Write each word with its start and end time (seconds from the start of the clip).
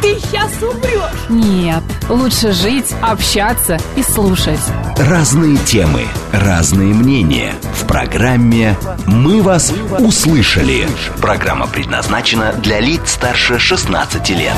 ты 0.00 0.18
сейчас 0.18 0.50
умрешь. 0.62 1.28
Нет, 1.28 1.82
лучше 2.08 2.52
жить, 2.52 2.94
общаться 3.02 3.78
и 3.96 4.02
слушать. 4.02 4.60
Разные 4.96 5.56
темы, 5.58 6.02
разные 6.32 6.94
мнения. 6.94 7.54
В 7.74 7.86
программе 7.86 8.76
«Мы 9.06 9.42
вас 9.42 9.72
услышали». 9.98 10.88
Программа 11.20 11.66
предназначена 11.66 12.52
для 12.54 12.80
лиц 12.80 13.12
старше 13.12 13.58
16 13.58 14.30
лет. 14.30 14.54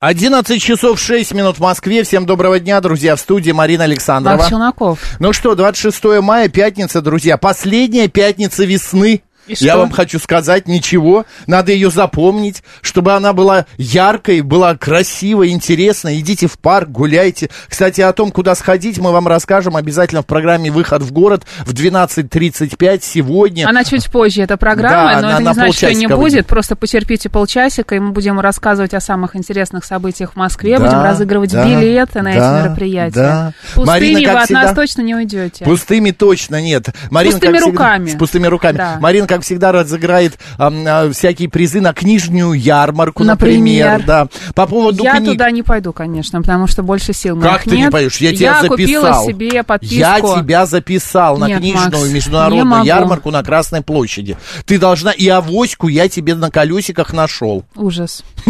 11 0.00 0.62
часов 0.62 0.98
6 0.98 1.34
минут 1.34 1.56
в 1.58 1.60
Москве. 1.60 2.04
Всем 2.04 2.24
доброго 2.24 2.58
дня, 2.58 2.80
друзья. 2.80 3.16
В 3.16 3.20
студии 3.20 3.50
Марина 3.50 3.84
Александрова. 3.84 4.38
Марк 4.38 4.48
Челноков. 4.48 4.98
Ну 5.18 5.34
что, 5.34 5.54
26 5.54 6.22
мая, 6.22 6.48
пятница, 6.48 7.02
друзья. 7.02 7.36
Последняя 7.36 8.08
пятница 8.08 8.64
весны. 8.64 9.22
И 9.50 9.64
Я 9.64 9.72
что? 9.72 9.80
вам 9.80 9.90
хочу 9.90 10.18
сказать 10.18 10.66
ничего. 10.68 11.24
Надо 11.46 11.72
ее 11.72 11.90
запомнить, 11.90 12.62
чтобы 12.82 13.12
она 13.14 13.32
была 13.32 13.66
яркой, 13.76 14.40
была 14.42 14.76
красивой, 14.76 15.50
интересной. 15.50 16.18
Идите 16.20 16.46
в 16.46 16.58
парк, 16.58 16.88
гуляйте. 16.88 17.50
Кстати, 17.68 18.00
о 18.00 18.12
том, 18.12 18.30
куда 18.30 18.54
сходить, 18.54 18.98
мы 18.98 19.12
вам 19.12 19.26
расскажем 19.28 19.76
обязательно 19.76 20.22
в 20.22 20.26
программе 20.26 20.70
«Выход 20.70 21.02
в 21.02 21.12
город» 21.12 21.44
в 21.66 21.72
12.35 21.74 23.00
сегодня. 23.02 23.66
Она 23.68 23.84
чуть 23.84 24.10
позже, 24.10 24.42
эта 24.42 24.56
программа, 24.56 25.14
Да, 25.14 25.20
но 25.20 25.28
на- 25.28 25.32
это 25.34 25.42
не 25.42 25.54
значит, 25.54 25.74
что 25.76 25.92
не 25.94 26.06
будет. 26.06 26.18
выйдет. 26.18 26.46
Просто 26.46 26.76
потерпите 26.76 27.28
полчасика, 27.28 27.94
и 27.94 27.98
мы 27.98 28.10
будем 28.12 28.38
рассказывать 28.40 28.94
о 28.94 29.00
самых 29.00 29.36
интересных 29.36 29.84
событиях 29.84 30.32
в 30.32 30.36
Москве. 30.36 30.78
Да, 30.78 30.84
будем 30.84 31.02
разыгрывать 31.02 31.52
да, 31.52 31.64
билеты 31.66 32.22
на 32.22 32.32
да, 32.32 32.36
эти 32.60 32.64
мероприятия. 32.66 33.14
да. 33.14 33.52
Пустыми 33.74 33.86
Марина, 33.86 34.32
вы 34.32 34.38
от 34.38 34.44
всегда, 34.44 34.62
нас 34.62 34.74
точно 34.74 35.02
не 35.02 35.14
уйдете. 35.14 35.64
Пустыми 35.64 36.10
точно 36.10 36.60
нет. 36.60 36.88
Марина, 37.10 37.34
Пустыми 37.34 37.52
как 37.52 37.62
всегда- 37.62 37.70
руками. 37.84 38.10
с 38.10 38.14
пустыми 38.16 38.46
руками. 38.46 38.76
Да. 38.76 38.98
Марина, 39.00 39.26
как 39.26 39.39
всегда, 39.40 39.72
разыграет 39.72 40.38
а, 40.58 41.10
всякие 41.12 41.48
призы 41.48 41.80
на 41.80 41.92
книжную 41.92 42.52
ярмарку, 42.52 43.24
например. 43.24 44.00
Например. 44.00 44.06
да. 44.06 44.28
По 44.54 44.66
поводу 44.66 45.02
Я 45.02 45.16
книг. 45.16 45.32
туда 45.32 45.50
не 45.50 45.62
пойду, 45.62 45.92
конечно, 45.92 46.40
потому 46.40 46.66
что 46.66 46.82
больше 46.82 47.12
сил 47.12 47.38
Как 47.40 47.50
моих 47.50 47.64
ты 47.64 47.70
не 47.70 47.82
нет. 47.82 47.92
поешь? 47.92 48.16
Я 48.18 48.34
тебя 48.34 48.60
записал. 48.62 48.68
купила 48.68 49.24
себе 49.26 49.62
подписку. 49.62 49.94
Я 49.94 50.20
тебя 50.20 50.66
записал 50.66 51.38
на 51.38 51.48
Нет, 51.48 51.58
книжную 51.58 52.02
Макс, 52.02 52.12
международную 52.12 52.84
ярмарку 52.84 53.30
на 53.30 53.42
Красной 53.42 53.82
площади. 53.82 54.36
Ты 54.64 54.78
должна... 54.78 55.12
И 55.12 55.28
авоську 55.28 55.88
я 55.88 56.08
тебе 56.08 56.34
на 56.34 56.50
колесиках 56.50 57.12
нашел. 57.12 57.64
Ужас. 57.76 58.24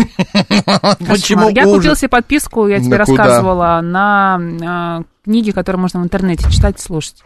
Почему. 1.07 1.49
Я 1.51 1.65
купила 1.65 1.97
себе 1.97 2.09
подписку, 2.09 2.67
я 2.69 2.81
тебе 2.81 2.97
рассказывала, 2.97 3.81
на 3.83 4.41
а, 4.63 5.03
книги, 5.25 5.51
которые 5.51 5.81
можно 5.81 6.01
в 6.01 6.05
интернете 6.05 6.51
читать 6.51 6.79
и 6.79 6.83
слушать. 6.83 7.17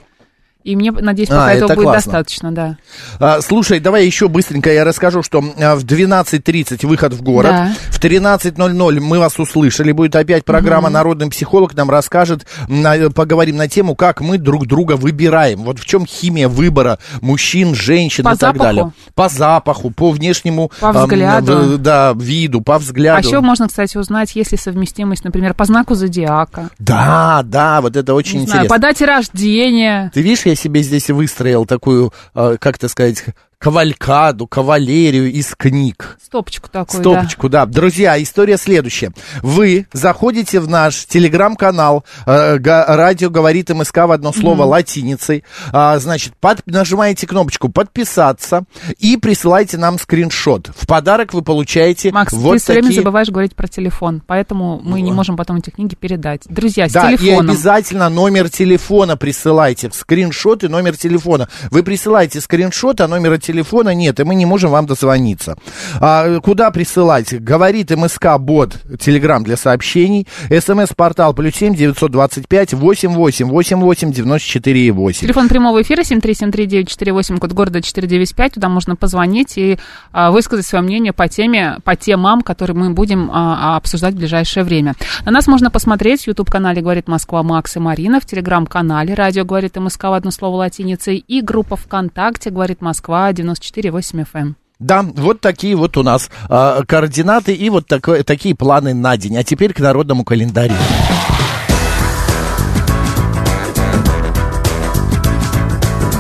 И 0.65 0.77
мне, 0.77 0.91
надеюсь, 0.93 1.29
А, 1.31 1.35
пока 1.35 1.53
это 1.53 1.65
этого 1.67 1.75
будет 1.77 1.85
классно. 1.85 2.13
достаточно, 2.13 2.53
да. 2.53 2.77
А, 3.21 3.41
слушай, 3.43 3.81
давай 3.81 4.07
еще 4.07 4.29
быстренько 4.29 4.73
я 4.73 4.83
расскажу, 4.85 5.23
что 5.23 5.45
а, 5.59 5.77
в 5.77 5.85
12.30 5.85 6.87
выход 6.87 7.13
в 7.13 7.23
город. 7.23 7.51
Да. 7.51 7.73
В 7.91 8.01
13.00 8.03 9.01
мы 9.01 9.19
вас 9.19 9.39
услышали. 9.39 9.93
Будет 9.93 10.17
опять 10.17 10.45
программа 10.47 10.89
«Народный 10.89 11.29
психолог» 11.29 11.75
нам 11.75 11.91
расскажет, 11.91 12.47
на- 12.69 13.11
поговорим 13.11 13.57
на 13.57 13.69
тему, 13.69 13.95
как 13.95 14.21
мы 14.23 14.39
друг 14.39 14.67
друга 14.67 14.97
выбираем. 14.97 15.65
Вот 15.65 15.79
в 15.79 15.85
чем 15.85 16.07
химия 16.07 16.49
выбора 16.49 16.99
мужчин, 17.21 17.75
женщин 17.75 18.25
По 18.25 18.29
и 18.31 18.33
так 18.33 18.41
запаху? 18.41 18.63
далее. 18.65 18.93
По 19.15 19.29
запаху, 19.29 19.91
по 19.91 20.11
внешнему 20.13 20.71
По 20.81 20.93
взгляду. 20.93 21.57
в- 21.75 21.79
да, 21.79 22.15
виду, 22.17 22.63
по 22.63 22.77
А 22.77 22.79
взгляду. 22.79 23.27
еще 23.29 23.41
можно, 23.41 23.69
кстати, 23.69 23.99
узнать, 23.99 24.35
есть 24.35 24.53
ли 24.53 24.59
совместимость, 24.59 25.25
например, 25.25 25.53
по 25.53 25.67
знаку 25.67 25.95
зодиака. 25.95 26.71
Да, 26.79 27.43
да, 27.45 27.83
вот 27.83 27.97
это 27.97 28.15
очень 28.15 28.41
Не 28.41 28.47
знаю, 28.47 28.65
интересно. 28.65 28.75
по 28.77 28.81
дате 28.81 29.05
рождения. 29.05 30.11
Ты 30.15 30.23
видишь, 30.23 30.47
я 30.47 30.54
себе 30.55 30.83
здесь 30.83 31.11
выстроил 31.11 31.67
такую, 31.67 32.13
э, 32.35 32.57
как 32.61 32.77
это 32.77 32.89
сказать, 32.89 33.25
кавалькаду, 33.59 34.47
кавалерию 34.47 35.31
из 35.33 35.55
книг. 35.57 36.19
Стопочку 36.25 36.69
такую, 36.69 37.01
Стопочку, 37.01 37.49
да. 37.49 37.67
Друзья, 37.67 38.21
история 38.23 38.57
следующая. 38.57 39.13
Вы 39.43 39.87
заходите 39.93 40.61
в 40.61 40.69
наш 40.69 41.07
телеграм-канал 41.07 42.05
э, 42.27 42.59
«Радио 42.59 43.31
говорит 43.31 43.71
МСК» 43.71 43.99
в 43.99 44.13
одно 44.13 44.33
слово 44.33 44.65
латиницей. 44.65 45.45
А, 45.73 45.99
значит, 45.99 46.35
под- 46.41 46.67
нажимаете 46.67 47.27
кнопочку 47.27 47.69
«Подписаться» 47.69 48.65
и 48.99 49.17
присылайте 49.17 49.77
нам 49.79 49.99
скриншот. 49.99 50.71
В 50.77 50.87
подарок 50.87 51.33
вы 51.35 51.43
получаете 51.43 52.11
да. 52.11 52.15
Макс, 52.21 52.33
вот 52.33 52.55
ты 52.55 52.59
все 52.59 52.73
время 52.73 52.89
такие... 52.89 53.01
забываешь 53.01 53.29
говорить 53.29 53.55
про 53.55 53.69
телефон, 53.69 54.23
поэтому 54.27 54.81
мы 54.83 55.01
не 55.01 55.13
можем 55.13 55.37
потом 55.37 55.57
эти 55.57 55.71
книги 55.71 55.95
передать. 55.95 56.43
Друзья, 56.49 56.89
с 56.89 56.93
Да, 56.93 57.13
и 57.13 57.17
телефоном. 57.17 57.51
обязательно 57.51 58.09
номер 58.09 58.49
телефона 58.51 59.17
присылайте, 59.17 59.91
скриншот 59.93 60.65
и 60.65 60.69
номер 60.69 60.97
телефона. 60.97 61.49
Вы 61.71 61.83
присылаете 61.83 62.41
скриншот, 62.41 63.01
а 63.01 63.09
номера 63.09 63.39
телефона 63.45 63.95
нет, 63.95 64.21
и 64.21 64.25
мы 64.25 64.35
не 64.35 64.47
можем 64.47 64.71
вам 64.71 64.87
дозвониться. 64.87 65.57
А, 66.01 66.41
куда 66.41 66.71
присылать? 66.71 67.33
Говорит 67.41 67.91
МСК 67.91 68.39
Бот, 68.39 68.77
Телеграм 68.99 69.45
для 69.45 69.57
сообщений, 69.57 70.27
СМС-портал 70.51 71.35
плюс 71.35 71.55
семь 71.55 71.75
девятьсот 71.75 72.11
двадцать 72.11 72.49
пять 72.49 72.73
восемь 72.73 73.13
восемь 73.13 73.49
восемь 73.49 73.79
восемь 73.79 74.13
девяносто 74.13 74.49
четыре 74.49 74.91
восемь. 74.93 75.21
Телефон 75.21 75.49
прямого 75.49 75.83
эфира 75.83 76.01
7373948, 76.03 77.39
код 77.39 77.53
города 77.53 77.83
495. 77.83 78.55
Туда 78.55 78.69
можно 78.69 78.97
позвонить 78.97 79.57
и 79.57 79.79
а, 80.13 80.31
высказать 80.31 80.67
свое 80.67 80.83
мнение 80.83 81.13
по 81.13 81.29
теме, 81.29 81.79
по 81.85 81.97
темам, 81.97 82.43
которые 82.43 82.77
мы 82.77 82.91
будем 82.91 83.31
а, 83.31 83.75
а, 83.75 83.77
обсуждать 83.77 84.15
в 84.15 84.19
ближайшее 84.19 84.65
время. 84.65 84.95
На 85.25 85.31
нас 85.31 85.47
можно 85.47 85.71
посмотреть 85.71 86.23
в 86.23 86.29
YouTube-канале 86.29 86.83
«Говорит 86.83 87.09
Москва» 87.09 87.43
Макс 87.43 87.77
и 87.77 87.81
Марина, 87.81 88.21
в 88.21 88.27
Телеграм-канале 88.27 89.15
«Радио 89.15 89.45
говорит 89.45 89.77
МСК» 89.77 90.05
в 90.05 90.13
одно 90.13 90.31
слово 90.31 90.57
латиницей 90.57 91.17
и 91.17 91.41
группа 91.41 91.77
ВКонтакте 91.77 92.51
«Говорит 92.51 92.81
Москва» 92.81 93.33
94,8 93.35 94.27
FM. 94.33 94.55
Да, 94.81 95.03
вот 95.03 95.41
такие 95.41 95.77
вот 95.77 95.97
у 95.97 96.03
нас 96.03 96.31
а, 96.49 96.83
координаты 96.85 97.55
и 97.55 97.71
вот 97.71 97.87
такое- 97.87 98.23
такие 98.25 98.55
планы 98.55 98.93
на 98.93 99.17
день. 99.17 99.37
А 99.37 99.45
теперь 99.45 99.73
к 99.73 99.79
народному 99.81 100.25
календарю. 100.25 100.75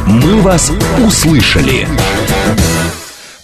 «Мы 0.06 0.40
вас 0.42 0.70
услышали». 1.04 1.88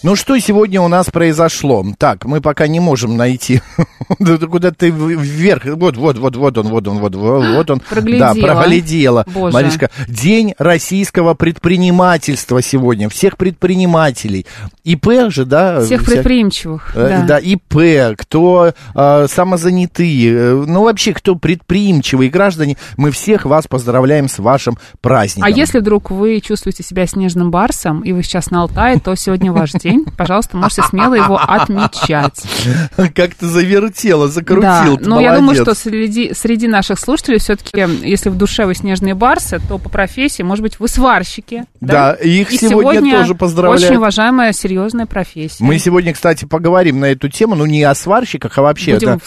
Ну 0.03 0.17
что 0.17 0.39
сегодня 0.39 0.81
у 0.81 0.89
нас 0.89 1.11
произошло? 1.11 1.85
Так, 1.99 2.25
мы 2.25 2.41
пока 2.41 2.67
не 2.67 2.81
можем 2.81 3.19
найти. 3.19 3.61
Куда 4.51 4.71
ты 4.71 4.89
вверх? 4.89 5.67
Вот, 5.67 5.99
вот, 5.99 6.17
вот, 6.17 6.37
вот 6.37 6.57
он, 6.57 6.69
вот 6.69 6.89
он, 6.89 6.99
вот, 7.01 7.15
вот 7.15 7.71
он. 7.71 7.81
Проглядела. 7.81 8.35
Да, 8.35 8.41
проглядела. 8.41 9.27
Боже. 9.29 9.53
Маришка, 9.53 9.91
День 10.09 10.55
российского 10.59 11.35
предпринимательства 11.35 12.63
сегодня. 12.63 13.11
Всех 13.11 13.37
предпринимателей. 13.37 14.47
ИП 14.85 15.29
же, 15.29 15.45
да? 15.45 15.83
Всех 15.83 16.01
вся- 16.01 16.13
предприимчивых. 16.13 16.97
Э, 16.97 17.09
да. 17.09 17.23
Да, 17.27 17.39
ИП, 17.39 18.17
кто 18.17 18.73
э, 18.95 19.27
самозанятые, 19.29 20.33
э, 20.33 20.65
ну 20.67 20.85
вообще, 20.85 21.13
кто 21.13 21.37
предприимчивые 21.37 22.31
граждане, 22.31 22.79
мы 22.97 23.11
всех 23.11 23.45
вас 23.45 23.67
поздравляем 23.67 24.31
с 24.31 24.39
вашим 24.39 24.79
праздником. 25.03 25.45
А 25.45 25.51
если 25.55 25.79
вдруг 25.79 26.11
вы 26.11 26.41
чувствуете 26.41 26.83
себя 26.83 27.07
снежным 27.07 27.51
барсом, 27.51 28.01
и 28.01 28.13
вы 28.13 28.23
сейчас 28.23 28.51
на 28.51 28.63
Алтае, 28.63 28.99
то 28.99 29.15
сегодня 29.15 29.53
ваш 29.53 29.73
день. 29.73 29.90
Пожалуйста, 30.17 30.57
можете 30.57 30.83
смело 30.89 31.15
его 31.15 31.39
отмечать. 31.39 32.43
Как 33.15 33.35
ты 33.35 33.47
завертела, 33.47 34.29
закрутил, 34.29 34.97
Да, 34.99 35.07
но 35.09 35.21
я 35.21 35.35
думаю, 35.37 35.43
молодец. 35.57 35.63
что 35.63 35.75
среди, 35.75 36.33
среди 36.35 36.69
наших 36.69 36.99
слушателей 36.99 37.39
все-таки, 37.39 37.81
если 38.07 38.29
в 38.31 38.37
душе 38.37 38.67
вы 38.67 38.75
снежные 38.75 39.15
барсы, 39.15 39.61
то 39.69 39.79
по 39.79 39.89
профессии, 39.89 40.43
может 40.43 40.63
быть, 40.63 40.79
вы 40.81 40.89
сварщики. 40.89 41.65
Да, 41.81 42.13
их 42.13 42.53
И 42.53 42.59
сегодня 42.59 43.19
тоже 43.19 43.35
поздравляют. 43.35 43.85
Очень 43.85 43.97
уважаемая, 43.97 44.53
серьезная 44.53 45.07
профессия. 45.07 45.63
Мы 45.65 45.79
сегодня, 45.79 46.13
кстати, 46.13 46.45
поговорим 46.45 47.01
на 47.01 47.07
эту 47.07 47.29
тему, 47.29 47.55
ну 47.55 47.67
не 47.67 47.83
о 47.83 47.95
сварщиках, 47.95 48.57
а 48.59 48.63
вообще. 48.63 48.95
Будем 48.95 49.21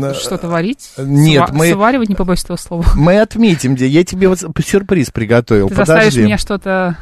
да, 0.00 0.14
что-то 0.14 0.48
варить? 0.48 0.90
нет, 0.98 1.48
Сва- 1.50 1.54
мы- 1.54 1.72
Сваривать, 1.72 2.08
не 2.08 2.14
побоюсь 2.14 2.42
этого 2.44 2.56
слова. 2.56 2.84
Мы 2.94 3.20
отметим, 3.20 3.74
где 3.74 3.86
я 3.86 4.04
тебе 4.04 4.28
вот 4.28 4.40
сюрприз 4.64 5.10
приготовил. 5.10 5.68
Ты 5.68 5.74
Подожди. 5.74 5.92
заставишь 6.04 6.24
меня 6.26 6.38
что-то 6.38 6.96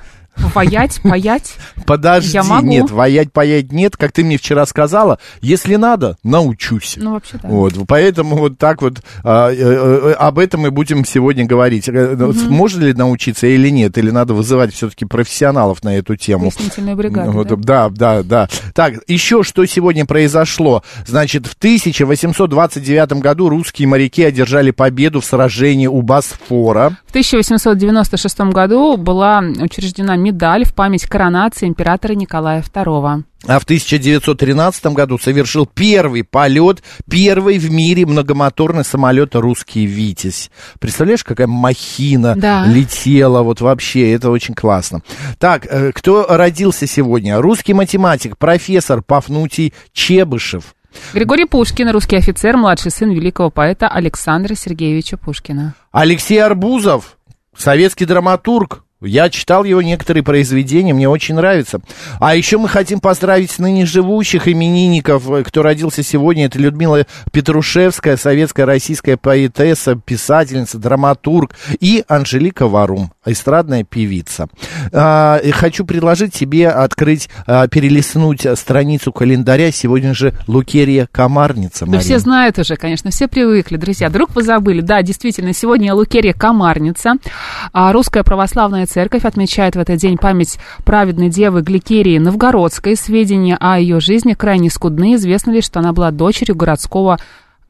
Воять, 0.55 1.01
паять? 1.03 1.55
Подожди, 1.87 2.33
Я 2.33 2.43
могу. 2.43 2.67
нет, 2.67 2.91
воять, 2.91 3.33
паять 3.33 3.73
нет, 3.73 3.97
как 3.97 4.13
ты 4.13 4.25
мне 4.25 4.39
вчера 4.39 4.67
сказала, 4.67 5.19
если 5.41 5.77
надо, 5.77 6.17
научусь. 6.23 6.95
Ну, 6.97 7.13
вообще, 7.13 7.39
да. 7.43 7.49
Вот, 7.49 7.75
поэтому 7.87 8.37
вот 8.37 8.59
так 8.59 8.83
вот 8.83 9.01
а, 9.25 9.51
э, 9.51 9.55
э, 9.57 10.13
об 10.13 10.39
этом 10.39 10.63
мы 10.63 10.71
будем 10.71 11.05
сегодня 11.05 11.45
говорить. 11.47 11.89
Ну, 11.89 12.33
Можно 12.49 12.85
ли 12.85 12.93
научиться 12.93 13.47
или 13.47 13.69
нет, 13.69 13.99
или 13.99 14.11
надо 14.11 14.35
вызывать 14.35 14.75
все-таки 14.75 15.05
профессионалов 15.05 15.83
на 15.83 15.97
эту 15.97 16.17
тему? 16.17 16.51
Пояснительную 16.51 16.97
бригаду, 16.97 17.33
Вот, 17.33 17.49
да? 17.61 17.89
да, 17.89 17.91
да, 17.91 18.23
да. 18.23 18.49
Так, 18.75 18.95
еще 19.07 19.43
что 19.43 19.65
сегодня 19.67 20.07
произошло. 20.07 20.83
Значит, 21.07 21.47
в 21.47 21.55
1829 21.55 23.13
году 23.15 23.49
русские 23.49 23.89
моряки 23.89 24.23
одержали 24.25 24.71
победу 24.71 25.21
в 25.21 25.25
сражении 25.25 25.87
у 25.87 26.03
Босфора. 26.03 26.97
В 27.07 27.11
1896 27.11 28.41
году 28.53 28.97
была 28.97 29.41
учреждена 29.61 30.17
медаль 30.29 30.65
в 30.65 30.75
память 30.75 31.07
коронации 31.07 31.67
императора 31.67 32.13
Николая 32.15 32.63
II. 32.63 33.25
А 33.47 33.59
в 33.59 33.63
1913 33.65 34.87
году 34.87 35.19
совершил 35.19 35.65
первый 35.67 36.25
полет, 36.25 36.83
первый 37.09 37.59
в 37.59 37.71
мире 37.71 38.05
многомоторный 38.05 38.85
самолет 38.85 39.35
«Русский 39.37 39.87
Витязь». 39.87 40.51
Представляешь, 40.81 41.25
какая 41.25 41.47
махина 41.47 42.35
Да. 42.37 42.67
летела, 42.67 43.43
вот 43.43 43.61
вообще, 43.61 44.13
это 44.13 44.31
очень 44.31 44.55
классно. 44.55 45.03
Так, 45.39 45.67
э, 45.67 45.93
кто 45.93 46.27
родился 46.29 46.87
сегодня? 46.87 47.41
Русский 47.41 47.75
математик, 47.75 48.37
профессор 48.37 49.03
Пафнутий 49.03 49.73
Чебышев. 49.93 50.75
Григорий 51.15 51.45
Пушкин, 51.45 51.91
русский 51.91 52.17
офицер, 52.17 52.57
младший 52.57 52.91
сын 52.91 53.11
великого 53.11 53.51
поэта 53.51 53.89
Александра 53.89 54.55
Сергеевича 54.55 55.17
Пушкина. 55.17 55.75
Алексей 55.93 56.39
Арбузов, 56.43 57.17
советский 57.57 58.05
драматург. 58.05 58.85
Я 59.01 59.31
читал 59.31 59.63
его 59.63 59.81
некоторые 59.81 60.25
произведения, 60.25 60.93
мне 60.93 61.09
очень 61.09 61.37
нравится. 61.37 61.81
А 62.19 62.35
еще 62.35 62.59
мы 62.59 62.69
хотим 62.69 62.99
поздравить 62.99 63.57
ныне 63.61 63.87
живущих 63.87 64.49
именинников, 64.49 65.31
э, 65.31 65.45
кто 65.45 65.63
родился 65.63 66.03
сегодня. 66.03 66.47
Это 66.47 66.59
Людмила 66.59 67.07
Петрушевская, 67.33 68.17
советская 68.17 68.67
российская 68.67 69.17
поэтесса, 69.17 69.95
писательница, 69.95 70.79
драматург. 70.79 71.55
И 71.79 72.03
Анжелика 72.09 72.67
Варум, 72.67 73.13
эстрадная 73.25 73.85
певица. 73.85 74.49
А, 74.93 75.41
хочу 75.53 75.85
предложить 75.85 76.35
тебе 76.35 76.69
открыть, 76.69 77.29
а, 77.47 77.69
перелистнуть 77.69 78.49
страницу 78.59 79.13
календаря. 79.13 79.71
Сегодня 79.71 80.13
же 80.13 80.35
Лукерия 80.49 81.09
Комарница. 81.13 81.85
Да 81.85 81.93
Марина. 81.93 82.03
все 82.03 82.19
знают 82.19 82.59
уже, 82.59 82.75
конечно, 82.75 83.13
все 83.13 83.29
привыкли, 83.29 83.77
друзья. 83.77 84.09
Вдруг 84.09 84.35
вы 84.35 84.43
забыли. 84.43 84.81
Да, 84.81 85.03
действительно, 85.03 85.53
сегодня 85.53 85.95
Лукерия 85.95 86.33
Комарница. 86.33 87.15
А 87.73 87.93
Русская 87.93 88.25
православная 88.25 88.88
церковь 88.89 89.25
отмечает 89.25 89.77
в 89.77 89.79
этот 89.79 89.99
день 89.99 90.17
память 90.17 90.59
праведной 90.85 91.29
девы 91.29 91.63
Гликерии 91.63 92.19
Новгородской. 92.19 92.97
Сведения 92.97 93.57
о 93.61 93.79
ее 93.79 94.01
жизни 94.01 94.35
крайне 94.35 94.71
скудны. 94.71 95.15
Известно 95.15 95.53
лишь, 95.53 95.65
что 95.65 95.81
она 95.81 95.93
была 95.93 96.11
дочерью 96.11 96.57
городского 96.57 97.19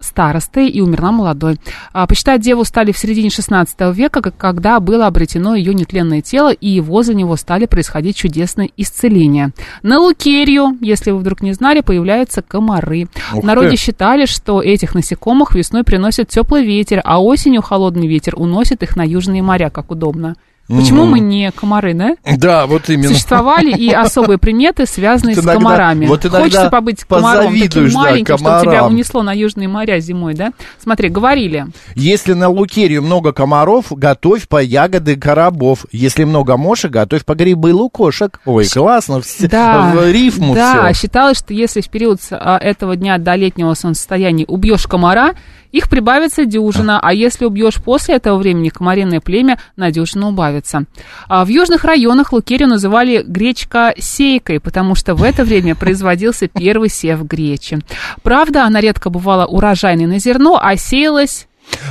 старосты 0.01 0.69
и 0.69 0.81
умерла 0.81 1.13
молодой. 1.13 1.59
А, 1.93 2.07
почитать 2.07 2.41
деву 2.41 2.65
стали 2.65 2.93
в 2.93 2.99
середине 2.99 3.31
16 3.31 3.81
века, 3.95 4.21
когда 4.23 4.81
было 4.81 5.07
обретено 5.07 5.55
ее 5.55 5.75
нетленное 5.75 6.23
тело, 6.23 6.53
и 6.53 6.81
возле 6.81 7.15
него 7.15 7.37
стали 7.37 7.67
происходить 7.67 8.17
чудесные 8.17 8.71
исцеления. 8.77 9.53
На 9.83 9.99
Лукерию, 9.99 10.77
если 10.81 11.11
вы 11.11 11.19
вдруг 11.19 11.43
не 11.43 11.53
знали, 11.53 11.81
появляются 11.81 12.43
комары. 12.43 13.09
Ух 13.35 13.43
В 13.43 13.47
народе 13.47 13.71
ты. 13.71 13.77
считали, 13.77 14.27
что 14.27 14.63
этих 14.63 14.95
насекомых 14.95 15.55
весной 15.55 15.85
приносит 15.85 16.29
теплый 16.29 16.65
ветер, 16.65 17.01
а 17.05 17.23
осенью 17.23 17.63
холодный 17.63 18.07
ветер 18.07 18.35
уносит 18.37 18.83
их 18.83 18.97
на 18.97 19.03
южные 19.03 19.43
моря, 19.43 19.71
как 19.71 19.91
удобно. 19.91 20.37
Почему 20.69 21.07
мы 21.07 21.19
не 21.21 21.51
комары, 21.51 21.95
да? 21.95 22.17
Да, 22.37 22.67
вот 22.67 22.91
именно. 22.91 23.09
Существовали 23.09 23.71
и 23.71 23.91
особые 23.91 24.39
приметы, 24.39 24.85
связанные 24.87 25.35
с 25.35 25.45
комарами. 25.45 26.07
вот 26.07 26.25
иногда 26.25 26.41
Хочется 26.41 26.69
побыть 26.71 27.05
комаром 27.05 27.59
таким 27.59 27.91
да, 27.91 27.99
маленьким, 27.99 28.39
что 28.39 28.61
тебя 28.63 28.87
унесло 28.87 29.23
на 29.23 29.33
южные 29.33 29.69
моря 29.69 29.99
зимой, 30.01 30.35
да? 30.35 30.53
Смотри, 30.79 31.09
говорили. 31.09 31.67
Если 31.95 32.35
на 32.35 32.49
лукерию 32.49 33.03
много 33.03 33.33
комаров, 33.33 33.87
готовь 33.91 34.47
по 34.47 34.63
ягоды 34.63 35.17
коробов. 35.17 35.87
Если 35.91 36.25
много 36.25 36.57
мошек, 36.57 36.91
готовь 36.91 37.25
по 37.25 37.35
грибы 37.35 37.73
лукошек. 37.73 38.41
Ой, 38.45 38.67
классно, 38.69 39.23
Да, 39.41 39.93
в 39.95 40.11
рифму 40.11 40.55
да, 40.55 40.93
все. 40.93 41.01
считалось, 41.01 41.39
что 41.39 41.55
если 41.55 41.81
в 41.81 41.89
период 41.89 42.21
а, 42.31 42.59
этого 42.59 42.97
дня 42.97 43.19
до 43.19 43.35
летнего 43.35 43.73
солнцестояния 43.75 44.45
убьешь 44.47 44.87
комара, 44.87 45.35
их 45.73 45.89
прибавится 45.89 46.45
дюжина, 46.45 46.99
а 47.01 47.13
если 47.13 47.45
убьешь 47.45 47.77
после 47.77 48.17
этого 48.17 48.39
времени, 48.39 48.69
комариное 48.69 49.21
племя 49.21 49.59
на 49.77 49.91
дюжину 49.91 50.29
убавится. 50.29 50.85
А 51.29 51.45
в 51.45 51.49
южных 51.49 51.85
районах 51.85 52.33
лукерию 52.33 52.69
называли 52.69 53.23
гречка 53.27 53.95
сейкой, 53.99 54.61
потому 54.61 54.95
что 54.95 55.15
в 55.15 55.23
это 55.23 55.45
время 55.45 55.75
производился 55.75 56.49
первый 56.49 56.89
сев 56.89 57.23
гречи. 57.25 57.79
Правда, 58.23 58.65
она 58.65 58.81
редко 58.81 59.11
бывала 59.11 59.47
урожайной 59.47 60.07
на 60.07 60.19
зерно, 60.19 60.59
а 60.63 60.77
сеялась 60.77 61.49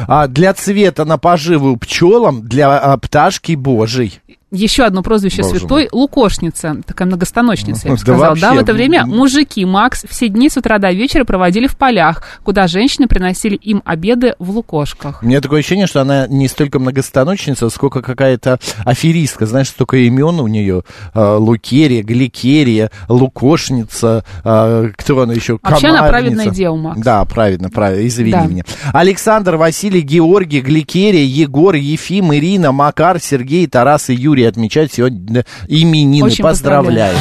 А 0.08 0.28
для 0.28 0.54
цвета 0.54 1.06
на 1.06 1.18
поживу 1.18 1.78
пчелам, 1.78 2.48
для 2.48 2.78
а, 2.78 2.98
пташки 2.98 3.54
божий. 3.54 4.20
Еще 4.50 4.84
одно 4.84 5.04
прозвище 5.04 5.42
Боже 5.42 5.60
святой 5.60 5.90
лукошница, 5.92 6.78
такая 6.86 7.06
многостаночница, 7.08 7.90
я 7.90 7.92
бы 7.92 7.98
Да 7.98 8.02
сказала. 8.02 8.30
вообще, 8.30 8.42
Да, 8.42 8.54
в 8.54 8.58
это 8.60 8.74
время 8.74 9.06
мужики 9.06 9.66
Макс 9.66 10.06
все 10.10 10.30
дни 10.30 10.50
с 10.50 10.56
утра 10.56 10.78
до 10.78 10.90
вечера 10.92 11.26
проводили 11.26 11.68
в 11.68 11.76
полях, 11.76 12.24
куда 12.44 12.68
женщины 12.68 13.08
приносили 13.08 13.56
им 13.56 13.82
обеды 13.84 14.36
в 14.40 14.52
лукошках. 14.52 15.22
У 15.22 15.26
меня 15.26 15.42
такое 15.42 15.60
ощущение, 15.60 15.86
что 15.86 16.00
она 16.00 16.28
не 16.28 16.48
столько 16.48 16.80
многостаночница, 16.80 17.70
сколько 17.70 18.02
какая-то 18.02 18.58
аферистка. 18.86 19.46
Знаешь, 19.46 19.68
столько 19.68 19.98
имен 19.98 20.40
у 20.40 20.48
нее. 20.48 20.84
А, 21.14 21.36
Лукерия, 21.38 22.02
Гликерия, 22.02 22.90
Лукошница, 23.10 24.24
а, 24.46 24.90
кто 24.96 25.22
она 25.22 25.34
еще? 25.34 25.60
Вообще 25.62 25.88
она 25.88 25.98
Комарница. 25.98 26.10
праведная 26.10 26.50
дева, 26.56 26.76
Макс. 26.76 27.02
Да, 27.02 27.26
правильно, 27.26 27.70
правильно, 27.70 28.08
извини 28.08 28.32
Да. 28.32 28.46
меня. 28.46 28.64
Александр, 28.94 29.58
Василий, 29.58 30.02
Георгий, 30.02 30.62
Гликерия, 30.62 31.24
Егор, 31.26 31.76
Ефим, 31.76 32.34
Ирина, 32.34 32.72
Макар, 32.72 33.20
Сергей, 33.20 33.68
Тарас 33.68 34.10
и 34.10 34.16
Юрий 34.16 34.37
отмечают 34.44 34.94
сегодня 34.94 35.46
именины. 35.68 36.26
Очень 36.26 36.44
Поздравляю. 36.44 37.18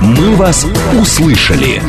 «Мы 0.00 0.36
вас 0.36 0.64
услышали». 1.00 1.82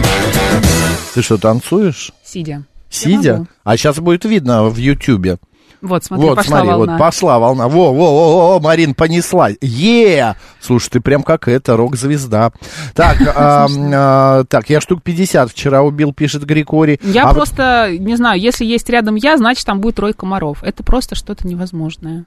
Ты 1.14 1.22
что, 1.22 1.38
танцуешь? 1.38 2.12
Сидя. 2.24 2.64
Сидя? 2.90 3.48
А 3.64 3.78
сейчас 3.78 3.98
будет 4.00 4.26
видно 4.26 4.66
в 4.66 4.78
Ютьюбе. 4.78 5.38
Вот, 5.82 6.04
смотри, 6.04 6.28
вот, 6.28 6.36
пошла 6.36 6.58
смотри, 6.58 6.70
волна. 6.72 6.94
вот 6.94 7.00
пошла 7.00 7.40
волна. 7.40 7.68
Во, 7.68 7.94
во, 7.94 8.12
во, 8.12 8.54
во, 8.54 8.60
Марин, 8.60 8.94
понесла. 8.96 9.50
Е! 9.62 10.36
Слушай, 10.60 10.90
ты 10.92 11.02
прям 11.02 11.24
как 11.24 11.48
это, 11.48 11.78
рок-звезда. 11.78 12.52
Так, 12.96 13.18
а, 13.36 14.44
так, 14.46 14.70
я 14.70 14.82
штук 14.82 15.04
50 15.04 15.52
вчера 15.52 15.84
убил, 15.84 16.14
пишет 16.14 16.46
Григорий. 16.46 17.00
Я 17.04 17.26
А 17.26 17.34
просто, 17.34 17.96
не 17.98 18.16
знаю, 18.16 18.40
если 18.40 18.66
есть 18.66 18.90
рядом 18.90 19.16
я, 19.16 19.38
значит, 19.38 19.66
там 19.66 19.80
будет 19.80 19.96
трое 19.96 20.14
комаров. 20.14 20.64
Это 20.64 20.84
просто 20.84 21.16
что-то 21.16 21.48
невозможное. 21.48 22.26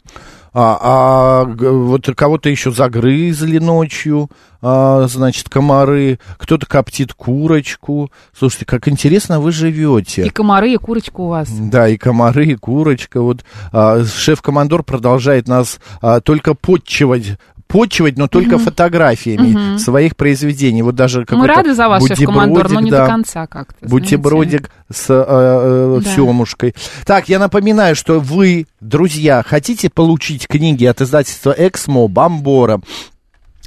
А, 0.52 0.78
а, 0.80 1.44
вот 1.44 2.06
кого-то 2.16 2.48
еще 2.48 2.72
загрызли 2.72 3.58
ночью, 3.58 4.30
а, 4.62 5.06
значит, 5.06 5.48
комары, 5.48 6.18
кто-то 6.36 6.66
коптит 6.66 7.14
курочку. 7.14 8.10
Слушайте, 8.36 8.66
как 8.66 8.88
интересно 8.88 9.40
вы 9.40 9.52
живете. 9.52 10.26
И 10.26 10.30
комары, 10.30 10.72
и 10.72 10.76
курочка 10.76 11.20
у 11.20 11.28
вас. 11.28 11.48
Да, 11.48 11.88
и 11.88 11.96
комары, 11.96 12.46
и 12.46 12.56
курочка. 12.56 13.22
Вот 13.22 13.44
а, 13.72 14.04
шеф-командор 14.04 14.82
продолжает 14.82 15.48
нас 15.48 15.78
а, 16.02 16.20
только 16.20 16.54
подчивать. 16.54 17.38
Подчивать, 17.70 18.18
но 18.18 18.28
только 18.28 18.58
фотографиями 18.58 19.78
своих 19.78 20.16
произведений. 20.16 20.82
Вот 20.82 20.94
даже 20.94 21.24
Мы 21.30 21.46
рады 21.46 21.74
за 21.74 21.88
вас, 21.88 22.06
шеф-командор, 22.06 22.64
но 22.68 22.80
бутербродик, 22.80 22.84
не 22.84 22.90
да. 22.90 23.04
до 23.04 23.10
конца 23.10 23.46
как-то. 23.46 23.74
знаете. 23.80 24.16
Бутербродик 24.16 24.70
с 24.92 25.06
э, 25.10 25.24
э, 25.26 26.00
Да. 26.04 26.10
семушкой. 26.10 26.74
Так, 27.06 27.28
я 27.28 27.38
напоминаю, 27.38 27.94
что 27.94 28.20
вы, 28.20 28.66
друзья, 28.80 29.42
хотите 29.46 29.88
получить 29.88 30.48
книги 30.48 30.84
от 30.84 31.00
издательства 31.00 31.54
«Эксмо», 31.56 32.08
«Бомбора», 32.08 32.80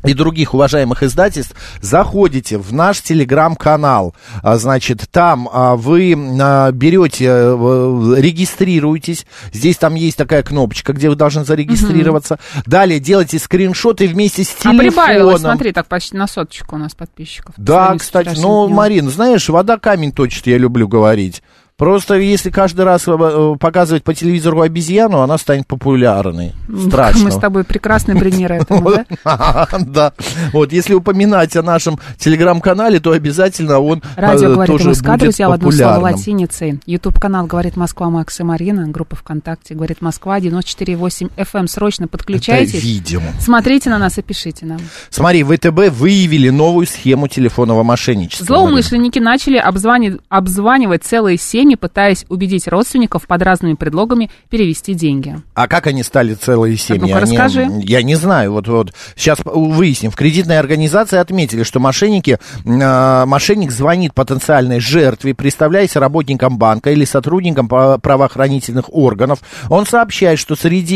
и 0.05 0.13
других 0.13 0.53
уважаемых 0.53 1.03
издательств, 1.03 1.55
заходите 1.81 2.57
в 2.57 2.73
наш 2.73 3.01
телеграм-канал. 3.01 4.15
А, 4.41 4.57
Значит, 4.57 5.07
там 5.11 5.49
а, 5.51 5.75
вы 5.75 6.15
а, 6.41 6.71
берете, 6.71 7.25
э, 7.27 8.15
регистрируетесь. 8.17 9.25
Здесь 9.51 9.77
там 9.77 9.95
есть 9.95 10.17
такая 10.17 10.43
кнопочка, 10.43 10.93
где 10.93 11.09
вы 11.09 11.15
должны 11.15 11.43
зарегистрироваться. 11.45 12.39
Далее 12.65 12.99
делайте 12.99 13.39
скриншоты 13.39 14.07
вместе 14.07 14.43
с 14.43 14.49
А 14.59 14.63
телефоном. 14.63 14.79
прибавилось, 14.79 15.41
смотри, 15.41 15.71
так 15.71 15.87
почти 15.87 16.17
на 16.17 16.27
соточку 16.27 16.75
у 16.75 16.79
нас 16.79 16.93
подписчиков. 16.95 17.55
по 17.55 17.61
Да, 17.61 17.95
кстати, 17.97 18.37
ну, 18.39 18.67
днем. 18.67 18.75
Марин, 18.75 19.09
знаешь, 19.09 19.49
вода 19.49 19.77
камень 19.77 20.11
точит, 20.11 20.47
я 20.47 20.57
люблю 20.57 20.87
говорить. 20.87 21.41
Просто 21.77 22.15
если 22.15 22.49
каждый 22.49 22.85
раз 22.85 23.07
э, 23.07 23.55
показывать 23.59 24.03
по 24.03 24.13
телевизору 24.13 24.61
обезьяну, 24.61 25.21
она 25.21 25.37
станет 25.37 25.67
популярной. 25.67 26.53
Страшно. 26.87 27.25
Мы 27.25 27.31
с 27.31 27.37
тобой 27.37 27.63
прекрасные 27.63 28.17
примеры 28.17 28.55
этому, 28.61 28.91
да? 28.91 29.05
Да. 29.79 30.13
Вот, 30.51 30.71
если 30.71 30.93
упоминать 30.93 31.55
о 31.55 31.63
нашем 31.63 31.99
телеграм-канале, 32.17 32.99
то 32.99 33.11
обязательно 33.11 33.79
он 33.79 34.01
Радио 34.15 34.49
э, 34.49 34.53
говорит 34.53 34.71
тоже 34.71 34.89
МСК, 34.91 35.05
будет 35.05 35.19
друзья, 35.19 35.49
в 35.49 35.51
одно 35.53 35.71
слово 35.71 35.99
латиницей. 35.99 36.79
Ютуб-канал 36.85 37.47
«Говорит 37.47 37.75
Москва» 37.75 38.09
Макс 38.09 38.39
и 38.39 38.43
Марина, 38.43 38.87
группа 38.87 39.15
ВКонтакте 39.15 39.73
«Говорит 39.73 40.01
Москва», 40.01 40.39
94,8 40.39 41.31
FM. 41.35 41.47
Эм. 41.53 41.67
Срочно 41.67 42.07
подключайтесь. 42.07 42.83
видео. 42.83 43.21
Смотрите 43.39 43.89
на 43.89 43.97
нас 43.97 44.17
и 44.17 44.21
пишите 44.21 44.65
нам. 44.65 44.79
Смотри, 45.09 45.43
ВТБ 45.43 45.89
выявили 45.89 46.49
новую 46.49 46.85
схему 46.85 47.27
телефонного 47.27 47.83
мошенничества. 47.83 48.45
Злоумышленники 48.45 49.19
начали 49.19 49.59
обзвани- 49.59 50.19
обзванивать 50.29 51.03
целые 51.03 51.37
семьи, 51.37 51.62
пытаясь 51.75 52.25
убедить 52.29 52.67
родственников 52.67 53.25
под 53.27 53.41
разными 53.41 53.73
предлогами 53.73 54.29
перевести 54.49 54.93
деньги. 54.93 55.37
А 55.55 55.67
как 55.67 55.87
они 55.87 56.03
стали 56.03 56.33
целые 56.33 56.77
семьи? 56.77 57.01
ну-ка, 57.01 57.17
Они- 57.17 57.37
расскажи. 57.37 57.67
Я 57.83 58.03
не 58.03 58.15
знаю. 58.15 58.51
Вот, 58.53 58.67
вот 58.67 58.93
сейчас 59.15 59.39
выясним. 59.43 60.11
В 60.11 60.15
кредитной 60.15 60.59
организации 60.59 61.17
отметили, 61.17 61.63
что 61.63 61.79
мошенники, 61.79 62.37
э, 62.65 63.25
мошенник 63.25 63.71
звонит 63.71 64.13
потенциальной 64.13 64.79
жертве, 64.79 65.33
представляясь 65.33 65.95
работником 65.95 66.57
банка 66.57 66.91
или 66.91 67.05
сотрудником 67.05 67.67
правоохранительных 67.67 68.93
органов. 68.93 69.39
Он 69.69 69.85
сообщает, 69.85 70.39
что 70.39 70.55
среди 70.55 70.93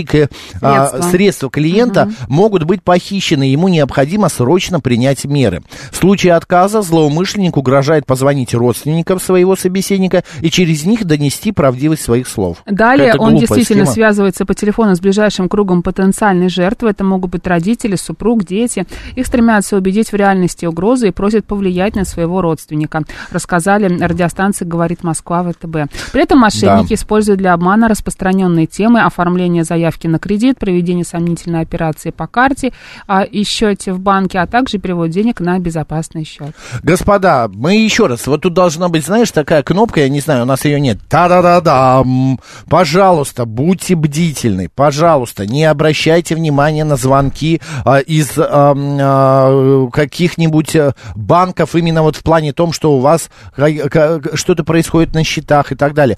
а, 0.62 0.88
Средства. 0.88 1.10
средства 1.12 1.50
клиента 1.50 2.12
могут 2.28 2.64
быть 2.64 2.84
похищены. 2.84 3.44
Ему 3.44 3.68
необходимо 3.68 4.30
срочно 4.30 4.80
принять 4.80 5.26
меры. 5.26 5.64
В 5.92 5.96
случае 5.98 6.34
отказа 6.34 6.82
злоумышленник 6.82 7.58
угрожает 7.58 8.06
позвонить 8.06 8.54
родственникам 8.54 9.20
своего 9.20 9.56
собеседника 9.56 10.24
и 10.42 10.52
через 10.58 10.86
них 10.86 11.06
донести 11.06 11.52
правдивость 11.52 12.02
своих 12.02 12.28
слов. 12.28 12.64
Далее 12.66 13.14
он 13.20 13.38
действительно 13.38 13.86
схема. 13.86 13.94
связывается 13.94 14.44
по 14.44 14.56
телефону 14.56 14.96
с 14.96 15.00
ближайшим 15.00 15.50
кругом 15.50 15.84
потенциальной 15.84 16.50
жертвы. 16.50 16.90
Это 16.90 17.04
могут 17.04 17.30
быть 17.30 17.46
родители, 17.46 17.96
супруг, 17.96 18.44
дети. 18.44 18.88
Их 19.16 19.28
стремятся 19.28 19.78
убедить 19.78 20.12
в 20.12 20.16
реальности 20.16 20.66
угрозы 20.66 21.10
и 21.10 21.12
просят 21.12 21.46
повлиять 21.46 21.96
на 21.96 22.06
своего 22.06 22.42
родственника. 22.42 23.04
Рассказали 23.30 23.86
радиостанции 24.04 24.66
«Говорит 24.66 25.04
Москва» 25.04 25.44
ВТБ. 25.44 25.92
При 26.12 26.24
этом 26.24 26.40
мошенники 26.40 26.90
Да. 26.90 26.96
используют 26.96 27.38
для 27.38 27.54
обмана 27.54 27.88
распространенные 27.88 28.66
темы 28.66 29.02
оформления 29.02 29.64
заявки 29.64 30.08
на 30.08 30.18
кредит, 30.18 30.58
проведение 30.58 31.06
сомнительной 31.06 31.62
операции 31.62 32.10
по 32.10 32.26
карте 32.26 32.74
а, 33.06 33.22
и 33.22 33.44
счете 33.44 33.94
в 33.94 34.00
банке, 34.00 34.40
а 34.40 34.48
также 34.48 34.80
перевод 34.80 35.12
денег 35.12 35.40
на 35.40 35.60
безопасный 35.60 36.24
счет. 36.24 36.56
Господа, 36.82 37.48
мы 37.54 37.76
еще 37.76 38.08
раз, 38.08 38.26
вот 38.26 38.42
тут 38.42 38.56
должна 38.56 38.90
быть, 38.90 39.06
знаешь, 39.06 39.30
такая 39.30 39.62
кнопка, 39.62 40.00
я 40.00 40.10
не 40.10 40.20
знаю, 40.20 40.47
нас 40.48 40.66
ее 40.66 40.80
нет. 40.80 40.98
Та-да-да-да. 41.10 42.04
Пожалуйста, 42.70 43.46
будьте 43.46 43.96
бдительны. 43.96 44.70
Пожалуйста, 44.74 45.46
не 45.46 45.66
обращайте 45.66 46.36
внимания 46.36 46.84
на 46.84 46.96
звонки 46.96 47.62
а, 47.86 48.00
из 48.00 48.32
а, 48.38 48.74
а, 48.76 49.88
каких-нибудь 49.92 50.76
а, 50.76 50.94
банков 51.16 51.76
именно 51.76 52.02
вот 52.02 52.16
в 52.16 52.24
плане 52.24 52.54
том, 52.54 52.74
что 52.74 52.94
у 52.94 53.00
вас 53.00 53.30
что-то 54.34 54.64
происходит 54.64 55.14
на 55.14 55.24
счетах 55.24 55.72
и 55.72 55.76
так 55.76 55.94
далее. 55.94 56.18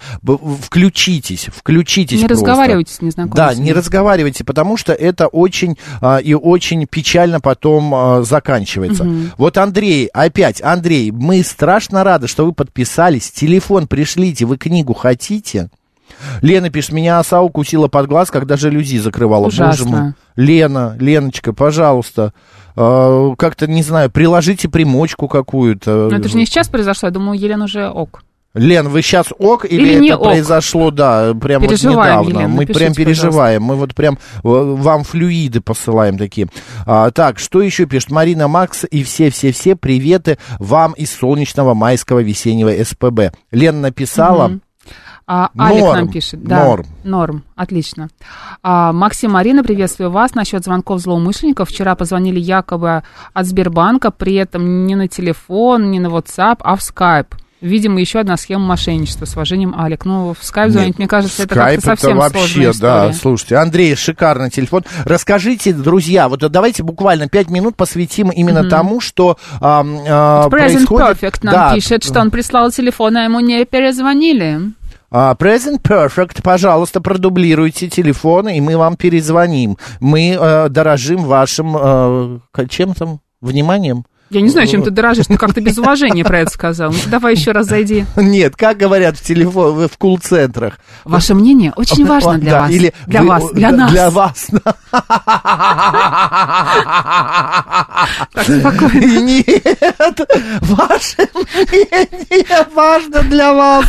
Включитесь, 0.62 1.48
включитесь 1.54 2.22
Не 2.22 2.28
просто. 2.28 2.46
разговаривайте 2.46 2.94
с 2.94 3.02
незнакомцами. 3.02 3.56
Да, 3.56 3.62
не 3.62 3.74
разговаривайте, 3.74 4.44
потому 4.44 4.78
что 4.78 4.94
это 4.94 5.28
очень 5.28 5.78
а, 6.02 6.18
и 6.18 6.34
очень 6.34 6.86
печально 6.88 7.40
потом 7.42 7.94
а, 7.94 8.24
заканчивается. 8.24 9.08
Вот 9.38 9.58
Андрей, 9.58 10.08
опять, 10.08 10.62
Андрей, 10.62 11.12
мы 11.12 11.44
страшно 11.44 12.04
рады, 12.04 12.28
что 12.28 12.46
вы 12.46 12.54
подписались. 12.54 13.32
Телефон 13.32 13.88
пришлите, 14.20 14.46
вы 14.46 14.58
книгу 14.58 14.94
хотите? 14.94 15.70
Лена 16.42 16.70
пишет, 16.70 16.92
меня 16.92 17.20
оса 17.20 17.42
укусила 17.42 17.88
под 17.88 18.08
глаз, 18.08 18.30
когда 18.30 18.58
жалюзи 18.58 18.98
закрывала. 18.98 19.48
Ужасно. 19.48 19.86
Боже 19.86 19.86
мой. 19.86 20.14
Лена, 20.36 20.96
Леночка, 21.00 21.54
пожалуйста, 21.54 22.34
а, 22.76 23.36
как-то, 23.38 23.68
не 23.68 23.84
знаю, 23.84 24.10
приложите 24.10 24.68
примочку 24.68 25.28
какую-то. 25.28 26.10
Но 26.12 26.18
это 26.18 26.28
же 26.28 26.36
не 26.36 26.46
сейчас 26.46 26.68
произошло, 26.68 27.08
я 27.08 27.12
думаю, 27.14 27.40
Елена 27.40 27.66
уже 27.66 27.88
ок. 27.88 28.24
Лен, 28.56 28.90
вы 28.90 29.04
сейчас 29.04 29.28
ок 29.38 29.66
или, 29.66 29.82
Или 29.82 30.00
не 30.00 30.08
это 30.10 30.18
ок? 30.18 30.24
произошло, 30.24 30.90
да, 30.90 31.34
прям 31.36 31.62
вот 31.62 31.72
недавно? 31.72 32.30
Елена, 32.30 32.48
мы 32.48 32.62
напишите, 32.62 32.80
прям 32.80 32.94
переживаем, 32.96 33.64
мы 33.64 33.76
вот 33.76 33.94
прям 33.94 34.16
э, 34.16 34.18
вам 34.44 35.04
флюиды 35.04 35.62
посылаем 35.62 36.18
такие. 36.18 36.48
А, 36.88 37.12
так, 37.12 37.38
что 37.38 37.62
еще 37.62 37.86
пишет? 37.86 38.10
Марина 38.10 38.48
Макс 38.48 38.86
и 38.90 39.04
все-все-все 39.04 39.76
приветы 39.76 40.40
вам 40.58 40.94
из 40.94 41.12
солнечного 41.12 41.76
майского 41.76 42.20
весеннего 42.20 42.72
СПБ. 42.84 43.36
Лен 43.52 43.82
написала, 43.82 44.48
Мгм. 44.48 44.62
А, 45.32 45.52
Алик 45.60 45.82
Норм, 45.82 45.96
нам 45.96 46.08
пишет. 46.08 46.44
Да, 46.44 46.66
норм. 46.66 46.86
Норм, 47.04 47.44
отлично. 47.56 48.10
А, 48.64 48.92
Максим, 48.92 49.34
Марина, 49.34 49.64
приветствую 49.64 50.10
вас. 50.10 50.34
Насчет 50.34 50.64
звонков 50.64 51.02
злоумышленников. 51.02 51.70
Вчера 51.70 51.94
позвонили 51.94 52.40
якобы 52.40 53.04
от 53.32 53.46
Сбербанка, 53.46 54.10
при 54.10 54.34
этом 54.34 54.88
не 54.88 54.96
на 54.96 55.08
телефон, 55.08 55.92
не 55.92 56.00
на 56.00 56.08
WhatsApp, 56.08 56.58
а 56.62 56.76
в 56.76 56.80
Skype. 56.80 57.28
Видимо, 57.62 58.00
еще 58.00 58.20
одна 58.20 58.38
схема 58.38 58.66
мошенничества. 58.66 59.26
С 59.26 59.34
уважением, 59.34 59.76
Алик. 59.78 60.06
Ну, 60.06 60.34
в 60.34 60.42
Skype 60.42 60.70
звонить, 60.70 60.98
мне 60.98 61.08
кажется, 61.08 61.44
это 61.44 61.56
Скайп 61.56 61.82
как-то 61.84 62.02
совсем 62.02 62.22
это 62.22 62.38
вообще, 62.38 62.72
да, 62.80 63.12
слушайте, 63.12 63.58
Андрей, 63.58 63.96
шикарный 63.96 64.50
телефон. 64.50 64.86
Расскажите, 65.04 65.74
друзья, 65.74 66.30
вот 66.30 66.40
давайте 66.40 66.84
буквально 66.84 67.28
пять 67.28 67.50
минут 67.50 67.76
посвятим 67.76 68.30
именно 68.30 68.70
тому, 68.70 69.02
что 69.02 69.38
а, 69.60 69.82
а, 70.08 70.48
Present 70.48 70.50
происходит. 70.50 71.08
Perfect 71.22 71.40
нам 71.44 71.54
Да, 71.54 71.76
пишет, 71.76 72.04
что 72.06 72.22
он 72.22 72.32
прислал 72.32 72.72
телефон, 72.72 73.18
а 73.18 73.24
ему 73.26 73.42
не 73.42 73.66
перезвонили. 73.66 74.60
А, 75.12 75.36
Present 75.36 75.82
Perfect, 75.82 76.42
пожалуйста, 76.42 77.02
продублируйте 77.02 77.90
телефоны, 77.90 78.58
и 78.58 78.62
мы 78.62 78.78
вам 78.78 78.96
перезвоним. 78.96 79.78
Мы 80.00 80.38
э, 80.40 80.70
дорожим 80.70 81.24
вашим 81.26 81.74
к- 82.52 82.68
чем 82.70 82.94
там? 82.94 83.20
Вниманием? 83.42 84.06
Я 84.30 84.42
не 84.42 84.50
знаю, 84.50 84.68
чем 84.68 84.84
ты 84.84 84.92
дорожишь, 84.92 85.26
ты 85.26 85.38
как-то 85.38 85.60
без 85.60 85.78
уважения 85.80 86.24
про 86.24 86.40
это 86.42 86.52
сказал. 86.52 86.92
Ну, 86.92 86.98
давай 87.08 87.34
еще 87.34 87.52
раз 87.52 87.66
зайди. 87.68 88.06
Нет, 88.16 88.56
как 88.56 88.78
говорят 88.78 89.18
в 89.18 89.24
телефон, 89.24 89.88
в 89.88 89.98
кул-центрах. 89.98 90.78
Ваше 91.04 91.34
мнение 91.34 91.74
очень 91.76 92.06
важно 92.06 92.38
для 92.38 92.52
Да, 92.52 92.60
вас. 92.62 92.72
Или 92.72 92.94
для 93.08 93.22
вы- 93.22 93.28
вас, 93.28 93.52
для 93.54 93.72
нас. 93.72 93.92
Для 93.92 94.10
вас. 94.12 94.48
Так, 98.34 98.44
спокойно. 98.46 99.20
Нет, 99.20 100.20
ваше 100.62 101.28
мнение 101.34 102.68
важно 102.76 103.22
для 103.24 103.54
вас. 103.54 103.86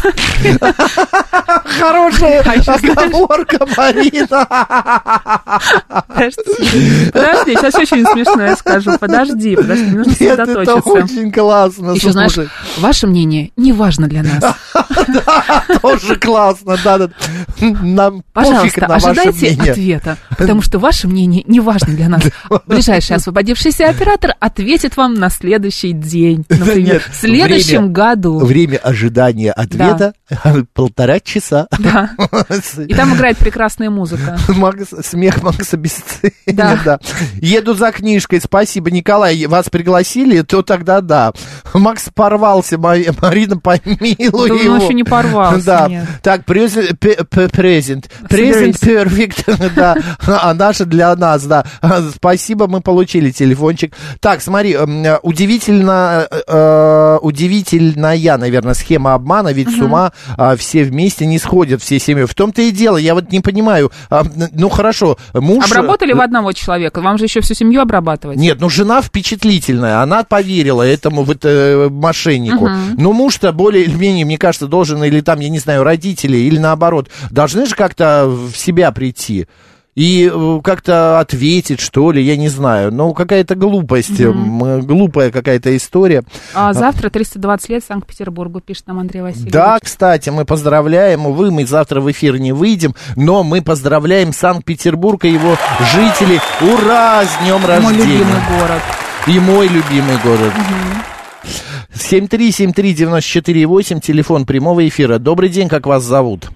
Хорошая 1.79 2.43
А 2.47 2.53
оговорка, 3.03 3.67
Марина. 3.77 4.47
Подожди, 6.09 7.11
подожди, 7.13 7.55
сейчас 7.55 7.75
очень 7.75 8.07
смешное 8.07 8.57
скажу. 8.57 8.97
Подожди, 8.99 9.57
подожди, 9.57 9.91
нужно 9.91 10.13
Нет, 10.31 10.39
это 10.39 10.47
сосредоточиться. 10.47 11.17
очень 11.19 11.33
классно. 11.33 11.91
Еще 11.93 12.13
знаешь, 12.13 12.37
ваше 12.79 13.07
мнение 13.07 13.51
не 13.57 13.73
важно 13.73 14.09
для 14.09 14.23
нас. 14.23 14.45
Да, 15.09 15.65
тоже 15.81 16.17
классно, 16.17 16.77
да. 16.85 17.09
Нам 17.61 18.23
Пожалуйста, 18.33 18.87
ожидайте 18.87 19.49
ответа, 19.61 20.17
потому 20.37 20.63
что 20.63 20.79
ваше 20.79 21.09
мнение 21.09 21.43
не 21.47 21.59
важно 21.59 21.95
для 21.95 22.09
нас. 22.09 22.23
Ближайший 22.67 23.17
освободившийся 23.17 23.89
оператор 23.89 24.35
ответит 24.39 24.97
вам 24.97 25.15
на 25.15 25.31
следующий 25.31 25.93
день, 25.93 26.45
например, 26.49 27.03
в 27.11 27.17
следующем 27.17 27.93
году. 27.93 28.39
Время 28.39 28.77
ожидания 28.77 29.53
ответа 29.53 30.13
полтора 30.75 31.19
часа. 31.21 31.67
Да. 31.79 32.11
И 32.87 32.95
там 32.95 33.15
играет 33.15 33.39
прекрасная 33.39 33.91
музыка. 33.91 34.39
Макс, 34.49 34.89
смех 35.03 35.43
Макса 35.43 35.77
Бесценина, 35.77 36.33
Да. 36.47 36.81
да. 36.85 37.01
Еду 37.41 37.75
за 37.75 37.91
книжкой, 37.93 38.41
спасибо, 38.41 38.91
Николай, 38.91 39.47
вас 39.47 39.69
пригласили, 39.71 40.20
то 40.47 40.63
тогда 40.63 41.01
да. 41.01 41.33
Макс 41.75 42.09
порвался, 42.15 42.79
Мари- 42.79 43.11
Марина, 43.21 43.59
помилуй 43.59 44.17
Да 44.49 44.55
он 44.55 44.61
его. 44.61 44.75
вообще 44.75 44.95
не 44.95 45.05
порвался, 45.05 45.65
Да, 45.65 45.89
нет. 45.89 46.07
так, 46.23 46.45
презент, 46.45 46.99
презент, 47.31 48.11
презент 48.29 48.77
perfect, 48.77 49.73
да, 49.77 49.97
а 50.27 50.55
наша 50.55 50.85
для 50.85 51.15
нас, 51.17 51.45
да. 51.45 51.65
Спасибо, 52.15 52.67
мы 52.67 52.81
получили 52.81 53.31
телефончик. 53.31 53.95
Так, 54.21 54.43
смотри, 54.43 54.75
э, 54.75 55.19
удивительно, 55.23 56.27
э, 56.31 56.41
э, 56.47 57.19
удивительная, 57.23 58.37
наверное, 58.37 58.75
схема 58.75 59.15
обмана, 59.15 59.53
ведь 59.53 59.71
с 59.71 59.79
ума 59.81 60.13
а, 60.37 60.57
все 60.57 60.85
вместе 60.85 61.27
не 61.27 61.39
сходят, 61.39 61.83
все 61.83 61.99
семьи. 61.99 62.25
В 62.25 62.35
том-то 62.35 62.63
и 62.63 62.71
дело, 62.71 62.97
я 62.97 63.15
вот 63.15 63.31
не 63.33 63.41
понимаю, 63.41 63.91
а, 64.11 64.25
ну 64.53 64.69
хорошо, 64.69 65.17
муж... 65.35 65.71
Обработали 65.71 66.13
в 66.13 66.21
одного 66.21 66.53
человека, 66.53 67.01
вам 67.01 67.19
же 67.19 67.25
еще 67.25 67.41
всю 67.41 67.55
семью 67.55 67.81
обрабатывать. 67.81 68.37
Нет, 68.37 68.59
ну 68.61 68.69
жена 68.69 69.01
впечатлительная, 69.03 70.03
она 70.03 70.10
поверила 70.29 70.83
этому 70.83 71.25
вот, 71.25 71.39
э, 71.45 71.89
мошеннику. 71.91 72.69
Но 72.97 73.13
муж-то 73.13 73.53
более 73.53 73.85
или 73.85 73.95
менее, 73.95 74.25
мне 74.25 74.39
кажется, 74.39 74.67
должен, 74.67 75.03
или 75.05 75.21
там, 75.21 75.41
я 75.41 75.49
не 75.49 75.59
знаю, 75.59 75.83
родители, 75.85 76.37
или 76.37 76.59
наоборот, 76.59 77.09
должны 77.31 77.67
же 77.67 77.75
как-то 77.75 78.27
в 78.29 78.57
себя 78.57 78.91
прийти. 78.93 79.47
и 79.97 80.31
э, 80.33 80.61
как-то 80.63 81.19
ответить, 81.19 81.81
что 81.81 82.13
ли, 82.13 82.23
я 82.23 82.37
не 82.37 82.49
знаю. 82.49 82.93
Ну, 82.95 83.13
какая-то 83.13 83.57
глупость, 83.57 84.21
м, 84.21 84.81
глупая 84.83 85.31
какая-то 85.33 85.77
история. 85.77 86.23
А 86.55 86.73
завтра 86.73 87.11
320 87.11 87.69
лет 87.71 87.85
Санкт-Петербургу, 87.87 88.61
пишет 88.61 88.87
нам 88.87 89.01
Андрей 89.01 89.21
Васильевич. 89.23 89.53
Да, 89.53 89.79
кстати, 89.83 90.31
мы 90.31 90.45
поздравляем, 90.45 91.25
вы, 91.33 91.51
мы 91.51 91.67
завтра 91.67 92.01
в 92.01 92.11
эфир 92.11 92.39
не 92.39 92.53
выйдем, 92.53 92.95
но 93.17 93.43
мы 93.43 93.63
поздравляем 93.63 94.33
Санкт-Петербург 94.33 95.25
и 95.25 95.33
его 95.33 95.57
жителей. 95.93 96.41
Ура, 96.63 97.25
с 97.25 97.43
днем 97.45 97.61
Мой 97.61 97.67
рождения! 97.69 98.05
любимый 98.19 98.41
город. 98.61 98.81
И 99.27 99.39
мой 99.39 99.69
любимый 99.69 100.17
город. 100.25 100.55
7373948, 101.93 104.01
телефон 104.01 104.47
прямого 104.47 104.89
эфира. 104.89 105.19
Добрый 105.19 105.51
день, 105.51 105.69
как 105.69 105.87
вас 105.87 106.03
зовут? 106.03 106.49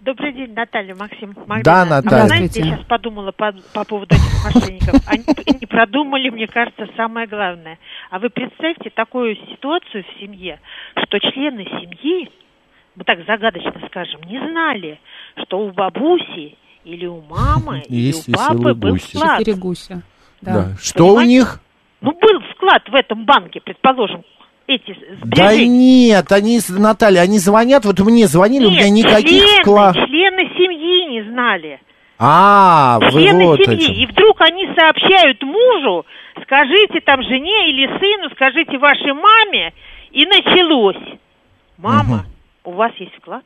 Добрый 0.00 0.32
день, 0.32 0.54
Наталья, 0.54 0.94
Максим. 0.94 1.34
Магдалина. 1.46 1.64
Да, 1.64 1.84
Наталья. 1.84 2.18
А 2.18 2.22
вы 2.22 2.28
знаете, 2.28 2.60
я 2.60 2.66
сейчас 2.66 2.84
подумала 2.86 3.32
по, 3.32 3.52
по 3.72 3.82
поводу 3.84 4.14
этих 4.14 4.44
мошенников. 4.44 5.02
Они 5.06 5.24
не 5.60 5.66
продумали, 5.66 6.30
мне 6.30 6.46
кажется, 6.46 6.86
самое 6.96 7.26
главное. 7.26 7.80
А 8.10 8.20
вы 8.20 8.30
представьте 8.30 8.90
такую 8.90 9.34
ситуацию 9.50 10.04
в 10.04 10.20
семье, 10.20 10.60
что 10.96 11.18
члены 11.18 11.64
семьи, 11.64 12.30
мы 12.94 13.02
так 13.04 13.18
загадочно 13.26 13.74
скажем, 13.88 14.20
не 14.22 14.38
знали, 14.38 15.00
что 15.42 15.58
у 15.58 15.72
бабуси 15.72 16.56
или 16.84 17.06
у 17.06 17.22
мамы, 17.22 17.80
или 17.88 18.12
у 18.12 18.22
папы 18.32 18.74
был 18.74 18.98
вклад. 18.98 19.40
Четыре 19.40 19.56
гуся. 19.56 20.02
Да. 20.42 20.76
Что 20.80 21.14
у 21.14 21.20
них? 21.22 21.58
Ну, 22.04 22.12
был 22.12 22.40
вклад 22.54 22.82
в 22.88 22.94
этом 22.94 23.24
банке, 23.24 23.60
предположим, 23.64 24.22
эти 24.66 24.92
Да 25.22 25.48
сбережения. 25.48 26.08
нет, 26.08 26.32
они, 26.32 26.60
Наталья, 26.68 27.22
они 27.22 27.38
звонят, 27.38 27.86
вот 27.86 27.98
мне 28.00 28.26
звонили, 28.26 28.66
у 28.66 28.70
меня 28.70 28.90
Нет, 28.90 29.06
никаких 29.06 29.42
члены, 29.42 29.62
вклад. 29.62 29.94
члены 29.94 30.42
семьи 30.56 31.06
не 31.10 31.22
знали. 31.30 31.80
А, 32.18 32.98
вы 33.00 33.10
члены 33.10 33.46
вот 33.46 33.60
семьи. 33.64 33.86
чем. 33.86 33.94
И 33.94 34.06
вдруг 34.06 34.40
они 34.42 34.66
сообщают 34.76 35.42
мужу, 35.42 36.04
скажите 36.42 37.00
там 37.00 37.22
жене 37.22 37.70
или 37.70 37.86
сыну, 37.98 38.28
скажите 38.34 38.76
вашей 38.78 39.12
маме, 39.14 39.72
и 40.12 40.26
началось. 40.26 41.18
Мама, 41.78 42.26
у 42.64 42.72
вас 42.72 42.92
есть 42.98 43.14
вклад? 43.16 43.44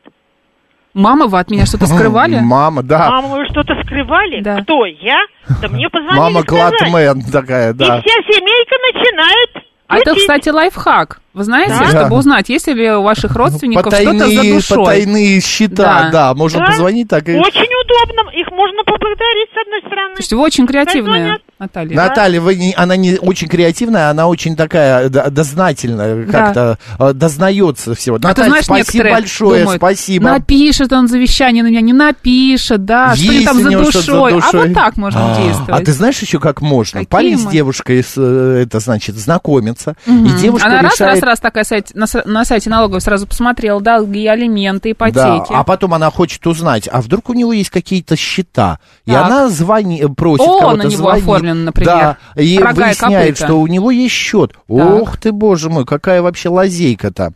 Мама, 0.95 1.27
вы 1.27 1.39
от 1.39 1.51
меня 1.51 1.67
что-то 1.67 1.87
скрывали? 1.87 2.39
Мама, 2.43 2.83
да. 2.83 3.11
Мама, 3.11 3.29
вы 3.37 3.45
что-то 3.51 3.75
скрывали? 3.85 4.41
Да. 4.43 4.63
Кто, 4.63 4.85
я? 4.87 5.21
Да 5.61 5.69
мне 5.69 5.89
позвонили 5.89 6.19
Мама. 6.19 6.43
Клатмен 6.43 7.23
такая, 7.31 7.71
И 7.73 7.75
да. 7.77 7.85
вся 8.01 8.15
семейка 8.33 8.75
начинает 8.93 9.65
А 9.87 9.99
это, 9.99 10.15
кстати, 10.15 10.49
лайфхак. 10.51 11.21
Вы 11.35 11.45
знаете, 11.45 11.75
Да. 11.79 11.87
чтобы 11.87 12.17
узнать, 12.17 12.49
есть 12.49 12.67
ли 12.67 12.91
у 12.93 13.03
ваших 13.03 13.35
родственников 13.37 13.87
что-то 13.95 14.05
за 14.05 14.19
Потайные, 14.19 14.53
душой. 14.55 14.77
потайные 14.79 15.41
счета, 15.41 15.77
Да. 15.77 16.11
да, 16.11 16.35
можно 16.35 16.61
Да. 16.61 16.67
позвонить 16.67 17.09
так 17.09 17.29
и... 17.29 17.37
Очень 17.37 17.71
удобно. 17.85 18.31
Их 18.33 18.51
можно 18.51 18.83
поблагодарить, 18.85 19.49
с 19.55 19.61
одной 19.63 19.81
стороны. 19.81 20.15
Слушайте, 20.17 20.37
вы 20.37 20.43
очень 20.43 20.67
креативная, 20.67 21.21
звонят. 21.21 21.43
Наталья. 21.59 21.97
Наталья, 21.97 22.41
вы 22.41 22.55
не- 22.55 22.75
она 22.77 22.97
не 22.97 23.17
очень 23.19 23.49
креативная, 23.49 24.11
она 24.11 24.29
очень 24.29 24.55
такая 24.55 25.09
дознательная, 25.09 26.25
Да. 26.27 26.33
как-то 26.33 26.79
э, 26.99 27.13
дознается 27.13 27.95
всего. 27.95 28.17
А 28.17 28.29
Наталья, 28.29 28.49
знаешь, 28.51 28.65
спасибо 28.65 29.11
большое, 29.11 29.61
думают, 29.63 29.81
спасибо. 29.81 30.25
Напишет 30.31 30.93
он 30.93 31.09
завещание 31.09 31.63
на 31.63 31.69
меня, 31.69 31.81
не 31.81 31.93
напишет, 31.93 32.85
да, 32.85 33.15
что 33.17 33.25
ли 33.25 33.35
Есть 33.35 33.47
там 33.47 33.63
за 33.63 33.71
душой. 33.71 34.03
за 34.33 34.37
А 34.39 34.41
душой. 34.41 34.69
вот 34.69 34.75
так 34.75 34.97
можно 34.97 35.33
А, 35.35 35.37
действовать. 35.43 35.83
А 35.83 35.85
ты 35.85 35.93
знаешь 35.93 36.19
еще, 36.21 36.39
как 36.39 36.61
можно? 36.61 37.01
Какие 37.01 37.09
Парень 37.11 37.39
мы? 37.45 37.51
девушкой, 37.53 38.03
с, 38.05 38.15
э, 38.17 38.63
это 38.65 38.81
значит, 38.81 39.17
знакомится, 39.17 39.95
и 40.07 40.29
девушка 40.41 40.69
Она 40.69 40.83
раз, 40.83 40.95
решает... 40.95 41.15
раз, 41.15 41.23
раз 41.23 41.41
такая 41.41 41.65
сайт, 41.65 41.91
на, 41.95 42.07
на 42.25 42.45
сайте 42.45 42.71
налоговой 42.71 43.01
сразу 43.01 43.27
посмотрела 43.27 43.81
долги, 43.81 44.27
алименты, 44.27 44.91
Да, 44.91 44.93
ипотеки. 44.93 45.53
а 45.53 45.65
потом 45.65 45.95
она 45.95 46.11
хочет 46.11 46.47
узнать, 46.47 46.89
а 46.91 47.01
вдруг 47.01 47.29
у 47.31 47.35
него 47.35 47.53
есть 47.53 47.71
какие-то 47.71 48.17
счета, 48.17 48.79
и 49.07 49.11
Так. 49.11 49.27
она 49.27 49.49
звонит, 49.49 50.15
просит 50.17 50.47
О, 50.47 50.61
кого-то 50.61 50.91
звонить. 50.91 51.25
Оформлен, 51.49 51.65
например, 51.65 52.17
Да, 52.35 52.41
и 52.41 52.59
рога 52.59 52.83
и 52.83 52.85
выясняет, 52.87 53.29
копыта. 53.35 53.45
что 53.45 53.61
у 53.61 53.67
него 53.67 53.91
есть 53.91 54.15
счет. 54.15 54.53
Ох 54.69 55.17
ты, 55.17 55.33
боже 55.33 55.71
мой, 55.71 55.85
какая 55.85 56.23
вообще 56.23 56.49
лазейка-то. 56.49 57.33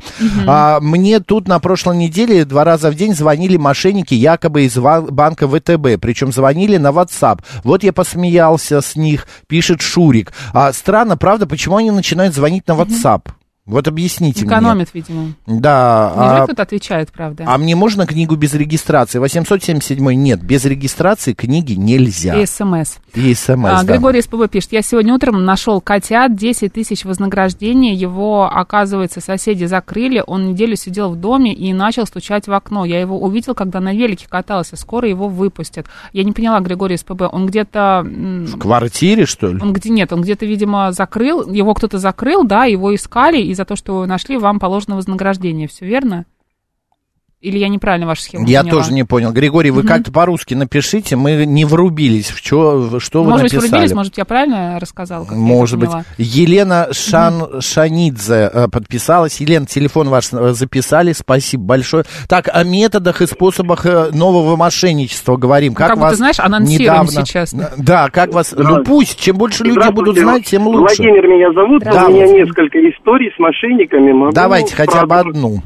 А, 0.46 0.80
мне 0.80 1.20
тут 1.20 1.48
на 1.48 1.58
прошлой 1.58 1.96
неделе 1.96 2.44
два 2.44 2.64
раза 2.64 2.90
в 2.90 2.94
день 2.94 3.14
звонили 3.14 3.56
мошенники 3.56 4.14
якобы 4.14 4.64
из 4.64 4.76
банка 4.76 5.48
ВТБ, 5.48 6.00
причем 6.00 6.32
звонили 6.32 6.76
на 6.76 6.88
WhatsApp. 6.88 7.40
Вот 7.64 7.82
я 7.84 7.92
посмеялся 7.92 8.80
с 8.80 8.96
них, 8.96 9.26
пишет 9.46 9.80
Шурик. 9.80 10.32
А, 10.52 10.72
странно, 10.72 11.16
правда, 11.16 11.46
почему 11.46 11.76
они 11.76 11.90
начинают 11.90 12.34
звонить 12.34 12.66
на 12.66 12.72
WhatsApp? 12.72 13.22
Вот 13.64 13.86
объясните 13.86 14.40
мне. 14.44 14.48
Экономит, 14.48 14.88
видимо. 14.92 15.34
Да. 15.46 16.12
Неужели 16.16 16.40
а- 16.40 16.44
кто-то 16.46 16.62
отвечает, 16.62 17.12
правда? 17.12 17.44
а 17.46 17.56
мне 17.58 17.76
можно 17.76 18.06
книгу 18.08 18.34
без 18.34 18.54
регистрации? 18.54 19.20
877 19.20 20.14
нет, 20.14 20.42
без 20.42 20.64
регистрации 20.64 21.32
книги 21.32 21.74
нельзя. 21.74 22.40
И 22.40 22.44
СМС. 22.44 22.96
И 23.14 23.32
смс, 23.34 23.64
А, 23.64 23.84
да. 23.84 23.92
Григорий 23.92 24.20
СПБ 24.20 24.48
пишет, 24.50 24.72
я 24.72 24.82
сегодня 24.82 25.14
утром 25.14 25.44
нашел 25.44 25.80
котят, 25.80 26.34
10 26.34 26.72
тысяч 26.72 27.04
вознаграждения, 27.04 27.94
его, 27.94 28.50
оказывается, 28.52 29.20
соседи 29.20 29.64
закрыли, 29.66 30.24
он 30.26 30.48
неделю 30.48 30.74
сидел 30.74 31.10
в 31.10 31.16
доме 31.16 31.54
и 31.54 31.72
начал 31.72 32.04
стучать 32.06 32.48
в 32.48 32.52
окно. 32.52 32.84
Я 32.84 33.00
его 33.00 33.16
увидел, 33.20 33.54
когда 33.54 33.78
на 33.78 33.92
велике 33.92 34.26
катался, 34.28 34.74
скоро 34.74 35.08
его 35.08 35.28
выпустят. 35.28 35.86
Я 36.12 36.24
не 36.24 36.32
поняла, 36.32 36.58
Григорий 36.58 36.96
СПБ, 36.96 37.28
он 37.30 37.46
где-то... 37.46 38.02
В 38.04 38.58
квартире, 38.58 39.24
что 39.24 39.52
ли? 39.52 39.60
Он 39.62 39.72
где 39.72 39.90
нет, 39.90 40.12
он 40.12 40.22
где-то, 40.22 40.46
видимо, 40.46 40.90
закрыл, 40.90 41.48
его 41.48 41.74
кто-то 41.74 41.98
закрыл, 41.98 42.42
да, 42.42 42.64
его 42.64 42.92
искали, 42.92 43.52
и 43.52 43.54
за 43.62 43.66
то, 43.66 43.76
что 43.76 44.04
нашли, 44.06 44.36
вам 44.36 44.58
положено 44.58 44.96
вознаграждение. 44.96 45.68
Все 45.68 45.86
верно? 45.86 46.26
Или 47.42 47.58
я 47.58 47.68
неправильно 47.68 48.06
вашу 48.06 48.22
схему 48.22 48.46
Я 48.46 48.60
поняла? 48.60 48.78
тоже 48.78 48.92
не 48.92 49.02
понял. 49.02 49.32
Григорий, 49.32 49.72
вы 49.72 49.82
как-то 49.82 50.12
по-русски 50.12 50.54
напишите, 50.54 51.16
мы 51.16 51.44
не 51.44 51.64
врубились, 51.64 52.30
в 52.30 52.40
чё, 52.40 53.00
что 53.00 53.24
вы 53.24 53.30
Может 53.30 53.42
быть, 53.42 53.52
написали. 53.54 53.70
врубились, 53.70 53.94
может, 53.94 54.16
я 54.18 54.24
правильно 54.24 54.78
рассказала? 54.78 55.24
как 55.24 55.32
я 55.32 55.38
это 55.38 55.44
Может 55.44 55.78
быть. 55.80 55.88
поняла? 55.88 56.04
Елена 56.18 56.88
Шан, 56.92 57.60
Шанидзе 57.60 58.48
э, 58.52 58.68
подписалась. 58.68 59.40
Елена, 59.40 59.66
телефон 59.66 60.08
ваш 60.08 60.32
э, 60.32 60.52
записали, 60.52 61.12
спасибо 61.12 61.64
большое. 61.64 62.04
Так, 62.28 62.48
о 62.52 62.62
методах 62.62 63.20
и 63.22 63.26
способах 63.26 63.86
э, 63.86 64.10
нового 64.12 64.54
мошенничества 64.54 65.36
говорим. 65.36 65.74
Как, 65.74 65.88
как 65.88 65.96
будто, 65.96 66.10
вас 66.10 66.16
знаешь, 66.18 66.38
анонсируем 66.38 67.02
недавно... 67.02 67.26
сейчас. 67.26 67.54
Да, 67.76 68.08
как 68.10 68.32
вас... 68.32 68.54
Ну 68.56 68.84
пусть, 68.84 69.18
чем 69.18 69.36
больше 69.36 69.64
люди 69.64 69.90
будут 69.90 70.16
знать, 70.16 70.44
тем 70.44 70.68
лучше. 70.68 71.02
Владимир 71.02 71.26
меня 71.26 71.52
зовут, 71.52 71.82
Да, 71.82 72.06
у 72.06 72.12
меня 72.12 72.28
несколько 72.28 72.78
историй 72.88 73.32
с 73.34 73.38
мошенниками. 73.40 74.12
Могу 74.12 74.32
Давайте 74.32 74.76
хотя 74.76 75.06
бы 75.06 75.16
одну. 75.16 75.62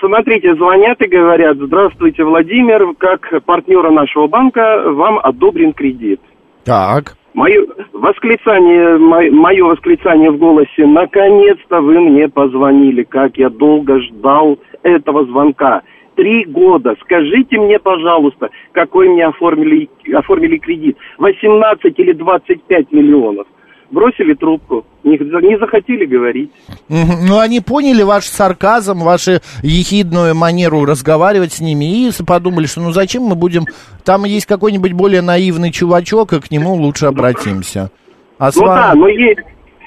Смотрите, 0.00 0.54
звонят 0.54 1.00
и 1.00 1.06
говорят, 1.08 1.56
здравствуйте, 1.56 2.24
Владимир, 2.24 2.94
как 2.98 3.42
партнера 3.44 3.90
нашего 3.90 4.26
банка 4.26 4.82
вам 4.86 5.18
одобрен 5.22 5.72
кредит. 5.72 6.20
Так. 6.64 7.16
Мое 7.32 7.64
восклицание, 7.92 8.98
мо- 8.98 9.30
мое 9.30 9.64
восклицание 9.64 10.30
в 10.30 10.38
голосе, 10.38 10.84
наконец-то 10.86 11.80
вы 11.80 12.00
мне 12.00 12.28
позвонили, 12.28 13.04
как 13.04 13.36
я 13.36 13.48
долго 13.48 14.00
ждал 14.00 14.58
этого 14.82 15.24
звонка. 15.26 15.82
Три 16.16 16.44
года. 16.44 16.96
Скажите 17.00 17.58
мне, 17.58 17.78
пожалуйста, 17.78 18.50
какой 18.72 19.08
мне 19.08 19.24
оформили, 19.26 19.88
оформили 20.12 20.58
кредит? 20.58 20.98
18 21.18 21.98
или 21.98 22.12
25 22.12 22.92
миллионов. 22.92 23.46
Бросили 23.90 24.34
трубку, 24.34 24.84
не, 25.02 25.18
не 25.18 25.58
захотели 25.58 26.04
говорить. 26.04 26.50
Ну, 26.88 27.38
они 27.38 27.60
поняли 27.60 28.02
ваш 28.02 28.24
сарказм, 28.24 29.00
вашу 29.00 29.40
ехидную 29.62 30.34
манеру 30.36 30.84
разговаривать 30.84 31.52
с 31.54 31.60
ними 31.60 32.06
и 32.06 32.10
подумали, 32.24 32.66
что 32.66 32.80
ну 32.80 32.92
зачем 32.92 33.24
мы 33.24 33.34
будем... 33.34 33.64
Там 34.04 34.24
есть 34.24 34.46
какой-нибудь 34.46 34.92
более 34.92 35.22
наивный 35.22 35.72
чувачок, 35.72 36.32
и 36.32 36.40
к 36.40 36.50
нему 36.50 36.74
лучше 36.74 37.06
обратимся. 37.06 37.90
А 38.38 38.52
с 38.52 38.56
Ну 38.56 38.66
вами- 38.66 38.80
да, 38.80 38.94
но 38.94 39.08
есть, 39.08 39.40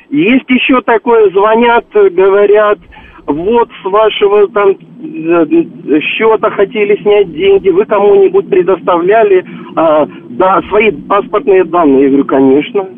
есть 0.10 0.50
еще 0.50 0.82
такое, 0.82 1.30
звонят, 1.32 1.86
говорят, 1.94 2.80
вот 3.26 3.70
с 3.82 3.86
вашего 3.86 4.48
там 4.50 4.72
э, 4.72 6.00
счета 6.02 6.50
хотели 6.52 7.02
снять 7.02 7.32
деньги, 7.32 7.70
вы 7.70 7.86
кому-нибудь 7.86 8.50
предоставляли 8.50 9.46
а, 9.76 10.06
да, 10.30 10.62
свои 10.68 10.92
паспортные 10.92 11.64
данные? 11.64 12.04
Я 12.04 12.08
говорю, 12.10 12.26
конечно. 12.26 12.90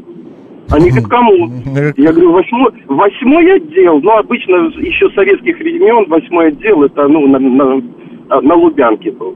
Они 0.69 0.89
говорят, 0.89 1.09
кому? 1.09 1.51
Я 1.97 2.11
говорю, 2.11 2.31
восьмой, 2.31 2.71
восьмой 2.87 3.55
отдел, 3.55 3.99
ну, 4.01 4.11
обычно 4.17 4.55
еще 4.79 5.09
советских 5.11 5.57
времен 5.59 6.09
восьмой 6.09 6.47
отдел, 6.47 6.83
это, 6.83 7.07
ну, 7.07 7.27
на, 7.27 7.39
на, 7.39 8.41
на 8.41 8.55
Лубянке 8.55 9.11
был. 9.11 9.35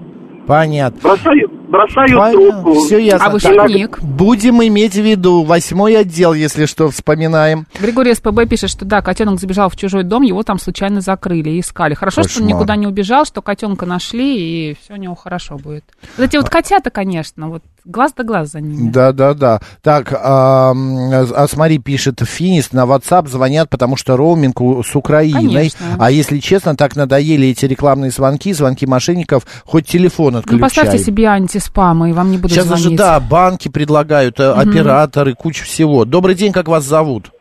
Понятно. 0.50 1.00
Бросаю, 1.04 1.48
бросаю 1.68 2.32
трубку. 2.32 2.74
Все 2.80 2.98
ясно. 2.98 3.28
А 3.28 3.30
вы 3.30 3.40
Так, 3.40 3.68
шутник. 3.70 4.02
Будем 4.02 4.64
иметь 4.64 4.94
в 4.94 5.02
виду 5.04 5.44
восьмой 5.44 5.96
отдел, 5.96 6.34
если 6.34 6.66
что, 6.66 6.90
вспоминаем. 6.90 7.68
Григорий 7.80 8.16
СПБ 8.16 8.50
пишет, 8.50 8.72
что 8.72 8.84
да, 8.84 9.04
котенок 9.04 9.40
забежал 9.40 9.70
в 9.70 9.76
чужой 9.76 10.04
дом, 10.04 10.24
его 10.24 10.42
там 10.42 10.58
случайно 10.58 11.02
закрыли 11.02 11.52
и 11.52 11.60
искали. 11.60 11.94
Хорошо, 11.94 12.24
что 12.24 12.40
он 12.40 12.48
Кошмар. 12.48 12.50
никуда 12.50 12.76
не 12.78 12.88
убежал, 12.88 13.26
что 13.26 13.44
котенка 13.44 13.86
нашли, 13.86 14.72
и 14.72 14.78
все 14.82 14.94
у 14.94 14.96
него 14.96 15.14
хорошо 15.14 15.58
будет. 15.60 15.84
Вот 16.18 16.26
эти 16.26 16.38
вот 16.38 16.50
котята, 16.50 16.90
конечно, 16.90 17.50
вот 17.50 17.62
глаз 17.90 18.14
да 18.16 18.24
глаз 18.24 18.52
за 18.52 18.62
ними. 18.62 18.92
Да, 18.92 19.12
да, 19.12 19.34
да. 19.34 19.60
Так, 19.82 20.14
а, 20.14 20.72
а 20.72 21.48
смотри, 21.48 21.80
пишет 21.80 22.20
Финист, 22.22 22.74
на 22.74 22.86
WhatsApp 22.86 23.28
звонят, 23.28 23.70
потому 23.70 23.98
что 23.98 24.16
роуминг 24.16 24.62
у- 24.62 24.84
с 24.84 24.96
Украиной. 24.96 25.54
Конечно. 25.56 25.86
А 26.00 26.12
если 26.12 26.38
честно, 26.40 26.76
так 26.76 26.96
надоели 26.96 27.48
эти 27.48 27.66
рекламные 27.66 28.12
звонки, 28.12 28.54
звонки 28.54 28.86
мошенников, 28.86 29.44
хоть 29.66 29.88
телефон 29.88 30.34
Ну, 30.34 30.40
отключай. 30.40 30.62
поставьте 30.62 30.98
себе 31.00 31.26
антиспам, 31.28 32.06
и 32.06 32.14
вам 32.14 32.32
не 32.32 32.38
будут 32.38 32.52
Сейчас 32.52 32.66
звонить. 32.66 32.98
даже, 32.98 32.98
да, 32.98 33.20
банки 33.20 33.70
предлагают, 33.70 34.40
э, 34.40 34.52
операторы, 34.52 35.34
куча 35.34 35.64
всего. 35.64 36.06
Добрый 36.06 36.36
день, 36.36 36.52
как 36.52 36.68
вас 36.68 36.84
зовут? 36.84 37.32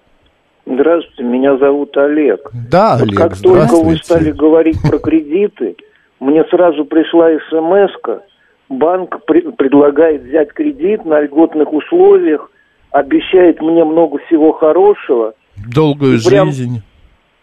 Здравствуйте, 0.67 1.23
меня 1.23 1.57
зовут 1.59 1.97
Олег. 1.97 2.51
Да, 2.53 2.95
Вот 2.99 3.03
Олег, 3.09 3.17
как 3.19 3.37
только 3.39 3.77
вы 3.77 3.97
стали 3.97 4.33
говорить 4.33 4.81
про 4.83 4.99
кредиты, 4.99 5.77
мне 6.21 6.43
сразу 6.51 6.85
пришла 6.85 7.29
смс 7.51 7.93
банк 8.69 9.17
пре- 9.29 9.53
предлагает 9.53 10.23
взять 10.25 10.53
кредит 10.53 11.05
на 11.05 11.21
льготных 11.21 11.73
условиях, 11.73 12.51
обещает 12.91 13.61
мне 13.61 13.85
много 13.85 14.19
всего 14.27 14.53
хорошего. 14.53 15.35
Долгую 15.57 16.19
И 16.19 16.25
прям- 16.25 16.49
жизнь. 16.49 16.83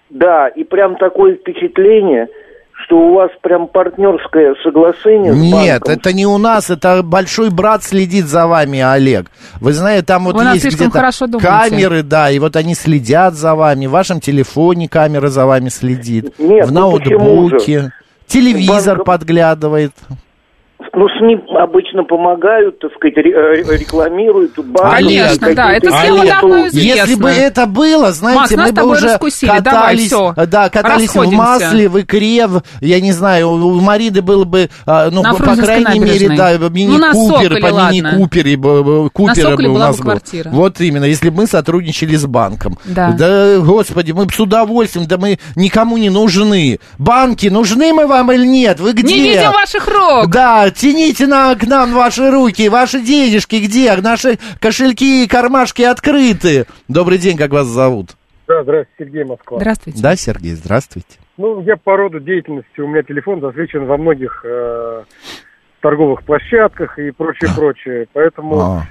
Да, 0.09 0.47
и 0.47 0.63
прям 0.63 0.95
такое 0.97 1.35
впечатление, 1.35 2.27
что 2.73 2.97
у 2.97 3.13
вас 3.15 3.31
прям 3.41 3.67
партнерское 3.67 4.53
соглашение 4.63 5.33
с 5.33 5.37
Нет, 5.37 5.81
банком. 5.81 5.93
это 5.93 6.13
не 6.13 6.25
у 6.25 6.37
нас, 6.37 6.69
это 6.69 7.01
большой 7.03 7.49
брат 7.49 7.83
следит 7.83 8.25
за 8.25 8.47
вами, 8.47 8.79
Олег. 8.79 9.25
Вы 9.59 9.73
знаете, 9.73 10.05
там 10.05 10.25
вот 10.25 10.35
Вы 10.35 10.43
есть 10.53 10.65
где-то 10.67 11.11
камеры, 11.41 12.03
да, 12.03 12.29
и 12.29 12.37
вот 12.39 12.55
они 12.55 12.75
следят 12.75 13.33
за 13.33 13.55
вами. 13.55 13.87
В 13.87 13.91
вашем 13.91 14.19
телефоне 14.19 14.87
камера 14.87 15.27
за 15.29 15.45
вами 15.45 15.69
следит. 15.69 16.37
Нет, 16.37 16.67
в 16.67 16.71
ну 16.71 16.81
ноутбуке. 16.81 17.91
Телевизор 18.27 18.97
Банк- 18.97 19.05
подглядывает. 19.07 19.91
Ну, 20.93 21.07
СМИ 21.19 21.37
обычно 21.57 22.03
помогают, 22.03 22.79
так 22.79 22.91
сказать, 22.95 23.15
э, 23.17 23.77
рекламируют. 23.77 24.57
банки, 24.59 24.95
Конечно, 24.95 25.53
да, 25.55 25.71
это 25.71 25.89
схема 25.89 26.25
давно 26.25 26.67
известна. 26.67 26.99
Если 27.01 27.15
бы 27.15 27.29
это 27.29 27.65
было, 27.65 28.11
знаете, 28.11 28.57
Макс, 28.57 28.73
мы 28.75 28.81
бы 28.83 28.91
уже 28.91 29.07
раскусили. 29.07 29.47
Давай, 29.49 29.63
катались, 29.63 30.07
всё. 30.07 30.33
да, 30.35 30.69
катались 30.69 31.15
в 31.15 31.31
масле, 31.31 31.87
в 31.89 32.01
икре, 32.01 32.47
в- 32.47 32.61
я 32.81 32.99
не 32.99 33.13
знаю, 33.13 33.51
у 33.51 33.79
Мариды 33.79 34.21
было 34.21 34.43
бы, 34.43 34.69
а, 34.85 35.09
ну, 35.11 35.21
На 35.21 35.33
по 35.33 35.55
крайней 35.55 35.99
мере, 35.99 36.27
набережной. 36.27 36.37
да, 36.37 36.51
Ну, 36.59 36.59
на 36.59 36.69
мини-куперы, 36.69 37.61
по 37.61 37.91
мини-купере, 37.91 38.55
Соколе 39.35 39.69
бы 39.69 39.75
у 39.75 39.77
нас 39.77 39.97
бы 39.97 40.03
было. 40.03 40.11
квартира. 40.11 40.49
Вот 40.49 40.81
именно, 40.81 41.05
если 41.05 41.29
бы 41.29 41.37
мы 41.37 41.47
сотрудничали 41.47 42.15
с 42.15 42.25
банком. 42.25 42.77
Да. 42.85 43.15
Да, 43.17 43.59
господи, 43.59 44.11
мы 44.11 44.25
бы 44.25 44.33
с 44.33 44.39
удовольствием, 44.39 45.07
да 45.07 45.17
мы 45.17 45.39
никому 45.55 45.97
не 45.97 46.09
нужны. 46.09 46.79
Банки, 46.97 47.47
нужны 47.47 47.93
мы 47.93 48.07
вам 48.07 48.31
или 48.31 48.45
нет? 48.45 48.79
Вы 48.79 48.91
где? 48.93 49.13
Не 49.15 49.21
видим 49.29 49.51
ваших 49.51 49.87
рук! 49.87 50.27
Да, 50.29 50.69
тяните 50.75 51.27
на, 51.27 51.55
к 51.55 51.65
нам 51.65 51.93
ваши 51.93 52.29
руки, 52.29 52.69
ваши 52.69 53.01
денежки 53.01 53.55
где? 53.55 53.95
Наши 53.95 54.37
кошельки 54.59 55.23
и 55.23 55.27
кармашки 55.27 55.81
открыты. 55.81 56.65
Добрый 56.87 57.17
день, 57.17 57.37
как 57.37 57.51
вас 57.51 57.67
зовут? 57.67 58.11
Да, 58.47 58.63
здравствуйте, 58.63 58.93
Сергей 58.99 59.23
Москва. 59.23 59.57
Здравствуйте. 59.59 60.01
Да, 60.01 60.15
Сергей, 60.15 60.53
здравствуйте. 60.53 61.17
Ну, 61.37 61.61
я 61.63 61.75
по 61.75 61.97
роду 61.97 62.19
деятельности, 62.19 62.79
у 62.79 62.87
меня 62.87 63.03
телефон 63.03 63.41
засвечен 63.41 63.85
во 63.85 63.97
многих 63.97 64.45
э, 64.45 65.03
торговых 65.85 66.23
площадках 66.23 66.97
и 66.97 67.11
прочее, 67.11 67.51
прочее. 67.55 68.07
Поэтому 68.11 68.59
А, 68.59 68.81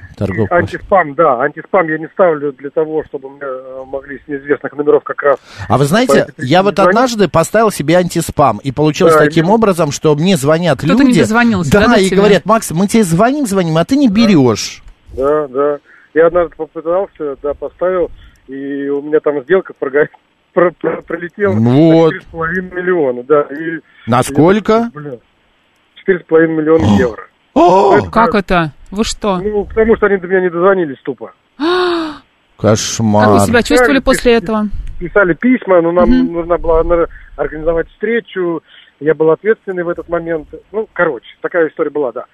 антиспам, 0.51 1.15
да, 1.15 1.41
антиспам 1.41 1.89
я 1.89 1.99
не 1.99 2.07
ставлю 2.07 2.53
для 2.53 2.71
того, 2.71 3.03
чтобы 3.09 3.31
мне 3.31 3.41
э, 3.43 3.83
могли 3.85 4.21
с 4.21 4.29
неизвестных 4.29 4.73
номеров 4.75 5.03
как 5.03 5.21
раз... 5.25 5.39
А 5.69 5.77
вы 5.77 5.87
знаете, 5.87 6.29
я 6.39 6.63
вот 6.63 6.77
звонить. 6.77 6.91
однажды 6.91 7.29
поставил 7.29 7.73
себе 7.73 7.97
антиспам, 7.97 8.59
и 8.59 8.71
получилось 8.71 9.15
Да, 9.15 9.25
таким 9.25 9.47
именно. 9.47 9.55
образом, 9.57 9.91
что 9.91 10.15
мне 10.15 10.37
звонят 10.37 10.79
Кто-то 10.79 11.03
не 11.03 11.09
люди, 11.09 11.21
дозвонился, 11.23 11.73
да, 11.73 11.89
да, 11.89 11.97
и 11.97 12.07
тебя? 12.07 12.19
говорят, 12.19 12.47
Макс, 12.47 12.71
мы 12.71 12.87
тебе 12.87 13.03
звоним, 13.03 13.47
звоним, 13.47 13.77
а 13.77 13.85
ты 13.85 13.97
не 13.97 14.09
берешь. 14.09 14.81
Да, 15.17 15.49
да. 15.49 15.79
Я 16.15 16.29
однажды 16.29 16.55
попытался, 16.57 17.35
да, 17.43 17.55
поставил, 17.55 18.09
и 18.47 18.89
у 18.89 19.03
меня 19.03 19.19
там 19.19 19.43
сделка 19.43 19.73
прога- 19.77 20.07
про- 20.53 20.71
про- 20.71 21.03
пролетела 21.03 21.55
Вот. 21.55 22.13
на 22.13 22.19
4,5 22.39 22.73
миллиона, 22.73 23.25
да. 23.25 23.41
И, 23.51 23.81
Насколько? 24.07 24.91
Блин, 24.95 25.19
4,5 26.07 26.47
миллиона 26.47 26.85
евро. 26.99 27.27
О, 27.55 28.03
Как 28.11 28.35
это? 28.35 28.73
Вы 28.91 29.05
что? 29.05 29.39
Ну, 29.39 29.65
потому 29.65 29.97
что 29.97 30.07
они 30.07 30.17
до 30.17 30.27
меня 30.27 30.41
не 30.41 30.51
дозвонились 30.51 30.99
тупо. 31.03 31.33
Как 31.59 32.71
кошмар. 32.71 33.29
вы 33.29 33.41
себя 33.41 33.63
чувствовали 33.63 33.99
после 33.99 34.35
этого? 34.35 34.69
Писали 34.99 35.35
письма, 35.35 35.81
но 35.81 35.93
нам 35.93 36.33
нужно 36.33 36.57
было 36.57 36.83
наверное, 36.83 37.09
организовать 37.37 37.89
встречу. 37.91 38.63
Я 39.01 39.15
был 39.15 39.31
ответственный 39.31 39.83
в 39.83 39.89
этот 39.89 40.09
момент. 40.09 40.49
Ну, 40.71 40.89
короче, 40.93 41.27
такая 41.41 41.69
история 41.69 41.91
была, 41.91 42.13
да. 42.13 42.27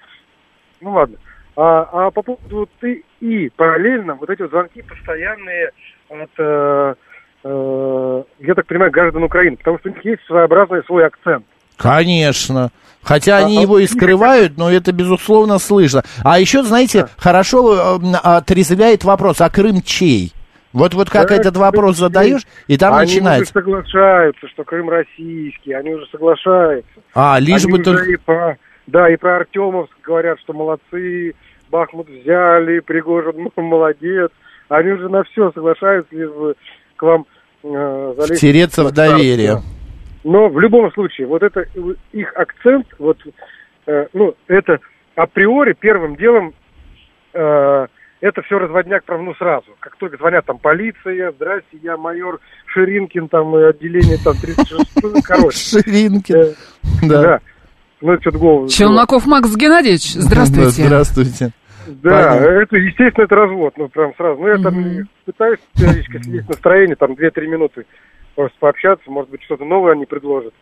Ну 0.79 0.91
ладно. 0.93 1.17
А, 1.55 1.89
а 1.91 2.11
по 2.11 2.21
поводу 2.21 2.69
и, 2.81 3.03
и 3.19 3.49
параллельно 3.49 4.15
вот 4.15 4.29
эти 4.29 4.41
вот 4.41 4.51
звонки 4.51 4.81
постоянные 4.81 5.71
от, 6.09 6.29
э, 6.37 6.95
э, 7.43 8.23
я 8.39 8.55
так 8.55 8.67
понимаю, 8.67 8.91
граждан 8.91 9.23
Украины, 9.23 9.57
потому 9.57 9.79
что 9.79 9.89
у 9.89 9.93
них 9.93 10.05
есть 10.05 10.23
своеобразный 10.27 10.83
свой 10.83 11.05
акцент. 11.05 11.45
Конечно. 11.81 12.71
Хотя 13.03 13.37
А, 13.37 13.45
они 13.45 13.57
а 13.57 13.61
его 13.61 13.73
вот 13.73 13.79
и 13.79 13.87
скрывают, 13.87 14.57
но 14.57 14.71
это 14.71 14.91
безусловно 14.91 15.57
слышно. 15.57 16.03
А 16.23 16.39
еще, 16.39 16.63
знаете, 16.63 17.07
хорошо 17.17 17.99
э, 17.99 18.15
отрезвляет 18.23 19.03
вопрос, 19.03 19.41
а 19.41 19.49
Крым 19.49 19.81
чей? 19.81 20.33
Вот, 20.71 20.93
вот 20.93 21.09
как 21.09 21.29
Да, 21.29 21.35
этот 21.35 21.57
вопрос 21.57 21.97
Крым 21.97 22.09
задаешь, 22.09 22.41
и 22.67 22.77
там 22.77 22.93
они 22.93 23.11
начинается. 23.11 23.51
уже 23.57 23.65
соглашаются, 23.65 24.47
что 24.47 24.63
Крым 24.63 24.89
российский, 24.89 25.73
они 25.73 25.95
уже 25.95 26.05
соглашаются. 26.11 26.91
А, 27.13 27.39
лишь 27.39 27.63
Они 27.63 27.71
бы 27.71 27.79
только... 27.79 28.03
и 28.03 28.15
про, 28.17 28.57
да, 28.87 29.09
и 29.09 29.17
про 29.17 29.37
Артемовск 29.37 29.93
говорят, 30.03 30.39
что 30.39 30.53
молодцы, 30.53 31.33
Бахмут 31.71 32.07
взяли, 32.07 32.79
Пригожин 32.79 33.49
ну, 33.55 33.63
молодец. 33.63 34.29
Они 34.69 34.91
уже 34.91 35.09
на 35.09 35.23
все 35.23 35.51
соглашаются, 35.51 36.15
лишь 36.15 36.29
бы 36.29 36.55
к 36.95 37.01
вам 37.01 37.25
э, 37.63 38.13
залезть. 38.17 38.37
Втереться 38.37 38.83
в 38.83 38.91
доверие. 38.91 39.61
Но 40.23 40.49
в 40.49 40.59
любом 40.59 40.91
случае, 40.93 41.27
вот 41.27 41.43
это 41.43 41.65
их 42.11 42.33
акцент, 42.35 42.87
вот, 42.99 43.17
э, 43.87 44.07
ну, 44.13 44.35
это 44.47 44.79
априори 45.15 45.73
первым 45.73 46.15
делом 46.15 46.53
э, 47.33 47.87
это 48.21 48.41
все 48.43 48.59
разводняк 48.59 49.03
прям 49.03 49.25
ну 49.25 49.33
сразу. 49.35 49.65
Как 49.79 49.95
только 49.97 50.17
звонят 50.17 50.45
там 50.45 50.59
полиция, 50.59 51.31
здрасте, 51.31 51.77
я 51.81 51.97
майор 51.97 52.39
Ширинкин, 52.67 53.27
там 53.27 53.55
э, 53.55 53.69
отделение 53.69 54.17
там 54.23 54.35
36 54.35 55.23
короче. 55.25 55.57
Ширинкин. 55.81 56.35
Э, 56.35 56.53
Да. 57.07 57.21
Да. 57.21 57.39
Ну, 58.01 58.13
это 58.13 58.21
что-то 58.21 58.39
голову. 58.39 58.67
Челноков 58.67 59.27
Макс 59.27 59.55
Геннадьевич, 59.55 60.13
здравствуйте. 60.13 60.83
Да, 60.83 60.87
Здравствуйте. 60.87 61.51
Да, 61.87 62.09
Понятно. 62.09 62.45
это, 62.45 62.77
естественно, 62.77 63.25
это 63.25 63.35
развод, 63.35 63.73
ну, 63.77 63.89
прям 63.89 64.13
сразу. 64.15 64.39
Ну, 64.39 64.47
я 64.47 64.57
там 64.57 65.07
пытаюсь 65.25 65.59
периодически 65.75 66.21
снизить 66.21 66.47
настроение, 66.47 66.95
там, 66.95 67.11
2-3 67.13 67.47
минуты 67.47 67.85
просто 68.35 68.57
пообщаться, 68.59 69.09
может 69.09 69.29
быть, 69.29 69.43
что-то 69.43 69.65
новое 69.65 69.93
они 69.93 70.05
предложат. 70.05 70.53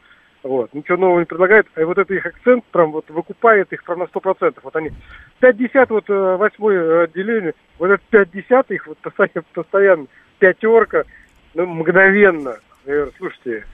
Вот, 0.42 0.74
ничего 0.74 0.98
нового 0.98 1.20
не 1.20 1.26
предлагают, 1.26 1.68
а 1.76 1.86
вот 1.86 1.98
это 1.98 2.14
их 2.14 2.26
акцент 2.26 2.64
прям 2.72 2.92
вот 2.94 3.10
выкупает 3.10 3.74
их 3.74 3.84
прям 3.84 4.00
на 4.00 4.04
100%. 4.04 4.58
Вот 4.64 4.76
они 4.78 4.92
50 5.40 5.90
вот 5.90 6.10
э, 6.10 6.36
восьмое 6.38 7.04
отделение, 7.04 7.54
вот 7.78 7.90
это 7.90 8.02
50 8.10 8.72
их 8.72 8.88
вот 8.88 8.98
постоянно, 9.00 9.44
постоянно 9.54 10.06
пятерка, 10.40 11.04
ну, 11.56 11.66
мгновенно. 11.66 12.56
Я 12.86 12.94
говорю, 12.96 13.12
слушайте, 13.18 13.66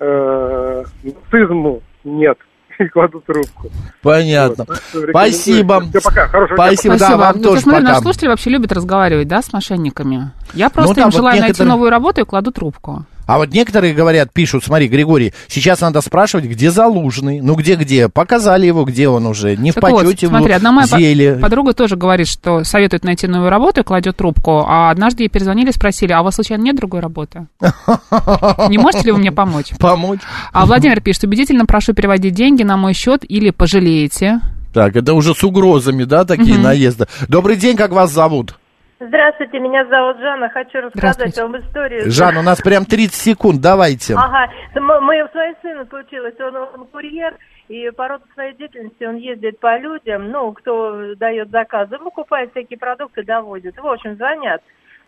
э, 0.00 0.84
нацизму 1.02 1.82
нет. 2.04 2.38
И 2.78 2.88
кладу 2.88 3.20
трубку. 3.20 3.68
Понятно. 4.00 4.64
Вот, 4.66 4.78
рекомендую. 4.94 5.10
Спасибо. 5.12 5.80
Всё, 5.82 6.00
пока. 6.02 6.28
Хорошего 6.28 6.56
дня. 6.56 6.66
Спасибо, 6.68 6.98
да, 6.98 7.16
вам 7.18 7.36
Ну, 7.36 7.42
тоже 7.42 7.56
ты 7.56 7.62
смотри, 7.64 7.80
пока. 7.82 7.88
наши 7.90 8.00
слушатели 8.02 8.28
вообще 8.28 8.48
любят 8.50 8.72
разговаривать, 8.72 9.28
да, 9.28 9.42
с 9.42 9.52
мошенниками. 9.52 10.30
Я 10.54 10.70
просто 10.70 10.94
да, 10.94 11.00
им 11.02 11.06
вот 11.08 11.14
желаю 11.14 11.32
найти 11.34 11.48
некоторые- 11.48 11.68
новую 11.72 11.90
работу 11.90 12.22
и 12.22 12.24
кладу 12.24 12.52
трубку. 12.52 13.04
А 13.30 13.38
вот 13.38 13.52
некоторые 13.52 13.94
говорят, 13.94 14.32
пишут, 14.32 14.64
смотри, 14.64 14.88
Григорий, 14.88 15.32
сейчас 15.46 15.82
надо 15.82 16.00
спрашивать, 16.00 16.46
где 16.46 16.72
Залужный. 16.72 17.40
Ну, 17.40 17.54
где-где? 17.54 18.08
Показали 18.08 18.66
его, 18.66 18.82
где 18.82 19.08
он 19.08 19.24
уже. 19.24 19.56
Не 19.56 19.70
в 19.70 19.74
Так 19.76 19.88
вот, 19.88 20.02
почете, 20.02 20.26
смотри, 20.26 20.52
одна 20.52 20.72
моя 20.72 20.88
в 20.88 20.90
зеле. 20.90 21.34
подруга 21.34 21.72
тоже 21.72 21.94
говорит, 21.94 22.26
что 22.26 22.64
советует 22.64 23.04
найти 23.04 23.28
новую 23.28 23.48
работу 23.48 23.82
и 23.82 23.84
кладет 23.84 24.16
трубку. 24.16 24.64
А 24.66 24.90
однажды 24.90 25.22
ей 25.22 25.28
перезвонили, 25.28 25.70
спросили, 25.70 26.10
а 26.10 26.22
у 26.22 26.24
вас 26.24 26.34
случайно 26.34 26.64
нет 26.64 26.74
другой 26.74 26.98
работы? 26.98 27.46
Не 28.68 28.78
можете 28.78 29.04
ли 29.04 29.12
вы 29.12 29.18
мне 29.18 29.30
помочь? 29.30 29.74
Помочь. 29.78 30.18
А 30.52 30.66
Владимир 30.66 31.00
пишет, 31.00 31.22
убедительно 31.22 31.66
прошу 31.66 31.94
переводить 31.94 32.34
деньги 32.34 32.64
на 32.64 32.76
мой 32.76 32.94
счет 32.94 33.22
или 33.22 33.50
пожалеете. 33.50 34.40
Так, 34.72 34.96
это 34.96 35.14
уже 35.14 35.36
с 35.36 35.44
угрозами, 35.44 36.02
да, 36.02 36.24
такие 36.24 36.58
наезды. 36.58 37.06
Добрый 37.28 37.54
день, 37.54 37.76
как 37.76 37.92
вас 37.92 38.10
зовут? 38.10 38.56
Здравствуйте, 39.02 39.58
меня 39.58 39.86
зовут 39.86 40.18
Жанна. 40.18 40.50
Хочу 40.50 40.78
рассказать 40.82 41.34
вам 41.38 41.58
историю. 41.58 42.10
Жан, 42.10 42.36
у 42.36 42.42
нас 42.42 42.60
прям 42.60 42.84
30 42.84 43.14
секунд, 43.14 43.58
давайте. 43.62 44.14
Ага, 44.14 44.52
мы, 44.74 45.24
у 45.24 45.28
своего 45.28 45.56
сына 45.62 45.86
получилось, 45.86 46.34
он, 46.38 46.54
он 46.54 46.86
курьер, 46.86 47.34
и 47.68 47.88
по 47.92 48.08
роду 48.08 48.24
своей 48.34 48.54
деятельности 48.54 49.02
он 49.04 49.16
ездит 49.16 49.58
по 49.58 49.78
людям, 49.78 50.30
ну, 50.30 50.52
кто 50.52 51.14
дает 51.14 51.48
заказы, 51.48 51.96
покупает 51.96 52.50
всякие 52.50 52.78
продукты, 52.78 53.22
доводит. 53.22 53.78
В 53.78 53.86
общем, 53.86 54.16
звонят. 54.16 54.60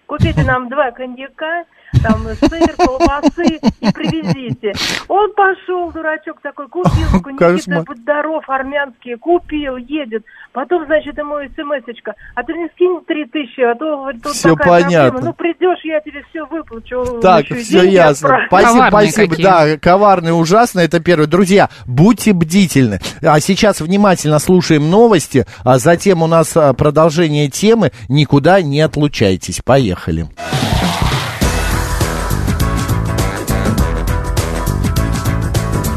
Купите 0.06 0.42
нам 0.46 0.70
два 0.70 0.90
коньяка, 0.92 1.64
там 2.02 2.22
сыр, 2.40 2.74
колбасы 2.76 3.60
и 3.80 3.92
привезите. 3.92 4.72
Он 5.08 5.32
пошел, 5.34 5.90
дурачок 5.92 6.40
такой, 6.42 6.68
купил 6.68 7.36
Кошмар. 7.36 7.84
будь 7.84 7.98
здоров, 7.98 8.44
армянские, 8.48 9.16
купил, 9.18 9.76
едет. 9.76 10.24
Потом, 10.52 10.84
значит, 10.86 11.16
ему 11.16 11.36
смс-очка, 11.56 12.12
а 12.34 12.42
ты 12.42 12.54
мне 12.54 12.68
скинь 12.74 13.00
три 13.06 13.24
тысячи, 13.26 13.60
а 13.60 13.74
то 13.74 14.10
тут 14.22 14.32
Всё 14.34 14.54
такая 14.54 14.82
понятно. 14.84 15.10
проблема. 15.10 15.26
Ну, 15.28 15.32
придешь, 15.34 15.78
я 15.84 16.00
тебе 16.00 16.22
все 16.30 16.44
выплачу. 16.46 17.20
Так, 17.20 17.46
все 17.46 17.82
ясно. 17.84 18.28
отправлю». 18.28 18.46
Спасибо, 18.48 18.72
Коварные 18.72 19.10
спасибо. 19.12 19.30
какие. 19.30 19.44
Да, 19.46 19.78
коварные, 19.78 20.34
ужасные, 20.34 20.86
это 20.86 21.00
первое. 21.00 21.26
Друзья, 21.26 21.70
будьте 21.86 22.32
бдительны. 22.32 23.00
А 23.22 23.40
сейчас 23.40 23.80
внимательно 23.80 24.38
слушаем 24.38 24.90
новости, 24.90 25.46
а 25.64 25.78
затем 25.78 26.22
у 26.22 26.26
нас 26.26 26.54
а, 26.56 26.72
продолжение 26.74 27.48
темы. 27.48 27.90
Никуда 28.08 28.60
не 28.60 28.80
отлучайтесь. 28.82 29.60
Поехали. 29.64 30.26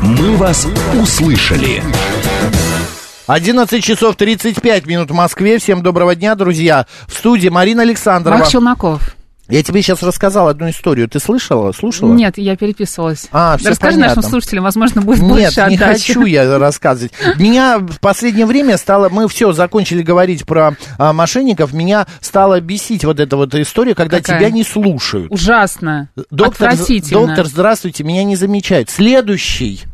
«Мы 0.06 0.38
вас 0.38 0.68
услышали». 1.02 1.82
11 3.26 3.84
часов 3.84 4.15
35 4.15 4.86
минут 4.86 5.10
в 5.10 5.15
Москве. 5.15 5.58
Всем 5.58 5.82
доброго 5.82 6.13
дня, 6.13 6.36
друзья. 6.36 6.86
В 7.08 7.13
студии 7.13 7.50
Марина 7.50 7.82
Александрова. 7.82 8.38
Марк 8.38 8.52
Челноков. 8.52 9.15
Я 9.47 9.62
тебе 9.63 9.81
сейчас 9.81 10.01
рассказал 10.01 10.47
одну 10.47 10.69
историю. 10.69 11.08
Ты 11.08 11.19
слышала? 11.19 11.71
Слушала? 11.71 12.12
Нет, 12.13 12.38
я 12.38 12.55
переписывалась. 12.55 13.27
А, 13.31 13.58
всё 13.58 13.69
Расскажи 13.69 13.97
понятно. 13.97 14.15
нашим 14.15 14.29
слушателям, 14.31 14.63
возможно, 14.63 15.01
будет 15.01 15.19
Нет, 15.21 15.29
больше 15.29 15.65
не 15.69 15.75
отдачи. 15.75 16.08
хочу 16.13 16.25
я 16.25 16.58
рассказывать. 16.58 17.12
Меня 17.38 17.77
в 17.77 17.99
последнее 17.99 18.45
время 18.47 18.77
стало... 18.77 19.10
Мы 19.10 19.27
все 19.27 19.51
закончили 19.51 20.01
говорить 20.01 20.45
про 20.45 20.75
а, 20.97 21.13
мошенников. 21.13 21.73
Меня 21.73 22.08
стала 22.21 22.60
бесить 22.60 23.05
вот 23.05 23.19
эта 23.19 23.38
вот 23.38 23.53
история, 23.53 23.93
когда 23.93 24.17
Какая? 24.17 24.39
тебя 24.39 24.49
не 24.49 24.63
слушают. 24.63 25.31
Ужасно. 25.31 26.10
Доктор, 26.31 26.69
Отвратительно. 26.69 27.27
доктор, 27.27 27.45
здравствуйте, 27.45 28.03
меня 28.03 28.23
не 28.23 28.36
замечают. 28.36 28.89
Следующий. 28.89 29.84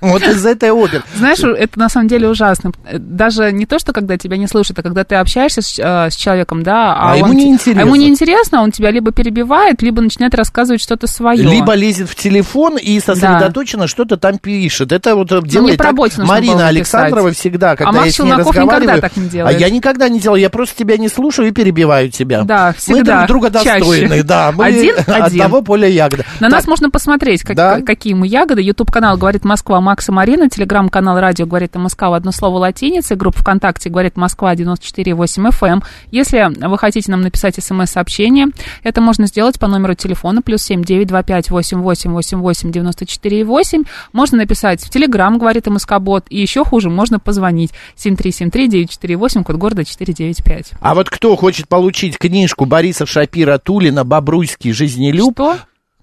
Вот 0.00 0.22
из 0.22 0.44
этой 0.46 0.70
оперы. 0.70 1.02
Знаешь, 1.16 1.40
это 1.40 1.78
на 1.78 1.88
самом 1.88 2.06
деле 2.08 2.28
ужасно. 2.28 2.70
Даже 2.92 3.50
не 3.50 3.66
то, 3.66 3.78
что 3.78 3.92
когда 3.92 4.16
тебя 4.16 4.36
не 4.36 4.46
слушают, 4.46 4.78
а 4.78 4.82
когда 4.82 5.02
ты 5.04 5.16
общаешься 5.16 5.62
с, 5.62 5.78
с 5.78 6.14
человеком, 6.14 6.62
да, 6.62 6.94
а, 6.94 7.12
А 7.12 7.16
ему 7.16 7.32
неинтересно. 7.32 7.82
а 7.82 7.84
ему 7.84 7.96
неинтересно, 7.96 8.45
он 8.54 8.70
тебя 8.72 8.90
либо 8.90 9.12
перебивает, 9.12 9.82
либо 9.82 10.00
начинает 10.02 10.34
рассказывать 10.34 10.80
что-то 10.82 11.06
свое. 11.06 11.42
Либо 11.42 11.74
лезет 11.74 12.08
в 12.08 12.14
телефон 12.14 12.76
и 12.78 12.98
сосредоточенно 13.00 13.86
что-то 13.86 14.16
там 14.16 14.38
пишет. 14.38 14.92
Это 14.92 15.14
вот 15.16 15.30
э, 15.32 15.40
делает 15.42 15.72
не 15.72 15.76
так 15.76 15.94
Марина 16.18 16.68
Александрова 16.68 17.32
всегда, 17.32 17.76
когда 17.76 18.02
А 18.02 18.06
я 18.06 18.12
с 18.12 18.18
ней 18.18 18.32
разговариваю. 18.32 19.00
так 19.00 19.16
не 19.16 19.26
а 19.26 19.30
делает. 19.30 19.60
я 19.60 19.70
никогда 19.70 20.08
не 20.08 20.20
делал, 20.20 20.36
я 20.36 20.50
просто 20.50 20.76
тебя 20.76 20.96
не 20.96 21.08
слушаю 21.08 21.48
и 21.48 21.50
перебиваю 21.52 22.10
тебя. 22.10 22.42
Да, 22.44 22.68
Мы 22.68 22.74
всегда. 22.74 23.26
друг 23.26 23.28
друга 23.28 23.50
чаще. 23.62 23.78
достойны, 23.78 24.22
да. 24.22 24.52
Мы 24.52 24.64
Один, 24.66 24.94
один. 25.06 25.22
одного 25.22 25.62
поля 25.62 25.88
ягода. 25.88 26.24
На 26.40 26.48
Так, 26.48 26.58
нас 26.58 26.66
можно 26.66 26.90
посмотреть, 26.90 27.42
как- 27.42 27.56
Да. 27.56 27.80
какие 27.80 28.14
мы 28.14 28.26
ягоды. 28.26 28.60
Ютуб-канал 28.62 29.16
«Говорит 29.16 29.44
Москва» 29.44 29.80
Макса 29.80 30.12
Марина, 30.12 30.48
телеграм-канал 30.48 31.18
«Радио 31.20 31.46
говорит 31.46 31.74
МСК» 31.74 32.02
в 32.02 32.12
одно 32.12 32.32
слово 32.32 32.58
латиницей, 32.58 33.16
группа 33.16 33.38
ВКонтакте 33.40 33.88
«Говорит 33.90 34.16
Москва» 34.16 34.54
94,8 34.54 35.48
FM. 35.50 35.66
эм. 35.68 35.82
Если 36.10 36.50
вы 36.66 36.78
хотите 36.78 37.10
нам 37.10 37.22
написать 37.22 37.56
смс-сообщение, 37.62 38.35
это 38.82 39.00
можно 39.00 39.26
сделать 39.26 39.58
по 39.58 39.66
номеру 39.66 39.94
телефона 39.94 40.42
плюс 40.42 40.62
семь 40.62 40.84
девять 40.84 41.08
два 41.08 41.22
пять 41.22 41.50
восемь 41.50 41.80
восемь 41.80 42.10
восемь 42.10 42.38
восемь 42.38 42.70
девяносто 42.70 43.06
четыре 43.06 43.44
восемь. 43.44 43.84
Можно 44.12 44.38
написать 44.38 44.82
в 44.82 44.90
телеграм 44.90 45.38
«Говорит 45.38 45.66
МСК 45.66 45.98
Бот», 45.98 46.26
и 46.28 46.40
еще 46.40 46.64
хуже, 46.64 46.90
можно 46.90 47.18
позвонить 47.18 47.70
семь 47.94 48.16
три 48.16 48.32
семь 48.32 48.50
три 48.50 48.68
девять 48.68 48.90
четыре 48.90 49.16
восемь, 49.16 49.44
код 49.44 49.56
города 49.56 49.84
четыре 49.84 50.12
девять 50.12 50.44
пять. 50.44 50.72
А 50.80 50.94
вот 50.94 51.10
кто 51.10 51.36
хочет 51.36 51.68
получить 51.68 52.18
книжку 52.18 52.64
Бориса 52.66 53.06
Шапира 53.06 53.58
Тулина 53.58 54.04
«Бобруйский 54.04 54.72
жизнелюб», 54.72 55.34
Что? 55.34 55.56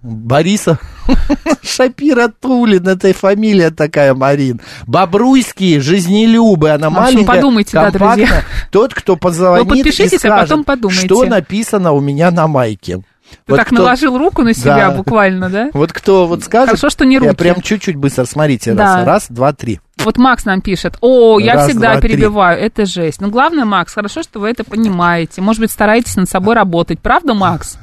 Бориса 0.03 0.79
Шапира 1.61 2.27
Тулин, 2.27 2.87
это 2.87 3.13
фамилия 3.13 3.71
такая, 3.71 4.13
Марин. 4.13 4.59
Бобруйские 4.85 5.79
жизнелюбы, 5.79 6.71
она 6.71 6.89
В 6.89 6.93
общем, 6.99 7.03
маленькая, 7.15 7.35
подумайте, 7.35 7.71
да, 7.73 7.83
компактная. 7.91 8.15
друзья. 8.27 8.43
Тот, 8.71 8.93
кто 8.93 9.15
позвонит 9.15 9.67
Вы 9.67 9.77
и 9.77 9.83
подпишитесь, 9.83 10.13
а 10.15 10.19
скажет, 10.19 10.49
потом 10.49 10.63
подумайте. 10.65 11.05
что 11.07 11.25
написано 11.25 11.93
у 11.93 12.01
меня 12.01 12.31
на 12.31 12.47
майке. 12.47 12.97
Ты 13.45 13.53
Вот 13.53 13.57
так 13.57 13.67
кто- 13.67 13.77
наложил 13.77 14.17
руку 14.17 14.43
на 14.43 14.53
себя 14.53 14.89
Да. 14.89 14.91
буквально, 14.91 15.49
да? 15.49 15.69
Вот 15.73 15.91
кто 15.91 16.27
вот 16.27 16.43
скажет... 16.43 16.67
Хорошо, 16.67 16.89
что 16.89 17.05
не 17.05 17.15
Я 17.15 17.21
руки. 17.21 17.35
прям 17.35 17.61
чуть-чуть 17.61 17.95
быстро, 17.95 18.25
смотрите, 18.25 18.73
Да. 18.73 18.97
раз, 18.97 19.05
раз, 19.07 19.25
два, 19.29 19.53
три. 19.53 19.79
Вот 20.03 20.17
Макс 20.17 20.45
нам 20.45 20.61
пишет, 20.61 20.97
о, 21.01 21.39
я 21.39 21.55
Раз, 21.55 21.69
всегда 21.69 21.93
два, 21.93 22.01
три. 22.01 22.09
перебиваю, 22.11 22.59
это 22.61 22.85
жесть. 22.85 23.21
Но 23.21 23.29
главное, 23.29 23.65
Макс, 23.65 23.91
хорошо, 23.93 24.21
что 24.21 24.39
вы 24.39 24.49
это 24.49 24.63
понимаете. 24.63 25.41
Может 25.41 25.61
быть, 25.61 25.71
стараетесь 25.71 26.15
над 26.17 26.29
собой 26.29 26.53
работать. 26.55 26.99
Правда, 26.99 27.33
Макс? 27.33 27.77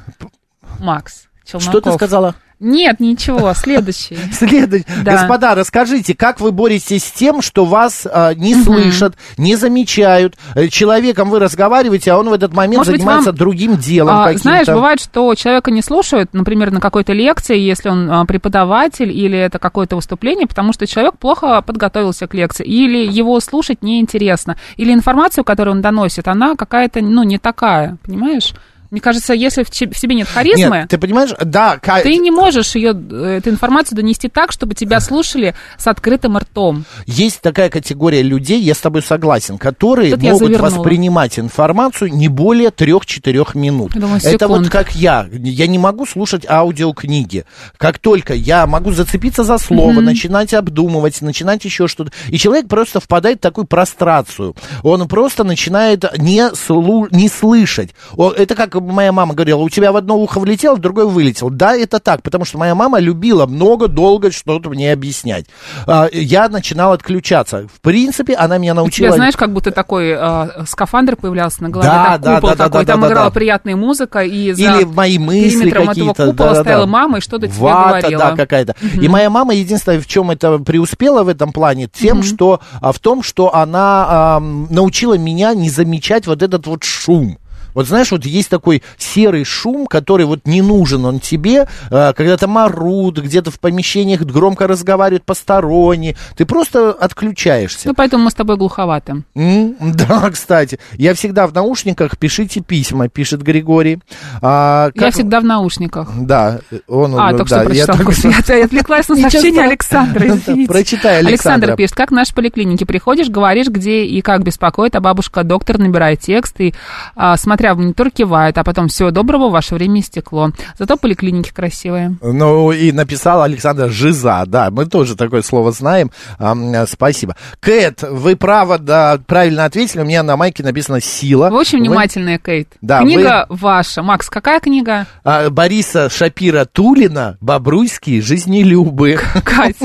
Макс 0.79 1.25
Челноков. 1.59 1.69
Что 1.69 1.81
ты 1.81 1.91
сказала? 1.93 2.35
Нет, 2.63 2.99
ничего, 2.99 3.51
следующий. 3.55 4.15
Следует. 4.33 4.85
Да. 5.03 5.13
Господа, 5.13 5.55
расскажите, 5.55 6.13
как 6.13 6.39
вы 6.39 6.51
боретесь 6.51 7.05
с 7.05 7.11
тем, 7.11 7.41
что 7.41 7.65
вас 7.65 8.05
а, 8.05 8.35
не 8.35 8.53
Мгм. 8.53 8.63
слышат, 8.63 9.15
не 9.37 9.55
замечают, 9.55 10.35
э, 10.53 10.67
человеком 10.67 11.31
вы 11.31 11.39
разговариваете, 11.39 12.11
а 12.11 12.19
он 12.19 12.29
в 12.29 12.33
этот 12.33 12.53
момент 12.53 12.77
Может 12.77 12.93
быть, 12.93 13.01
занимается 13.01 13.31
вам, 13.31 13.37
другим 13.37 13.77
делом 13.77 14.15
А, 14.15 14.23
каким-то. 14.25 14.43
знаешь, 14.43 14.67
бывает, 14.67 14.99
что 14.99 15.33
человека 15.33 15.71
не 15.71 15.81
слушают, 15.81 16.35
например, 16.35 16.69
на 16.69 16.79
какой-то 16.79 17.13
лекции, 17.13 17.57
если 17.57 17.89
он 17.89 18.07
а, 18.11 18.25
преподаватель 18.25 19.09
или 19.11 19.39
это 19.39 19.57
какое-то 19.57 19.95
выступление, 19.95 20.45
потому 20.45 20.71
что 20.71 20.85
человек 20.85 21.17
плохо 21.17 21.63
подготовился 21.63 22.27
к 22.27 22.35
лекции, 22.35 22.63
или 22.63 23.11
его 23.11 23.39
слушать 23.39 23.81
неинтересно, 23.81 24.55
или 24.77 24.93
информацию, 24.93 25.43
которую 25.43 25.77
он 25.77 25.81
доносит, 25.81 26.27
она 26.27 26.55
какая-то, 26.55 27.01
ну, 27.01 27.23
не 27.23 27.39
такая, 27.39 27.97
понимаешь? 28.05 28.53
Мне 28.91 28.99
кажется, 28.99 29.33
если 29.33 29.63
в, 29.63 29.73
себе 29.73 30.15
нет 30.15 30.27
харизмы, 30.27 30.79
Нет, 30.79 30.89
ты 30.89 30.97
понимаешь, 30.97 31.31
да, 31.43 31.77
ка- 31.77 32.01
ты 32.01 32.17
не 32.17 32.29
можешь 32.29 32.75
ее, 32.75 32.89
эту 32.91 33.49
информацию 33.49 33.95
донести 33.95 34.27
так, 34.27 34.51
чтобы 34.51 34.75
тебя 34.75 34.99
слушали 34.99 35.55
с 35.77 35.87
открытым 35.87 36.37
ртом. 36.37 36.83
есть 37.05 37.39
такая 37.39 37.69
категория 37.69 38.21
людей, 38.21 38.59
я 38.61 38.75
с 38.75 38.79
тобой 38.79 39.01
согласен, 39.01 39.57
которые 39.57 40.11
Тут 40.11 40.21
могут 40.23 40.57
воспринимать 40.59 41.39
информацию 41.39 42.13
не 42.13 42.27
более 42.27 42.69
трех-четырех 42.71 43.55
минут. 43.55 43.95
Я 43.95 44.01
думаю, 44.01 44.19
Это 44.21 44.47
вот 44.49 44.67
как 44.69 44.93
я. 44.93 45.25
Я 45.31 45.67
не 45.67 45.79
могу 45.79 46.05
слушать 46.05 46.45
аудиокниги. 46.45 47.45
Как 47.77 47.97
только 47.97 48.33
я 48.33 48.67
могу 48.67 48.91
зацепиться 48.91 49.45
за 49.45 49.57
слово, 49.57 49.91
Мгм. 49.93 50.05
начинать 50.05 50.53
обдумывать, 50.53 51.21
начинать 51.21 51.63
еще 51.63 51.87
что-то. 51.87 52.11
И 52.27 52.37
человек 52.37 52.67
просто 52.67 52.99
впадает 52.99 53.37
в 53.37 53.41
такую 53.41 53.67
прострацию. 53.67 54.53
Он 54.83 55.07
просто 55.07 55.45
начинает 55.45 56.03
не, 56.17 56.41
слу- 56.53 57.07
не 57.11 57.29
слышать. 57.29 57.91
Это 58.17 58.55
как 58.55 58.80
моя 58.81 59.11
мама 59.11 59.33
говорила, 59.33 59.59
у 59.59 59.69
тебя 59.69 59.91
в 59.91 59.95
одно 59.95 60.17
ухо 60.17 60.39
влетело, 60.39 60.75
в 60.75 60.79
другое 60.79 61.05
вылетело. 61.05 61.49
Да, 61.51 61.75
это 61.75 61.99
так, 61.99 62.21
потому 62.23 62.45
что 62.45 62.57
моя 62.57 62.75
мама 62.75 62.99
любила 62.99 63.45
много, 63.45 63.87
долго 63.87 64.31
что-то 64.31 64.69
мне 64.69 64.91
объяснять. 64.91 65.45
А, 65.87 66.07
Я 66.11 66.49
начинал 66.49 66.93
отключаться. 66.93 67.67
В 67.73 67.81
принципе, 67.81 68.33
она 68.35 68.57
меня 68.57 68.73
У 68.73 68.77
научила... 68.77 69.09
тебя, 69.09 69.15
знаешь, 69.15 69.35
как 69.35 69.53
будто 69.53 69.71
такой 69.71 70.09
э, 70.17 70.65
скафандр 70.67 71.15
появлялся 71.15 71.63
на 71.63 71.69
голове, 71.69 71.89
Да, 71.89 72.05
так 72.13 72.21
да, 72.21 72.35
купол 72.35 72.49
да, 72.49 72.55
да, 72.55 72.63
такой, 72.65 72.85
да, 72.85 72.93
там 72.93 73.01
да, 73.01 73.07
играла 73.07 73.29
да. 73.29 73.33
приятная 73.33 73.75
музыка, 73.75 74.19
и 74.19 74.51
за 74.53 74.61
Или 74.61 74.83
мои 74.85 75.17
мысли 75.17 75.69
какие-то. 75.69 76.25
купола 76.27 76.33
да-да-да. 76.33 76.61
стояла 76.61 76.85
мама 76.85 77.17
и 77.19 77.21
что-то 77.21 77.47
тебе 77.47 77.57
говорила. 77.59 78.19
да, 78.19 78.35
какая-то. 78.35 78.75
И 79.01 79.07
моя 79.07 79.29
мама 79.29 79.53
единственное, 79.53 79.99
в 79.99 80.07
чем 80.07 80.31
это 80.31 80.57
преуспела 80.59 81.23
в 81.23 81.27
этом 81.27 81.51
плане, 81.51 81.87
тем, 81.91 82.17
Мгм. 82.17 82.23
что 82.25 82.59
а, 82.81 82.91
в 82.91 82.99
том, 82.99 83.23
что 83.23 83.53
она 83.55 84.35
ам, 84.37 84.67
научила 84.69 85.17
меня 85.17 85.53
не 85.53 85.69
замечать 85.69 86.27
вот 86.27 86.41
этот 86.43 86.67
вот 86.67 86.83
шум. 86.83 87.37
Вот 87.73 87.87
знаешь, 87.87 88.11
вот 88.11 88.25
есть 88.25 88.49
такой 88.49 88.83
серый 88.97 89.43
шум, 89.43 89.87
который 89.87 90.25
вот 90.25 90.41
не 90.45 90.61
нужен 90.61 91.05
он 91.05 91.19
тебе, 91.19 91.67
а, 91.89 92.13
когда 92.13 92.37
там 92.37 92.57
орут, 92.57 93.19
где-то 93.19 93.51
в 93.51 93.59
помещениях 93.59 94.21
громко 94.21 94.67
разговаривают 94.67 95.23
посторонние, 95.23 96.15
ты 96.35 96.45
просто 96.45 96.91
отключаешься. 96.91 97.87
Ну, 97.87 97.93
поэтому 97.93 98.25
мы 98.25 98.31
с 98.31 98.33
тобой 98.33 98.57
глуховаты. 98.57 99.23
М, 99.35 99.75
Да, 100.01 100.29
кстати, 100.31 100.79
я 100.93 101.13
всегда 101.13 101.47
в 101.47 101.53
наушниках, 101.53 102.17
пишите 102.17 102.61
письма, 102.61 103.07
пишет 103.09 103.41
Григорий. 103.41 103.99
А, 104.41 104.89
Я 104.95 105.01
как- 105.01 105.13
всегда 105.13 105.39
в 105.39 105.43
наушниках. 105.45 106.09
Да, 106.17 106.59
он... 106.87 107.15
А, 107.19 107.31
да, 107.31 107.37
только 107.37 107.47
что 107.47 107.55
я 107.59 107.63
прочитал. 107.65 107.95
только 107.97 108.11
что- 108.13 108.29
Я, 108.51 108.55
я 108.57 108.65
отвлеклась 108.65 109.07
на 109.09 109.15
сообщение. 109.17 109.63
Александра, 109.63 110.25
извините. 110.27 110.67
Прочитай, 110.67 111.19
Александра. 111.19 111.29
Александр 111.29 111.75
пишет, 111.75 111.95
как 111.95 112.11
в 112.11 112.13
нашей 112.13 112.33
поликлинике 112.33 112.85
приходишь, 112.85 113.29
говоришь, 113.29 113.67
где 113.67 114.03
и 114.05 114.21
как 114.21 114.43
беспокоит, 114.43 114.95
а 114.95 114.99
бабушка 115.01 115.43
доктор 115.43 115.77
набирает 115.77 116.19
текст 116.21 116.59
и, 116.59 116.73
а, 117.15 117.37
смотря 117.61 117.75
в 117.75 117.77
монитор, 117.77 118.09
кивает, 118.09 118.57
а 118.57 118.63
потом 118.63 118.87
всего 118.87 119.11
доброго, 119.11 119.49
ваше 119.49 119.75
время 119.75 119.99
истекло. 120.01 120.49
Зато 120.79 120.97
поликлиники 120.97 121.51
красивые. 121.51 122.17
Ну, 122.19 122.71
и 122.71 122.91
написал 122.91 123.43
Александр 123.43 123.91
Жиза, 123.91 124.45
да, 124.47 124.71
мы 124.71 124.87
тоже 124.87 125.15
такое 125.15 125.43
слово 125.43 125.71
знаем, 125.71 126.09
э, 126.39 126.85
спасибо. 126.87 127.35
Кэт, 127.59 128.01
вы 128.01 128.35
право, 128.35 128.79
да, 128.79 129.19
правильно 129.27 129.65
ответили, 129.65 130.01
у 130.01 130.05
меня 130.05 130.23
на 130.23 130.37
майке 130.37 130.63
написано 130.63 131.01
«Сила». 131.01 131.51
Вы 131.51 131.57
очень 131.59 131.77
внимательная, 131.77 132.39
Кейт. 132.39 132.69
Да, 132.81 133.01
книга 133.01 133.45
ваша. 133.49 134.01
Макс, 134.01 134.27
какая 134.27 134.59
книга? 134.59 135.05
А, 135.23 135.51
Бориса 135.51 136.09
Шапира 136.09 136.65
Тулина 136.65 137.37
«Бобруйские 137.41 138.23
жизнелюбы». 138.23 139.19
Кать, 139.43 139.75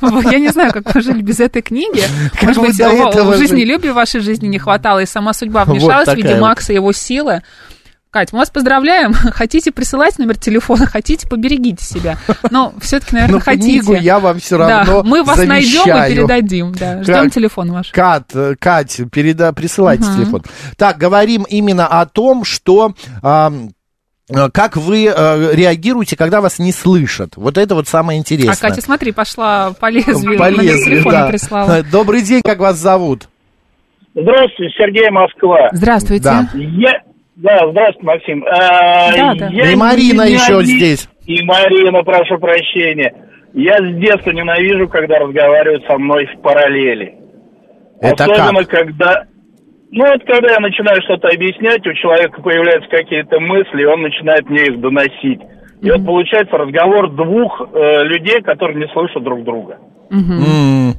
я 0.00 0.38
не 0.40 0.48
знаю, 0.48 0.72
как 0.72 0.92
вы 0.92 1.00
жили 1.00 1.22
без 1.22 1.38
этой 1.38 1.62
книги. 1.62 2.02
Может 2.42 2.56
вы 2.56 2.66
быть, 2.66 2.76
в- 2.76 3.36
жизнелюбии 3.38 3.90
вашей 3.90 4.20
жизни 4.20 4.48
не 4.48 4.58
хватало, 4.58 4.98
и 4.98 5.06
сама 5.06 5.32
судьба 5.32 5.64
вмешалась 5.64 6.08
в 6.08 6.16
виде. 6.16 6.34
Макса 6.40 6.72
его 6.72 6.92
силы. 7.20 7.42
Кать, 8.10 8.32
мы 8.32 8.40
вас 8.40 8.50
поздравляем. 8.50 9.12
Хотите 9.14 9.70
присылать 9.70 10.18
номер 10.18 10.36
телефона, 10.36 10.84
хотите, 10.86 11.28
поберегите 11.28 11.84
себя. 11.84 12.16
Но 12.50 12.72
все-таки, 12.80 13.14
наверное, 13.14 13.34
Но 13.34 13.40
хотите. 13.40 13.78
книгу 13.80 13.94
я 13.94 14.18
вам 14.18 14.40
все 14.40 14.58
Да, 14.58 14.78
равно 14.84 15.02
мы 15.04 15.22
вас 15.22 15.36
найдем 15.38 15.82
и 15.82 15.84
завещаю. 15.84 16.12
передадим. 16.16 16.72
Да. 16.72 17.02
Ждем 17.04 17.14
Как- 17.14 17.32
телефон 17.32 17.70
ваш. 17.72 17.90
Кат, 17.92 18.32
Кать, 18.58 19.00
переда, 19.12 19.52
присылайте 19.52 20.04
Мгм. 20.04 20.16
телефон. 20.16 20.42
Так, 20.76 20.98
говорим 20.98 21.44
именно 21.48 21.86
о 21.86 22.04
том, 22.06 22.44
что... 22.44 22.94
э, 23.22 23.50
как 24.52 24.76
вы 24.76 25.06
э, 25.06 25.54
реагируете, 25.54 26.16
когда 26.16 26.40
вас 26.40 26.58
не 26.58 26.72
слышат? 26.72 27.36
Вот 27.36 27.58
это 27.58 27.74
вот 27.76 27.86
самое 27.86 28.18
интересное. 28.18 28.54
А 28.54 28.60
Катя, 28.60 28.80
смотри, 28.80 29.12
пошла 29.12 29.72
по 29.72 29.88
лезвию. 29.90 30.36
По 30.38 30.50
номер 30.50 30.62
лезвию, 30.62 30.84
телефона 30.84 31.18
да. 31.18 31.28
прислала. 31.28 31.82
Добрый 31.92 32.22
день, 32.22 32.42
как 32.42 32.58
вас 32.58 32.76
зовут? 32.76 33.28
Здравствуйте, 34.14 34.74
Сергей 34.76 35.10
Москва. 35.10 35.68
Здравствуйте. 35.72 36.24
Да. 36.24 36.48
Я... 36.54 36.90
Да, 37.42 37.58
здравствуйте, 37.70 38.06
Максим. 38.06 38.44
А, 38.50 39.12
Да, 39.16 39.34
да. 39.34 39.48
я 39.48 39.72
И 39.72 39.76
Марина 39.76 40.22
не- 40.26 40.34
еще 40.34 40.56
не- 40.56 40.64
здесь. 40.64 41.08
И 41.26 41.42
Марина, 41.44 42.02
прошу 42.02 42.38
прощения. 42.38 43.14
Я 43.54 43.76
с 43.78 43.94
детства 43.98 44.30
ненавижу, 44.30 44.88
когда 44.88 45.18
разговаривают 45.18 45.84
со 45.86 45.98
мной 45.98 46.26
в 46.26 46.40
параллели. 46.42 47.14
Это 48.00 48.24
Особенно, 48.24 48.64
когда... 48.64 49.24
Ну, 49.92 50.06
вот 50.06 50.22
когда 50.24 50.52
я 50.52 50.60
начинаю 50.60 51.02
что-то 51.02 51.28
объяснять, 51.28 51.84
у 51.86 51.92
человека 51.94 52.40
появляются 52.42 52.88
какие-то 52.90 53.40
мысли, 53.40 53.82
и 53.82 53.86
он 53.86 54.02
начинает 54.02 54.48
мне 54.48 54.62
их 54.66 54.80
доносить. 54.80 55.40
И 55.82 55.90
вот 55.90 56.04
получается 56.06 56.56
разговор 56.56 57.10
двух 57.10 57.60
э, 57.74 58.04
людей, 58.04 58.40
которые 58.42 58.78
не 58.86 58.92
слышат 58.92 59.22
друг 59.24 59.42
друга. 59.42 59.78
М, 60.12 60.94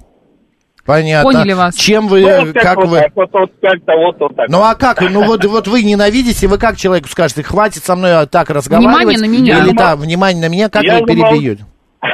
Понятно. 0.85 1.31
Поняли 1.31 1.53
вас. 1.53 1.75
Чем 1.75 2.07
вы, 2.07 2.21
Ну, 2.21 2.27
э, 2.27 2.39
вот 2.45 2.53
как 2.53 2.77
вот 2.77 2.87
вы... 2.87 2.97
так, 2.99 3.15
вот, 3.15 3.29
вот 3.33 3.51
как-то 3.61 3.95
вот, 3.97 4.19
вот 4.19 4.35
так. 4.35 4.49
Ну 4.49 4.63
а 4.63 4.75
как? 4.75 5.01
Ну 5.01 5.23
вот, 5.23 5.45
вот 5.45 5.67
вы 5.67 5.83
ненавидите, 5.83 6.47
вы 6.47 6.57
как 6.57 6.77
человеку 6.77 7.07
скажете, 7.07 7.43
хватит 7.43 7.83
со 7.83 7.95
мной 7.95 8.25
так 8.27 8.49
разговаривать? 8.49 8.95
Внимание 8.95 9.19
на 9.19 9.31
меня. 9.31 9.59
Или 9.59 9.75
да, 9.75 9.95
внимание 9.95 10.41
на 10.41 10.51
меня, 10.51 10.69
как 10.69 10.83
Я 10.83 10.99
вы 10.99 11.05
перебьете? 11.05 11.65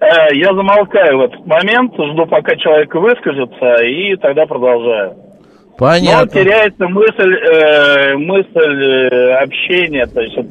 Э, 0.00 0.32
Я 0.32 0.54
замолкаю 0.54 1.18
в 1.18 1.20
этот 1.22 1.44
момент, 1.44 1.92
жду, 1.92 2.24
пока 2.26 2.54
человек 2.56 2.94
выскажется, 2.94 3.82
и 3.84 4.14
тогда 4.16 4.46
продолжаю. 4.46 5.16
Но 5.78 5.86
Понятно. 5.86 6.30
теряется 6.30 6.88
мысль, 6.88 7.34
э, 7.34 8.16
мысль 8.16 8.84
э, 9.12 9.32
общения, 9.42 10.06
то 10.06 10.20
есть 10.20 10.36
вот, 10.36 10.46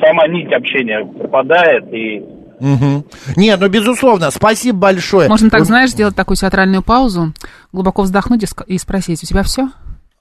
сама 0.00 0.28
нить 0.28 0.52
общения 0.52 1.04
пропадает, 1.04 1.92
и 1.92 2.22
Мгм. 2.62 3.04
Не, 3.34 3.56
ну 3.56 3.68
безусловно, 3.68 4.30
спасибо 4.30 4.78
большое. 4.78 5.28
Можно 5.28 5.50
так, 5.50 5.64
знаешь, 5.64 5.90
сделать 5.90 6.14
такую 6.14 6.36
театральную 6.36 6.80
паузу, 6.80 7.34
глубоко 7.72 8.02
вздохнуть 8.02 8.44
и 8.68 8.78
спросить, 8.78 9.20
у 9.24 9.26
тебя 9.26 9.42
все? 9.42 9.70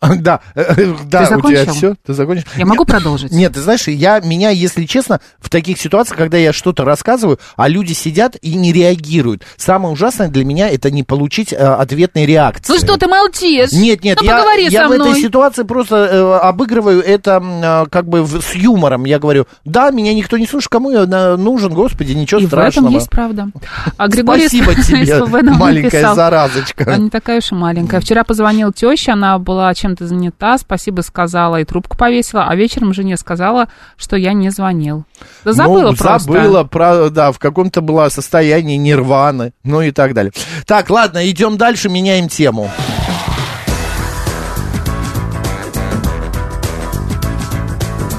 Да, 0.21 0.39
э, 0.55 0.61
э, 0.77 0.95
да, 1.05 1.25
Ты 1.27 1.35
у 1.35 1.41
тебя 1.41 1.63
закончил? 1.65 1.73
все, 1.73 1.95
ты 2.05 2.13
закончил. 2.13 2.45
Я 2.57 2.65
могу 2.65 2.85
продолжить? 2.85 3.31
Нет, 3.31 3.53
ты 3.53 3.61
знаешь, 3.61 3.87
я, 3.87 4.19
меня, 4.19 4.49
если 4.49 4.85
честно, 4.85 5.19
в 5.39 5.49
таких 5.49 5.79
ситуациях, 5.79 6.17
когда 6.17 6.37
я 6.37 6.53
что-то 6.53 6.83
рассказываю, 6.85 7.39
а 7.55 7.67
люди 7.67 7.93
сидят 7.93 8.35
и 8.41 8.55
не 8.55 8.73
реагируют, 8.73 9.43
самое 9.57 9.93
ужасное 9.93 10.27
для 10.27 10.43
меня 10.43 10.69
это 10.69 10.89
не 10.89 11.03
получить 11.03 11.53
э, 11.53 11.57
ответной 11.57 12.25
реакции. 12.25 12.73
Ну 12.73 12.79
что 12.79 12.97
ты 12.97 13.07
молчишь? 13.07 13.71
Нет, 13.73 14.03
нет, 14.03 14.17
ну, 14.21 14.25
я, 14.27 14.43
я 14.69 14.87
в 14.87 14.91
этой 14.91 15.15
ситуации 15.21 15.63
просто 15.63 15.95
э, 15.97 16.39
обыгрываю 16.47 17.01
это 17.03 17.41
э, 17.41 17.89
как 17.91 18.07
бы 18.07 18.23
в- 18.23 18.41
с 18.41 18.55
юмором. 18.55 19.05
Я 19.05 19.19
говорю, 19.19 19.45
да, 19.65 19.91
меня 19.91 20.13
никто 20.15 20.37
не 20.37 20.47
слушает, 20.47 20.69
кому 20.69 20.89
я 20.91 21.05
на- 21.05 21.37
нужен, 21.37 21.73
господи, 21.73 22.13
ничего 22.13 22.41
И 22.41 22.45
в 22.45 22.47
страшного. 22.47 22.87
этом 22.87 22.95
есть 22.95 23.09
правда. 23.09 23.49
А 23.97 24.07
Григорий 24.07 24.47
Спасибо 24.47 24.73
тебе, 24.75 25.23
маленькая 25.51 25.83
написал. 25.83 26.15
заразочка. 26.15 26.85
А 26.87 26.97
не 26.97 27.09
такая 27.11 27.37
уж 27.37 27.51
и 27.51 27.55
маленькая. 27.55 27.99
Вчера 28.01 28.23
позвонила 28.23 28.73
теща, 28.73 29.13
она 29.13 29.37
была 29.37 29.73
чем-то 29.91 30.07
занята, 30.07 30.57
спасибо 30.57 31.01
сказала 31.01 31.59
и 31.59 31.65
трубку 31.65 31.97
повесила, 31.97 32.45
а 32.47 32.55
вечером 32.55 32.93
жене 32.93 33.17
сказала, 33.17 33.67
что 33.97 34.15
я 34.15 34.31
не 34.33 34.49
звонил. 34.49 35.03
Да 35.43 35.51
забыла 35.51 35.91
ну, 35.91 35.97
просто. 35.97 36.31
Забыла, 36.31 36.63
про, 36.63 37.09
да, 37.09 37.31
в 37.31 37.39
каком-то 37.39 37.81
было 37.81 38.07
состоянии 38.09 38.77
нирваны, 38.77 39.51
ну 39.63 39.81
и 39.81 39.91
так 39.91 40.13
далее. 40.13 40.31
Так, 40.65 40.89
ладно, 40.89 41.29
идем 41.29 41.57
дальше, 41.57 41.89
меняем 41.89 42.29
тему. 42.29 42.69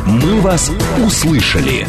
«Мы 0.06 0.40
вас 0.42 0.70
услышали». 1.02 1.86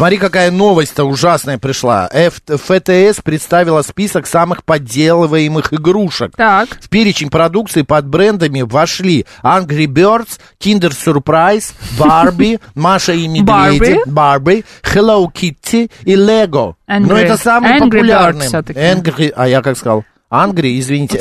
Смотри, 0.00 0.16
какая 0.16 0.50
новость-то 0.50 1.04
ужасная 1.04 1.58
пришла. 1.58 2.08
Ф- 2.10 2.40
ФТС 2.48 3.20
представила 3.22 3.82
список 3.82 4.26
самых 4.26 4.64
подделываемых 4.64 5.74
игрушек. 5.74 6.32
Так. 6.38 6.70
В 6.80 6.88
перечень 6.88 7.28
продукции 7.28 7.82
под 7.82 8.06
брендами 8.06 8.62
вошли 8.62 9.26
Angry 9.42 9.84
Birds, 9.84 10.38
Kinder 10.58 10.90
Surprise, 10.92 11.74
Барби, 11.98 12.60
Маша 12.74 13.12
и 13.12 13.28
Медведи, 13.28 14.00
Барби, 14.06 14.64
Hello 14.82 15.26
Kitty 15.30 15.90
и 16.04 16.14
Lego. 16.14 16.76
Angry- 16.88 17.06
Но 17.06 17.18
это 17.18 17.36
самые 17.36 17.74
Angry 17.78 17.90
популярные. 17.90 18.48
всё-таки. 18.48 18.78
Angry, 18.80 19.30
а 19.36 19.48
я 19.48 19.60
как 19.60 19.76
сказал? 19.76 20.04
Angry, 20.30 20.78
извините, 20.78 21.18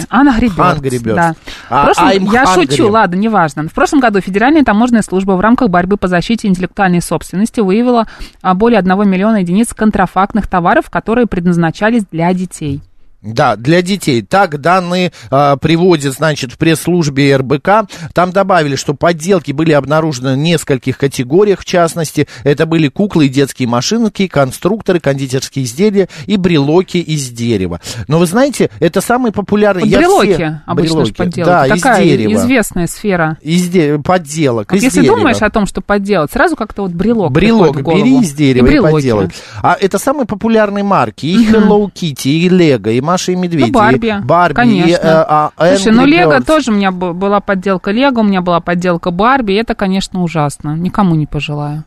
Birds. 0.00 0.06
Angry 0.10 0.48
Birds. 0.56 1.14
Да. 1.14 1.34
А, 1.68 1.84
прошлом- 1.84 2.06
я 2.32 2.44
hungry. 2.44 2.70
шучу, 2.70 2.88
ладно, 2.90 3.16
неважно. 3.16 3.68
В 3.68 3.72
прошлом 3.74 4.00
году 4.00 4.20
Федеральная 4.20 4.64
таможенная 4.64 5.02
служба 5.02 5.32
в 5.32 5.40
рамках 5.40 5.68
борьбы 5.68 5.98
по 5.98 6.08
защите 6.08 6.48
интеллектуальной 6.48 7.02
собственности 7.02 7.60
выявила 7.60 8.06
а, 8.40 8.54
более 8.54 8.78
1 8.78 9.04
миллиона 9.08 9.36
единиц 9.38 9.74
контрафактных 9.74 10.46
товаров, 10.46 10.88
которые 10.88 11.26
предназначались 11.26 12.04
для 12.10 12.32
детей. 12.32 12.80
Да, 13.22 13.54
для 13.56 13.82
детей. 13.82 14.22
Так 14.22 14.60
данные 14.60 15.12
а, 15.30 15.56
приводят, 15.56 16.14
значит, 16.14 16.52
в 16.52 16.58
пресс-службе 16.58 17.36
РБК. 17.36 17.88
Там 18.14 18.32
добавили, 18.32 18.74
что 18.74 18.94
подделки 18.94 19.52
были 19.52 19.72
обнаружены 19.72 20.34
в 20.34 20.38
нескольких 20.38 20.98
категориях, 20.98 21.60
в 21.60 21.64
частности, 21.64 22.26
это 22.42 22.66
были 22.66 22.88
куклы 22.88 23.26
и 23.26 23.28
детские 23.28 23.68
машинки, 23.68 24.26
конструкторы, 24.26 24.98
кондитерские 24.98 25.64
изделия 25.64 26.08
и 26.26 26.36
брелоки 26.36 26.96
из 26.96 27.28
дерева. 27.30 27.80
Но 28.08 28.18
вы 28.18 28.26
знаете, 28.26 28.70
это 28.80 29.00
самый 29.00 29.30
популярный... 29.30 29.84
Вот 29.84 29.96
брелоки 29.96 30.32
все- 30.34 30.62
обычно 30.66 30.94
брелоки, 30.94 31.12
подделки. 31.12 31.46
Да, 31.48 31.66
Такая 31.68 32.02
из 32.02 32.08
дерева. 32.10 32.32
известная 32.40 32.86
сфера. 32.88 33.38
Из 33.40 33.68
де- 33.68 33.98
подделок, 33.98 34.72
Вот 34.72 34.78
из 34.78 34.82
если 34.82 35.00
дерева. 35.02 35.16
думаешь 35.18 35.42
о 35.42 35.50
том, 35.50 35.66
что 35.66 35.80
подделать, 35.80 36.32
сразу 36.32 36.56
как-то 36.56 36.82
вот 36.82 36.90
брелок 36.90 37.30
Брелок 37.30 37.80
бери 37.82 38.18
из 38.20 38.32
дерева 38.32 38.66
и, 38.66 38.68
брелоки. 38.68 38.92
подделай. 38.94 39.28
А 39.62 39.76
это 39.80 39.98
самые 39.98 40.26
популярные 40.26 40.82
марки. 40.82 41.26
И 41.26 41.48
Hello 41.48 41.88
Kitty, 41.92 42.28
и 42.30 42.48
Лего, 42.48 42.88
и 42.90 43.00
Маша 43.12 43.32
и 43.32 43.36
Медведи. 43.36 43.66
Ну, 43.70 43.72
Барби, 43.78 44.14
Барби, 44.24 44.54
конечно. 44.54 44.88
и, 44.88 44.92
э, 44.92 44.98
а, 45.02 45.50
Слушай, 45.58 45.92
ну 45.92 46.06
Лего 46.06 46.38
Birds. 46.38 46.46
тоже 46.46 46.70
у 46.70 46.74
меня 46.74 46.90
была 46.90 47.40
подделка 47.40 47.90
Лего, 47.90 48.20
у 48.20 48.22
меня 48.22 48.40
была 48.40 48.60
подделка 48.60 49.10
Барби, 49.10 49.52
это, 49.54 49.74
конечно, 49.74 50.22
ужасно. 50.22 50.76
Никому 50.76 51.14
не 51.14 51.26
пожелаю. 51.26 51.84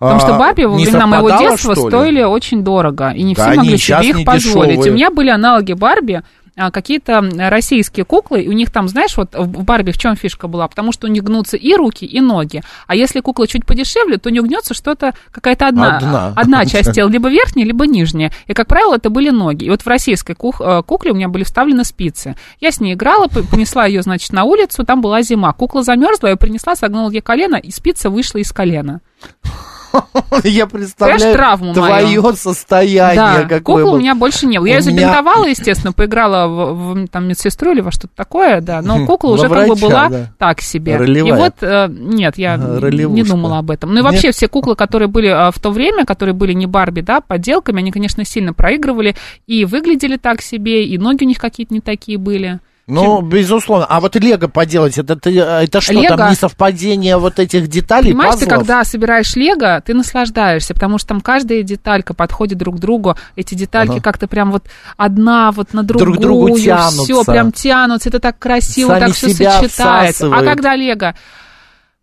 Потому 0.00 0.18
что 0.20 0.34
А, 0.34 0.38
Барби 0.38 0.64
во 0.64 0.76
времена 0.76 1.06
моего 1.06 1.28
детства 1.30 1.74
что 1.74 1.84
ли? 1.84 1.90
стоили 1.90 2.22
очень 2.22 2.64
дорого, 2.64 3.10
и 3.10 3.22
не 3.22 3.34
Да 3.34 3.42
все 3.50 3.54
могли 3.56 3.76
себе 3.76 4.08
их 4.08 4.24
позволить. 4.24 4.70
дешевые. 4.70 4.92
У 4.92 4.94
меня 4.94 5.10
были 5.10 5.28
аналоги 5.28 5.74
Барби, 5.74 6.14
а, 6.14 6.22
какие-то 6.70 7.22
российские 7.48 8.04
куклы, 8.04 8.42
и 8.42 8.48
у 8.48 8.52
них 8.52 8.70
там, 8.70 8.88
знаешь, 8.88 9.16
вот 9.16 9.34
в 9.34 9.64
Барби 9.64 9.92
в 9.92 9.98
чем 9.98 10.16
фишка 10.16 10.48
была? 10.48 10.68
Потому 10.68 10.92
что 10.92 11.06
у 11.06 11.10
них 11.10 11.22
гнутся 11.24 11.56
и 11.56 11.74
руки, 11.74 12.04
и 12.04 12.20
ноги. 12.20 12.62
А 12.86 12.94
если 12.94 13.20
кукла 13.20 13.46
чуть 13.46 13.64
подешевле, 13.64 14.18
то 14.18 14.28
у 14.28 14.32
нее 14.32 14.42
гнется 14.42 14.74
что-то, 14.74 15.14
какая-то 15.32 15.68
одна, 15.68 15.96
Одна. 15.96 16.32
одна 16.36 16.66
часть 16.66 16.92
тела, 16.92 17.08
либо 17.08 17.30
верхняя, 17.30 17.64
либо 17.66 17.86
нижняя. 17.86 18.32
И, 18.46 18.52
как 18.52 18.66
правило, 18.66 18.96
это 18.96 19.08
были 19.08 19.30
ноги. 19.30 19.64
И 19.64 19.70
вот 19.70 19.82
в 19.82 19.86
российской 19.86 20.34
кух- 20.34 20.60
э, 20.60 20.82
кукле 20.82 21.12
у 21.12 21.14
меня 21.14 21.28
были 21.28 21.44
вставлены 21.44 21.84
спицы. 21.84 22.36
Я 22.60 22.72
с 22.72 22.80
ней 22.80 22.94
играла, 22.94 23.28
понесла 23.28 23.86
ее, 23.86 24.02
значит, 24.02 24.32
на 24.32 24.44
улицу, 24.44 24.84
там 24.84 25.00
была 25.00 25.22
зима. 25.22 25.52
Кукла 25.52 25.82
замерзла, 25.82 26.28
я 26.28 26.36
принесла, 26.36 26.76
согнула 26.76 27.10
ей 27.10 27.20
колено, 27.20 27.56
и 27.56 27.70
спица 27.70 28.10
вышла 28.10 28.38
из 28.38 28.52
колена. 28.52 29.00
Я 30.44 30.66
представляю 30.66 31.34
травму 31.34 31.74
твое 31.74 32.20
мою. 32.20 32.34
состояние. 32.34 33.16
Да, 33.16 33.42
какое 33.42 33.84
кукол 33.84 33.94
у 33.94 33.98
меня 33.98 34.14
больше 34.14 34.46
не 34.46 34.58
было. 34.58 34.66
Я 34.66 34.76
ее 34.76 34.82
забинтовала, 34.82 35.46
естественно, 35.46 35.92
поиграла 35.92 36.46
в, 36.46 36.94
в, 36.94 37.08
там, 37.08 37.28
медсестру 37.28 37.72
или 37.72 37.80
во 37.80 37.90
что-то 37.90 38.14
такое, 38.14 38.60
да, 38.60 38.82
но 38.82 39.06
кукла 39.06 39.32
уже 39.32 39.48
как 39.48 39.68
бы 39.68 39.74
врача, 39.74 39.86
была 39.86 40.08
да. 40.08 40.32
так 40.38 40.60
себе. 40.60 40.96
Ролевая. 40.96 41.32
И 41.32 41.36
вот, 41.36 41.54
э, 41.60 41.88
нет, 41.90 42.38
я 42.38 42.54
Ага, 42.54 42.74
не 42.74 42.78
ролевушка. 42.78 43.28
думала 43.28 43.58
об 43.58 43.70
этом. 43.70 43.90
Ну 43.90 44.00
и 44.00 44.02
Нет. 44.02 44.12
вообще 44.12 44.30
все 44.32 44.48
куклы, 44.48 44.76
которые 44.76 45.08
были 45.08 45.28
э, 45.28 45.50
в 45.50 45.58
то 45.58 45.70
время, 45.70 46.04
которые 46.04 46.34
были 46.34 46.52
не 46.52 46.66
Барби, 46.66 47.00
да, 47.00 47.20
подделками, 47.20 47.80
они, 47.80 47.90
конечно, 47.90 48.24
сильно 48.24 48.52
проигрывали 48.52 49.16
и 49.46 49.64
выглядели 49.64 50.16
так 50.16 50.42
себе, 50.42 50.86
и 50.86 50.98
ноги 50.98 51.24
у 51.24 51.26
них 51.26 51.38
какие-то 51.38 51.74
не 51.74 51.80
такие 51.80 52.18
были. 52.18 52.60
Ну, 52.94 53.20
безусловно. 53.22 53.86
А 53.88 54.00
вот 54.00 54.16
Лего 54.16 54.48
поделать, 54.48 54.98
это, 54.98 55.16
ты- 55.16 55.38
это 55.38 55.80
что, 55.80 55.92
Лего- 55.94 56.16
там 56.16 56.30
несовпадение 56.30 57.16
вот 57.16 57.38
этих 57.38 57.68
деталей, 57.68 58.10
Понимаешь, 58.12 58.34
ты 58.34 58.40
пазлов? 58.46 58.58
когда 58.58 58.84
собираешь 58.84 59.34
лего, 59.36 59.80
ты 59.84 59.94
наслаждаешься, 59.94 60.74
потому 60.74 60.98
что 60.98 61.08
там 61.08 61.20
каждая 61.20 61.62
деталька 61.62 62.14
подходит 62.14 62.58
друг 62.58 62.76
к 62.76 62.78
другу, 62.78 63.16
эти 63.36 63.54
детальки 63.54 63.92
Ага. 63.92 64.00
как-то 64.02 64.26
прям 64.28 64.50
вот 64.52 64.64
одна 64.96 65.50
вот 65.52 65.72
на 65.72 65.82
Друг 65.82 66.00
другую, 66.00 66.18
к 66.18 66.22
другу 66.22 66.58
тянутся. 66.58 67.02
все 67.04 67.24
прям 67.24 67.52
тянутся, 67.52 68.08
это 68.08 68.20
так 68.20 68.38
красиво, 68.38 68.88
Сами 68.90 69.00
так 69.00 69.12
все 69.14 69.28
сочетается. 69.30 69.84
А 69.98 70.02
всасывают. 70.04 70.46
когда 70.48 70.76
лего 70.76 71.14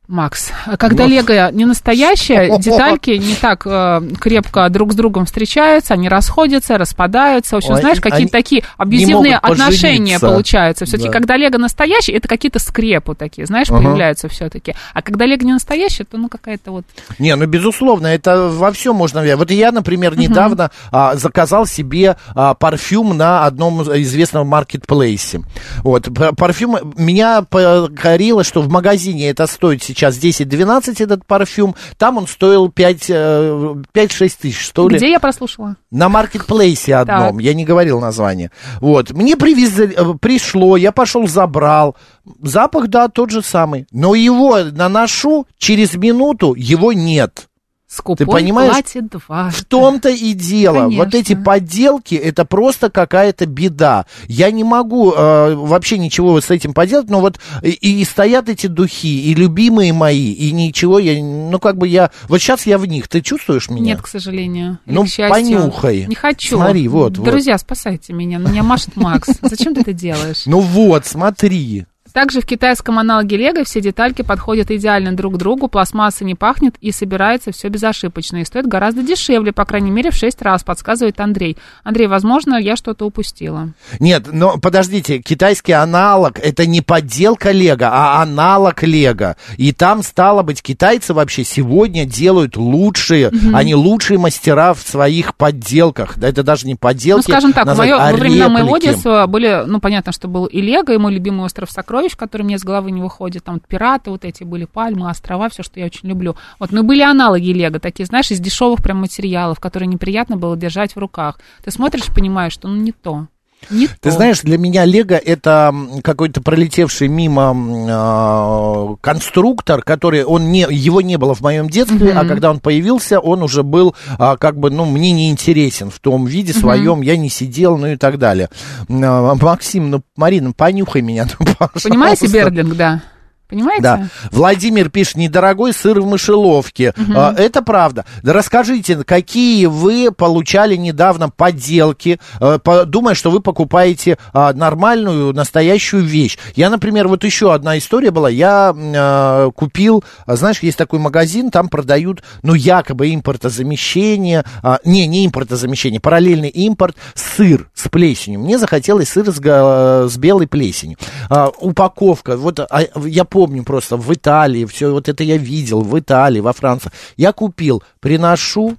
Макс, 0.08 0.52
когда 0.80 1.06
Лего 1.06 1.52
не 1.52 1.66
настоящее, 1.66 2.58
детальки 2.60 3.10
не 3.10 3.36
так 3.36 3.64
э, 3.66 4.02
крепко 4.22 4.70
друг 4.70 4.94
с 4.94 4.96
другом 4.96 5.26
встречаются, 5.26 5.96
они 5.96 6.08
расходятся, 6.08 6.78
распадаются. 6.78 7.56
В 7.56 7.58
общем, 7.58 7.74
Ой, 7.74 7.82
знаешь, 7.82 8.00
какие-то 8.00 8.32
такие 8.32 8.64
абьюзивные 8.78 9.36
отношения 9.36 10.18
получаются. 10.20 10.86
Все-таки, 10.86 11.10
Да. 11.10 11.14
когда 11.14 11.36
Лего 11.36 11.58
настоящий, 11.58 12.14
это 12.14 12.30
какие-то 12.30 12.60
скрепы 12.60 13.16
такие, 13.16 13.46
знаешь, 13.46 13.70
Ага. 13.70 13.80
появляются 13.80 14.30
все-таки. 14.30 14.76
А 14.94 15.02
когда 15.02 15.26
Лего 15.26 15.44
не 15.44 15.52
настоящий, 15.52 16.06
то 16.06 16.18
ну 16.18 16.30
какая-то 16.30 16.72
вот... 16.72 16.86
Не, 17.20 17.36
ну 17.36 17.46
безусловно, 17.46 18.08
это 18.08 18.48
во 18.48 18.72
всем 18.72 18.96
можно. 18.96 19.22
Вот 19.36 19.52
я, 19.52 19.74
например, 19.74 20.18
недавно 20.18 20.72
а, 20.90 21.16
заказал 21.16 21.66
себе 21.66 22.16
а, 22.34 22.54
парфюм 22.54 23.18
на 23.18 23.46
одном 23.46 23.82
известном 24.02 24.48
маркетплейсе. 24.48 25.42
Вот, 25.80 26.08
парфюм 26.38 26.94
меня 26.96 27.42
покорило, 27.42 28.46
что 28.46 28.62
в 28.62 28.70
магазине 28.70 29.30
это 29.30 29.48
стоит 29.48 29.84
сейчас 29.84 29.97
10-12 30.06 31.04
этот 31.04 31.26
парфюм, 31.26 31.76
там 31.98 32.18
он 32.18 32.28
стоил 32.28 32.70
5, 32.70 33.06
э, 33.10 33.76
5-6 33.94 34.38
тысяч, 34.42 34.60
что 34.60 34.88
ли. 34.88 34.98
Где 34.98 35.12
я 35.12 35.20
прослушала? 35.20 35.76
На 35.92 36.10
маркетплейсе 36.10 36.96
одном, 36.96 37.38
Так. 37.38 37.42
я 37.42 37.54
не 37.54 37.66
говорил 37.66 38.00
название. 38.00 38.52
Вот, 38.80 39.12
мне 39.12 39.36
привезли, 39.36 39.94
э, 39.96 40.14
пришло, 40.22 40.78
я 40.78 40.92
пошел, 40.92 41.28
забрал. 41.28 41.96
Запах, 42.42 42.88
да, 42.88 43.08
тот 43.08 43.32
же 43.32 43.42
самый. 43.42 43.88
Но 43.92 44.16
его 44.16 44.60
наношу, 44.72 45.48
через 45.58 45.96
минуту 45.96 46.54
его 46.56 46.94
нет. 46.94 47.47
Скупой 47.88 48.26
Ты 48.26 48.26
понимаешь? 48.26 48.74
платит 48.74 49.08
два. 49.08 49.50
В 49.50 49.64
том-то 49.64 50.10
и 50.10 50.34
дело. 50.34 50.90
Вот 50.90 51.12
Конечно. 51.12 51.18
эти 51.18 51.36
подделки, 51.36 52.16
это 52.16 52.44
просто 52.44 52.90
какая-то 52.90 53.46
беда. 53.46 54.06
Я 54.28 54.52
не 54.52 54.66
могу 54.66 55.14
э, 55.14 55.56
вообще 55.56 55.98
ничего 55.98 56.42
с 56.42 56.52
этим 56.52 56.74
поделать, 56.74 57.10
но 57.10 57.22
вот 57.22 57.40
и, 57.62 58.02
и 58.02 58.04
стоят 58.04 58.50
эти 58.50 58.68
духи, 58.68 59.32
и 59.32 59.34
любимые 59.34 59.94
мои, 59.94 60.34
и 60.34 60.52
ничего 60.52 61.00
я, 61.00 61.22
ну 61.24 61.60
как 61.60 61.78
бы 61.78 61.88
я, 61.88 62.12
вот 62.28 62.40
сейчас 62.40 62.66
я 62.66 62.78
в 62.78 62.86
них, 62.86 63.08
ты 63.08 63.22
чувствуешь 63.22 63.70
меня? 63.70 63.94
Нет, 63.94 64.02
к 64.02 64.08
сожалению. 64.08 64.80
Ну, 64.86 65.06
к 65.06 65.08
счастью. 65.08 65.30
понюхай. 65.30 66.06
Не 66.08 66.16
хочу. 66.16 66.58
Смотри, 66.58 66.90
вот, 66.90 67.18
вот. 67.18 67.26
Друзья, 67.26 67.58
спасайте 67.58 68.12
меня. 68.12 68.38
Меня 68.38 68.64
машет 68.64 68.98
Макс. 68.98 69.30
Зачем 69.42 69.74
ты 69.74 69.82
это 69.82 69.94
делаешь? 69.94 70.44
Ну 70.46 70.60
вот, 70.60 71.06
смотри. 71.06 71.86
Также 72.18 72.42
в 72.42 72.48
китайском 72.48 72.98
аналоге 72.98 73.38
Лего 73.38 73.64
все 73.64 73.80
детальки 73.80 74.24
подходят 74.24 74.72
идеально 74.72 75.16
друг 75.16 75.36
к 75.36 75.38
другу, 75.38 75.68
пластмасса 75.68 76.26
не 76.26 76.34
пахнет 76.34 76.74
и 76.82 76.92
собирается 76.92 77.52
все 77.52 77.68
безошибочно. 77.68 78.38
И 78.38 78.44
стоит 78.44 78.66
гораздо 78.66 79.04
дешевле, 79.04 79.52
по 79.52 79.66
крайней 79.66 79.92
мере, 79.92 80.10
в 80.10 80.16
6 80.16 80.42
раз, 80.42 80.64
подсказывает 80.64 81.20
Андрей. 81.20 81.58
Андрей, 81.84 82.08
возможно, 82.08 82.56
я 82.56 82.76
что-то 82.76 83.06
упустила. 83.06 83.70
Нет, 84.00 84.30
но 84.34 84.58
подождите, 84.58 85.20
китайский 85.20 85.74
аналог 85.74 86.40
это 86.40 86.66
не 86.66 86.82
подделка 86.82 87.52
Лего, 87.52 87.88
а 87.92 88.24
аналог 88.24 88.82
Лего. 88.82 89.36
И 89.58 89.72
там, 89.72 90.02
стало 90.02 90.42
быть, 90.42 90.64
китайцы 90.64 91.14
вообще 91.14 91.44
сегодня 91.44 92.06
делают 92.06 92.58
лучшие, 92.58 93.30
Мгм. 93.30 93.56
они 93.56 93.76
лучшие 93.76 94.18
мастера 94.18 94.74
в 94.74 94.80
своих 94.80 95.36
подделках. 95.36 96.18
Да 96.18 96.28
это 96.28 96.42
даже 96.42 96.66
не 96.66 96.74
подделки. 96.74 97.28
Ну, 97.28 97.34
скажем 97.34 97.54
так, 97.54 97.66
назвать, 97.66 97.92
моё- 97.92 98.00
а 98.02 98.10
во 98.12 98.18
времена 98.18 98.50
моего 98.50 98.80
детства 98.80 99.28
были, 99.28 99.66
ну, 99.68 99.80
понятно, 99.80 100.12
что 100.12 100.28
был 100.28 100.46
и 100.46 100.62
Лего, 100.62 100.94
и 100.94 100.98
мой 100.98 101.14
любимый 101.14 101.46
остров 101.46 101.70
сокровищ, 101.70 102.07
который 102.16 102.44
мне 102.44 102.58
с 102.58 102.64
головы 102.64 102.92
не 102.92 103.02
выходит. 103.02 103.44
Там 103.44 103.56
вот 103.56 103.68
пираты 103.68 104.12
вот 104.12 104.26
эти 104.26 104.44
были, 104.44 104.66
пальмы, 104.66 105.10
острова, 105.10 105.50
все, 105.50 105.64
что 105.64 105.80
я 105.80 105.86
очень 105.86 106.10
люблю. 106.10 106.36
Вот, 106.60 106.72
но 106.72 106.84
были 106.84 107.02
аналоги 107.02 107.52
Лего, 107.52 107.80
такие, 107.80 108.06
знаешь, 108.06 108.32
из 108.32 108.40
дешевых 108.40 108.84
прям 108.84 108.98
материалов, 108.98 109.60
которые 109.60 109.88
неприятно 109.88 110.38
было 110.38 110.56
держать 110.56 110.96
в 110.96 111.00
руках. 111.00 111.40
Ты 111.64 111.72
смотришь 111.72 112.14
понимаешь, 112.14 112.54
что 112.54 112.68
ну 112.68 112.76
не 112.76 112.92
то. 112.92 113.28
Не 113.70 113.88
Ты 113.88 113.94
то. 114.02 114.12
знаешь, 114.12 114.42
для 114.42 114.58
меня 114.58 114.86
Лего 114.86 115.16
это 115.16 115.74
какой-то 116.04 116.42
пролетевший 116.42 117.08
мимо 117.08 117.54
а, 117.90 118.96
конструктор, 119.02 119.82
который 119.82 120.24
он 120.24 120.52
не 120.52 120.62
его 120.70 121.02
не 121.02 121.18
было 121.18 121.34
в 121.36 121.42
моем 121.42 121.70
детстве, 121.70 122.12
Мгм. 122.12 122.18
а 122.18 122.26
когда 122.26 122.50
он 122.50 122.60
появился, 122.60 123.20
он 123.20 123.44
уже 123.44 123.64
был 123.64 123.96
а, 124.18 124.38
как 124.38 124.58
бы 124.58 124.70
ну 124.70 124.86
мне 124.86 125.12
не 125.12 125.30
интересен 125.32 125.90
в 125.90 126.00
том 126.00 126.26
виде 126.26 126.54
своем, 126.54 127.02
я 127.02 127.18
не 127.18 127.30
сидел, 127.30 127.78
ну 127.78 127.88
и 127.88 127.96
так 127.98 128.18
далее. 128.20 128.50
А, 128.90 129.36
Максим, 129.36 129.90
ну 129.90 130.02
Марина, 130.16 130.54
понюхай 130.54 131.02
меня, 131.02 131.28
ну, 131.40 131.46
пожалуйста. 131.58 131.90
Понимаете, 131.90 132.28
Бердлинг, 132.28 132.76
да? 132.76 133.02
Понимаете? 133.50 133.82
Да. 133.82 134.08
Владимир 134.32 134.90
пишет, 134.90 135.16
недорогой 135.16 135.74
сыр 135.74 136.02
в 136.02 136.06
мышеловке. 136.06 136.94
Мгм. 136.98 137.14
А, 137.18 137.34
это 137.38 137.62
правда. 137.62 138.06
Да 138.24 138.34
расскажите, 138.34 139.04
какие 139.04 139.66
вы 139.68 140.12
получали 140.12 140.76
недавно 140.76 141.30
подделки, 141.30 142.20
по- 142.64 142.86
думая, 142.86 143.16
что 143.16 143.32
вы 143.32 143.40
покупаете 143.40 144.18
а, 144.34 144.54
нормальную, 144.54 145.34
настоящую 145.34 146.04
вещь. 146.04 146.38
Я, 146.56 146.70
например, 146.70 147.08
вот 147.08 147.24
еще 147.24 147.54
одна 147.54 147.78
история 147.78 148.12
была. 148.12 148.30
Я 148.30 148.76
а, 148.76 149.52
купил, 149.52 150.04
а, 150.26 150.36
знаешь, 150.36 150.60
есть 150.60 150.78
такой 150.78 151.00
магазин, 151.00 151.50
там 151.52 151.70
продают, 151.70 152.24
ну, 152.44 152.54
якобы 152.54 153.14
импортозамещение, 153.14 154.44
а, 154.62 154.80
не, 154.84 155.08
не 155.08 155.26
импортозамещение, 155.26 156.00
параллельный 156.00 156.50
импорт, 156.50 156.96
сыр 157.16 157.70
с 157.74 157.88
плесенью. 157.90 158.40
Мне 158.42 158.58
захотелось 158.58 159.10
сыр 159.10 159.32
с, 159.32 159.38
с 159.40 160.18
белой 160.18 160.48
плесенью. 160.48 160.98
А, 161.30 161.50
упаковка, 161.60 162.38
вот 162.38 162.60
а, 162.60 162.68
я 163.06 163.24
помню 163.38 163.64
просто 163.64 163.98
в 163.98 164.12
Италии, 164.12 164.66
все 164.66 164.92
вот 164.92 165.08
это 165.08 165.24
я 165.24 165.38
видел, 165.38 165.82
в 165.82 166.00
Италии, 166.00 166.40
во 166.40 166.54
Франции. 166.54 166.90
Я 167.18 167.34
купил, 167.34 167.84
приношу, 168.00 168.78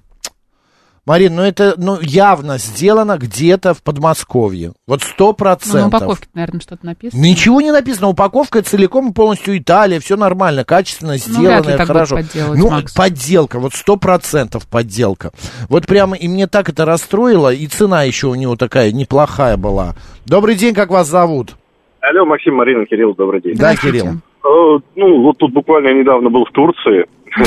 Марин, 1.05 1.33
ну 1.37 1.43
это 1.43 1.75
ну, 1.77 1.97
явно 2.01 2.57
сделано 2.57 3.17
где-то 3.17 3.73
в 3.73 3.81
Подмосковье. 3.81 4.73
Вот 4.85 5.01
сто 5.01 5.27
Ну, 5.27 5.29
на 5.29 5.33
процентов. 5.33 5.87
упаковке, 5.87 6.27
наверное, 6.33 6.59
что-то 6.59 6.85
написано. 6.85 7.21
Ничего 7.21 7.61
не 7.61 7.71
написано. 7.71 8.09
Упаковка 8.09 8.61
целиком 8.61 9.11
и 9.11 9.13
полностью 9.13 9.57
Италия. 9.57 10.01
Все 10.01 10.17
нормально, 10.17 10.65
качественно 10.65 11.13
Ну, 11.13 11.39
вряд 11.39 11.65
ли 11.65 11.71
сделано, 11.71 11.77
так 11.77 11.87
хорошо. 11.87 12.19
ну, 12.53 12.69
Макс. 12.69 12.93
подделка, 12.93 13.59
вот 13.59 13.73
сто 13.75 13.95
процентов 13.95 14.67
подделка. 14.67 15.31
Вот 15.69 15.87
прямо 15.87 16.17
и 16.17 16.27
мне 16.27 16.47
так 16.47 16.67
это 16.67 16.83
расстроило, 16.83 17.53
и 17.53 17.65
цена 17.67 18.03
еще 18.03 18.27
у 18.27 18.35
него 18.35 18.57
такая 18.57 18.91
неплохая 18.91 19.55
была. 19.55 19.95
Добрый 20.25 20.55
день, 20.55 20.75
как 20.75 20.89
вас 20.91 21.07
зовут? 21.07 21.55
Алло, 22.01 22.25
Максим, 22.25 22.55
Марина, 22.55 22.85
Кирилл, 22.85 23.13
добрый 23.15 23.41
день. 23.41 23.55
Да, 23.55 23.75
Кирилл. 23.75 24.21
Э, 24.43 24.79
Ну, 24.95 25.21
вот 25.21 25.37
тут 25.37 25.51
буквально 25.53 25.93
недавно 25.99 26.29
был 26.29 26.45
в 26.45 26.51
Турции. 26.51 27.05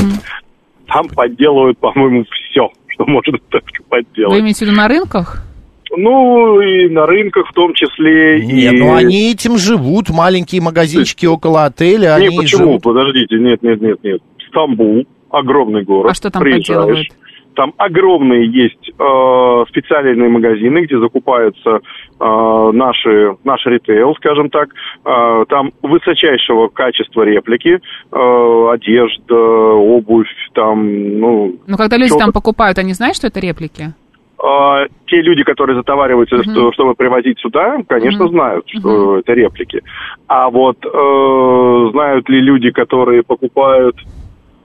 Там 0.88 1.08
подделывают, 1.08 1.78
по-моему, 1.78 2.24
все, 2.50 2.68
что 2.88 3.06
можно 3.06 3.38
так 3.50 3.62
Вы 3.78 3.84
подделать. 3.88 4.40
имеете 4.40 4.64
в 4.64 4.68
виду 4.68 4.76
на 4.76 4.88
рынках? 4.88 5.42
Ну, 5.94 6.60
и 6.60 6.88
на 6.88 7.04
рынках 7.06 7.48
в 7.48 7.52
том 7.52 7.74
числе. 7.74 8.44
Нет, 8.44 8.72
и... 8.74 8.76
ну 8.78 8.94
они 8.94 9.30
этим 9.32 9.58
живут, 9.58 10.08
маленькие 10.10 10.62
магазинчики 10.62 11.26
около 11.36 11.64
отеля, 11.64 12.16
Не, 12.18 12.28
они 12.28 12.36
почему? 12.36 12.64
живут. 12.64 12.82
Подождите, 12.82 13.36
нет, 13.36 13.62
нет, 13.62 13.80
нет, 13.80 13.98
нет. 14.02 14.20
Стамбул, 14.48 15.06
огромный 15.30 15.82
город. 15.82 16.10
А 16.10 16.14
что 16.14 16.30
там 16.30 16.42
Приезжаешь, 16.42 16.66
подделывают? 16.66 17.06
Там 17.54 17.72
огромные 17.76 18.46
есть 18.46 18.90
э, 18.98 19.64
специальные 19.68 20.28
магазины, 20.28 20.84
где 20.84 20.98
закупаются 20.98 21.80
э, 22.20 22.70
наши, 22.72 23.36
наш 23.44 23.64
ритейл, 23.66 24.14
скажем 24.16 24.48
так. 24.50 24.70
Э, 25.04 25.44
там 25.48 25.72
высочайшего 25.82 26.68
качества 26.68 27.22
реплики, 27.22 27.78
э, 28.12 28.68
одежда, 28.72 29.34
обувь, 29.34 30.28
там, 30.54 31.18
ну... 31.18 31.56
Ну, 31.66 31.76
когда 31.76 31.96
люди 31.96 32.10
там 32.18 32.32
покупают, 32.32 32.78
они 32.78 32.92
знают, 32.94 33.16
что 33.16 33.26
это 33.28 33.40
реплики? 33.40 33.92
а, 34.44 34.86
те 35.06 35.22
люди, 35.22 35.44
которые 35.44 35.76
затовариваются, 35.76 36.42
что- 36.42 36.72
чтобы 36.72 36.94
привозить 36.94 37.38
сюда, 37.38 37.76
конечно, 37.88 38.26
знают, 38.28 38.64
что 38.68 39.18
это 39.18 39.32
реплики. 39.34 39.82
А 40.26 40.50
вот 40.50 40.78
э, 40.84 41.90
знают 41.92 42.28
ли 42.28 42.40
люди, 42.40 42.70
которые 42.70 43.22
покупают 43.22 43.96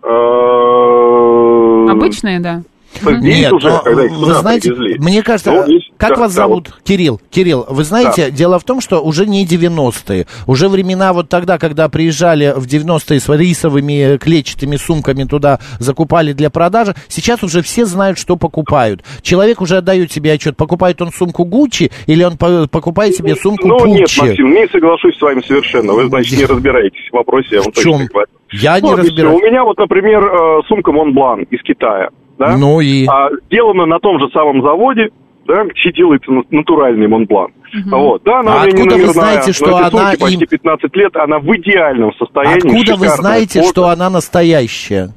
э, 0.02 1.88
Обычные, 1.90 2.40
да. 2.40 2.62
Здесь 3.02 3.22
Нет, 3.40 3.54
уже, 3.54 3.70
но, 3.70 3.80
когда 3.80 4.06
их 4.06 4.12
вы 4.12 4.34
знаете, 4.34 4.74
привезли? 4.74 5.00
мне 5.00 5.24
кажется, 5.24 5.52
Ну, 5.52 5.68
есть- 5.68 5.92
как 5.98 6.10
да, 6.16 6.16
вас 6.22 6.34
да, 6.36 6.42
зовут? 6.44 6.74
Кирилл. 6.84 7.20
Кирилл, 7.30 7.66
вы 7.70 7.84
знаете, 7.84 8.26
Да. 8.26 8.30
дело 8.32 8.60
в 8.60 8.64
том, 8.64 8.82
что 8.82 9.00
уже 9.02 9.26
не 9.26 9.46
90-е. 9.46 10.28
Уже 10.46 10.70
времена 10.70 11.14
вот 11.14 11.30
тогда, 11.30 11.58
когда 11.58 11.90
приезжали 11.90 12.54
в 12.56 12.66
90-е 12.68 13.20
с 13.20 13.30
рисовыми 13.30 14.18
клетчатыми 14.18 14.76
сумками 14.76 15.24
туда, 15.24 15.60
закупали 15.80 16.34
для 16.34 16.50
продажи, 16.50 16.96
сейчас 17.08 17.44
уже 17.44 17.62
все 17.62 17.86
знают, 17.86 18.18
что 18.18 18.36
покупают. 18.38 19.04
Человек 19.22 19.62
уже 19.62 19.78
отдает 19.78 20.12
себе 20.12 20.34
отчет, 20.34 20.56
покупает 20.58 21.02
он 21.02 21.12
сумку 21.12 21.46
Гуччи 21.46 21.92
или 22.08 22.24
он 22.24 22.38
по- 22.38 22.68
покупает 22.68 23.16
себе 23.16 23.36
сумку 23.36 23.68
Ну, 23.68 23.86
нет, 23.86 24.02
Пуччи. 24.04 24.22
Максим, 24.22 24.54
не 24.54 24.68
соглашусь 24.68 25.18
с 25.18 25.22
вами 25.22 25.42
совершенно. 25.48 25.94
Вы, 25.94 26.08
значит, 26.08 26.38
не 26.38 26.46
разбираетесь 26.46 27.10
в 27.12 27.14
вопросе, 27.16 27.48
я 27.52 27.62
вам 27.62 27.72
точно 27.72 27.92
чем? 28.00 28.10
Я 28.54 28.80
не 28.80 28.90
Ну, 28.90 28.96
разбираюсь. 28.96 29.42
У 29.42 29.46
меня 29.46 29.64
вот, 29.66 29.78
например, 29.78 30.24
э, 30.26 30.62
сумка 30.68 30.92
Монблан 30.92 31.44
из 31.44 31.62
Китая. 31.64 32.10
Да? 32.38 32.56
Ну 32.58 32.80
и? 32.82 33.06
А, 33.08 33.30
сделана 33.48 33.86
на 33.86 34.00
том 34.00 34.20
же 34.20 34.30
самом 34.30 34.62
заводе, 34.62 35.10
да, 35.48 35.64
где 35.64 35.92
делается 35.92 36.32
на- 36.32 36.44
натуральный 36.52 37.08
Монблан. 37.08 37.52
Вот, 37.88 38.24
да, 38.24 38.40
она 38.40 38.62
А 38.62 38.66
меня 38.66 38.78
не 38.78 38.82
откуда 38.84 38.96
вы 39.08 39.14
знаете, 39.14 39.52
что 39.54 39.76
она 39.78 39.90
почти 39.90 40.34
им- 40.36 40.48
15 40.48 40.96
лет, 40.96 41.16
она 41.18 41.40
в 41.40 41.46
идеальном 41.58 42.14
состоянии. 42.14 42.58
Откуда 42.58 42.96
вы 42.96 43.08
знаете, 43.10 43.60
цвета. 43.60 43.68
что 43.70 43.86
она 43.90 44.10
настоящая? 44.10 45.10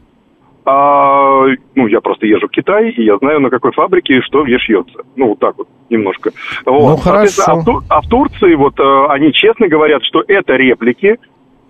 А, 0.66 1.46
ну, 1.74 1.86
я 1.86 2.00
просто 2.00 2.26
езжу 2.26 2.46
в 2.46 2.50
Китай, 2.50 2.90
и 2.90 3.02
я 3.04 3.16
знаю, 3.18 3.40
на 3.40 3.50
какой 3.50 3.72
фабрике 3.72 4.18
и 4.18 4.20
что 4.20 4.44
где 4.44 4.58
шьется. 4.58 5.00
Ну, 5.16 5.28
вот 5.28 5.38
так 5.38 5.56
вот, 5.56 5.68
немножко. 5.88 6.30
Вот. 6.66 6.90
Ну, 6.90 6.96
хорошо. 6.96 7.42
А 7.46 7.54
в, 7.54 7.64
Тур- 7.64 7.82
а 7.88 8.00
в 8.02 8.08
Турции, 8.08 8.54
вот, 8.54 8.78
э, 8.78 9.06
они 9.08 9.32
честно 9.32 9.68
говорят, 9.68 10.02
что 10.04 10.22
это 10.28 10.54
реплики, 10.56 11.16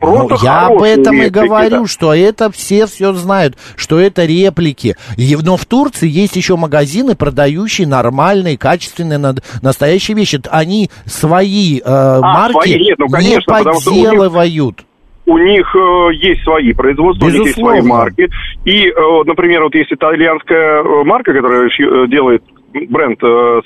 просто 0.01 0.35
Ну, 0.35 0.41
я 0.43 0.67
об 0.67 0.83
этом 0.83 1.15
и 1.15 1.25
реплики, 1.25 1.33
говорю, 1.47 1.81
да. 1.83 1.87
что 1.87 2.15
это 2.15 2.51
все 2.51 2.87
все 2.87 3.13
знают, 3.13 3.57
что 3.77 3.99
это 4.01 4.25
реплики. 4.25 4.97
И- 5.17 5.37
но 5.43 5.57
в 5.57 5.65
Турции 5.67 6.09
есть 6.09 6.37
еще 6.37 6.57
магазины, 6.57 7.15
продающие 7.15 7.87
нормальные, 7.87 8.59
качественные, 8.59 9.35
настоящие 9.63 10.17
вещи. 10.17 10.41
Они 10.51 10.91
свои 11.07 11.81
э, 11.81 12.21
марки 12.21 12.57
А, 12.59 12.63
свои, 12.63 12.79
нет, 12.85 12.99
ну, 12.99 13.07
не 13.07 13.13
конечно, 13.13 13.59
них- 13.59 13.65
подделывают. 13.65 14.81
у 15.27 15.39
них 15.39 15.77
э, 15.77 16.15
есть 16.15 16.43
свои 16.43 16.73
производства, 16.73 17.27
у 17.27 17.29
них 17.31 17.43
есть 17.43 17.55
свои 17.55 17.77
Безусловно. 17.77 17.89
марки. 18.05 18.29
И, 18.65 18.87
э, 18.89 18.93
например, 19.27 19.63
вот 19.65 19.75
есть 19.75 19.93
итальянская 19.93 20.83
э, 20.83 21.05
марка, 21.05 21.33
которая 21.33 21.69
э, 21.69 22.07
делает 22.09 22.43
бренд 22.73 23.19
э, 23.23 23.61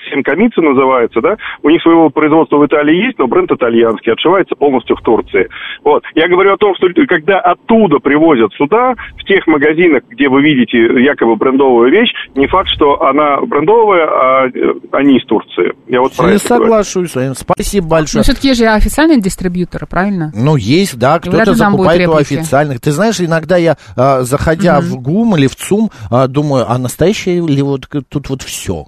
называется, 0.57 1.21
да, 1.21 1.37
у 1.63 1.71
них 1.71 1.83
своего 1.83 2.11
производства 2.11 2.57
в 2.57 2.67
Италии 2.67 3.07
есть, 3.07 3.19
но 3.19 3.27
бренд 3.27 3.51
итальянский, 3.51 4.13
отшивается 4.13 4.55
полностью 4.57 4.97
в 4.97 5.01
Турции. 5.03 5.49
Вот. 5.85 6.03
Я 6.15 6.29
говорю 6.29 6.55
о 6.55 6.57
том, 6.57 6.75
что 6.77 6.89
когда 7.07 7.41
оттуда 7.41 7.99
привозят 7.99 8.53
сюда, 8.55 8.95
в 9.19 9.25
тех 9.25 9.47
магазинах, 9.47 10.03
где 10.09 10.29
вы 10.29 10.43
видите 10.43 10.79
якобы 11.03 11.37
брендовую 11.37 11.91
вещь, 11.91 12.11
не 12.35 12.47
факт, 12.47 12.69
что 12.75 13.03
она 13.03 13.41
брендовая, 13.43 14.07
а 14.07 14.47
э, 14.49 14.75
они 14.93 15.19
из 15.19 15.25
Турции. 15.27 15.73
Я 15.89 16.01
вот 16.01 16.13
про 16.17 16.31
Я 16.31 16.39
говорю. 16.39 16.39
соглашусь 16.39 17.11
с 17.11 17.15
вами. 17.15 17.33
Спасибо 17.35 17.85
Но 17.85 17.91
большое. 17.91 18.23
все-таки 18.23 18.55
же 18.55 18.67
официальные 18.67 19.21
дистрибьюторы, 19.21 19.87
правильно? 19.87 20.33
Ну, 20.35 20.57
есть, 20.57 20.99
да, 20.99 21.19
кто-то 21.19 21.55
закупает 21.55 22.09
у 22.09 22.15
официальных. 22.15 22.81
Ты 22.81 22.91
знаешь, 22.91 23.21
иногда 23.21 23.57
я, 23.57 23.77
а, 23.97 24.23
заходя 24.23 24.81
Мгм. 24.81 24.89
в 24.89 25.03
ГУМ 25.03 25.37
или 25.37 25.47
в 25.47 25.57
ЦУМ, 25.57 25.91
а, 26.11 26.27
думаю, 26.27 26.65
а 26.69 26.79
настоящее 26.79 27.47
ли 27.47 27.63
вот 27.63 27.89
тут 28.09 28.29
вот 28.29 28.43
все? 28.43 28.87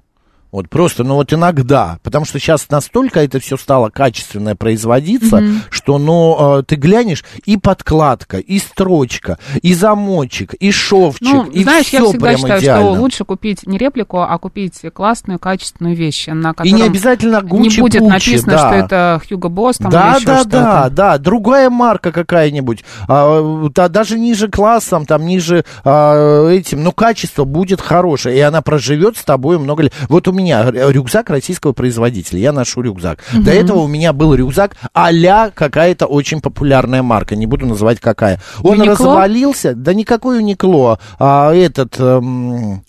Вот 0.53 0.69
просто, 0.71 1.05
ну 1.05 1.15
вот 1.17 1.33
иногда, 1.33 1.99
потому 2.03 2.25
что 2.25 2.39
сейчас 2.39 2.71
настолько 2.71 3.21
это 3.21 3.41
все 3.41 3.57
стало 3.57 3.91
качественное 3.91 4.55
производиться, 4.55 5.37
Мгм. 5.39 5.63
что, 5.71 5.99
ну, 5.99 6.59
э, 6.59 6.63
ты 6.63 6.77
глянешь, 6.77 7.25
и 7.45 7.57
подкладка, 7.57 8.39
и 8.39 8.59
строчка, 8.59 9.39
и 9.61 9.75
замочек, 9.75 10.55
и 10.55 10.71
шовчик, 10.71 11.21
Ну, 11.23 11.45
и 11.47 11.63
знаешь, 11.63 11.89
я 11.89 12.01
все 12.01 12.09
всегда 12.11 12.27
прям 12.29 12.39
считаю, 12.39 12.61
идеально. 12.61 12.93
что 12.95 13.01
лучше 13.03 13.25
купить 13.25 13.67
не 13.67 13.77
реплику, 13.77 14.21
а 14.21 14.39
купить 14.39 14.81
классную, 14.95 15.39
качественную 15.39 15.95
вещь, 15.97 16.27
на 16.29 16.51
И 16.51 16.55
котором 16.55 16.77
не 16.77 16.83
обязательно 16.83 17.41
не 17.43 17.49
Гуччи 17.49 17.81
будет 17.81 17.99
Пуччи, 18.01 18.13
написано, 18.31 18.53
да. 18.53 18.59
что 18.59 18.75
это 18.77 19.23
Хьюго 19.29 19.49
Босс 19.49 19.77
там, 19.79 19.91
да, 19.91 20.11
или 20.13 20.17
еще 20.17 20.27
да, 20.27 20.37
что-то. 20.41 20.51
да, 20.51 20.89
да, 20.91 21.19
другая 21.19 21.71
марка 21.71 22.13
какая-нибудь, 22.13 22.85
а, 23.09 23.69
да, 23.75 23.89
даже 23.89 24.19
ниже 24.19 24.49
классом, 24.49 25.07
там 25.07 25.27
ниже 25.27 25.65
а, 25.85 26.49
этим, 26.49 26.83
но 26.83 26.93
качество 26.93 27.45
будет 27.45 27.81
хорошее, 27.81 28.37
и 28.37 28.41
она 28.41 28.63
проживет 28.63 29.17
с 29.17 29.25
тобой 29.25 29.59
много 29.59 29.85
лет. 29.85 29.93
Вот 30.09 30.29
у 30.29 30.33
меня 30.37 30.71
рю- 30.71 30.91
рюкзак 30.91 31.31
российского 31.31 31.73
производителя, 31.73 32.39
я 32.41 32.53
ношу 32.53 32.83
рюкзак. 32.83 33.19
До 33.33 33.39
Мгм. 33.41 33.49
этого 33.49 33.79
у 33.81 33.87
меня 33.89 34.13
был 34.13 34.35
рюкзак 34.35 34.77
а-ля 34.93 35.51
какая-то 35.55 36.07
очень 36.07 36.41
популярная 36.41 37.03
марка, 37.03 37.35
не 37.37 37.47
буду 37.47 37.67
называть 37.67 38.01
какая. 38.01 38.41
Он 38.63 38.75
Юникло? 38.77 38.93
развалился, 39.07 39.75
да 39.75 39.95
никакой 39.95 40.39
Уникло, 40.39 40.99
а 41.19 41.53
этот 41.55 41.99
эм, 41.99 42.83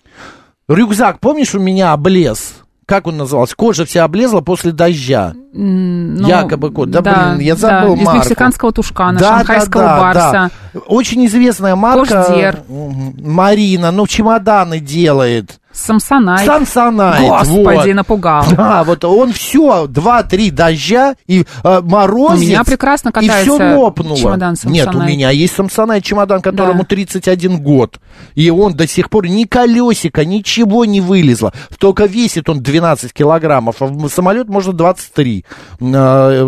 рюкзак, 0.67 1.19
помнишь, 1.19 1.55
у 1.55 1.59
меня 1.59 1.93
облез? 1.93 2.55
Как 2.85 3.05
он 3.05 3.17
назывался? 3.17 3.53
Кожа 3.53 3.83
вся 3.85 4.05
облезла 4.05 4.39
после 4.39 4.71
дождя. 4.71 5.33
Ну, 5.51 6.25
Якобы 6.25 6.71
кот. 6.71 6.89
Да, 6.89 7.01
блин, 7.01 7.39
я 7.45 7.57
забыл 7.57 7.95
да, 7.95 8.01
из 8.01 8.05
марку. 8.05 8.19
мексиканского 8.21 8.71
тушкана, 8.71 9.19
Да, 9.19 9.37
шанхайского 9.39 9.83
да, 9.83 9.95
да, 9.95 9.99
барса. 10.01 10.51
да. 10.73 10.79
Очень 10.87 11.25
известная 11.25 11.75
марка. 11.75 12.23
Кождер. 12.23 12.61
Марина, 12.69 13.91
ну, 13.91 14.07
чемоданы 14.07 14.79
делает. 14.79 15.59
Самсонайт. 15.77 16.45
Самсонайт, 16.45 17.29
Господи, 17.29 17.87
вот. 17.87 17.93
напугал. 17.95 18.45
Да, 18.57 18.83
вот 18.83 19.03
он 19.05 19.31
все, 19.33 19.87
два-три 19.87 20.49
дождя 20.51 21.15
и 21.27 21.45
э, 21.63 21.81
морозец. 21.83 22.37
У 22.39 22.41
меня 22.49 22.63
прекрасно 22.63 23.09
И 23.09 23.11
катается 23.11 23.53
все 23.55 23.75
лопнуло. 23.77 24.17
чемодан 24.17 24.55
Нет, 24.65 24.93
у 24.95 25.01
меня 25.01 25.29
есть 25.29 25.55
Самсонайт 25.55 26.03
чемодан, 26.03 26.41
которому 26.41 26.79
Да. 26.79 26.85
31 26.87 27.61
год. 27.61 27.99
И 28.33 28.49
он 28.49 28.73
до 28.73 28.87
сих 28.87 29.09
пор 29.09 29.27
ни 29.27 29.43
колесика, 29.43 30.25
ничего 30.25 30.85
не 30.85 31.01
вылезло. 31.01 31.53
Только 31.77 32.05
весит 32.05 32.49
он 32.49 32.61
12 32.61 33.13
килограммов, 33.13 33.75
а 33.81 33.85
в 33.85 34.09
самолет 34.09 34.47
можно 34.49 34.73
23. 34.73 35.45
э, 35.79 35.83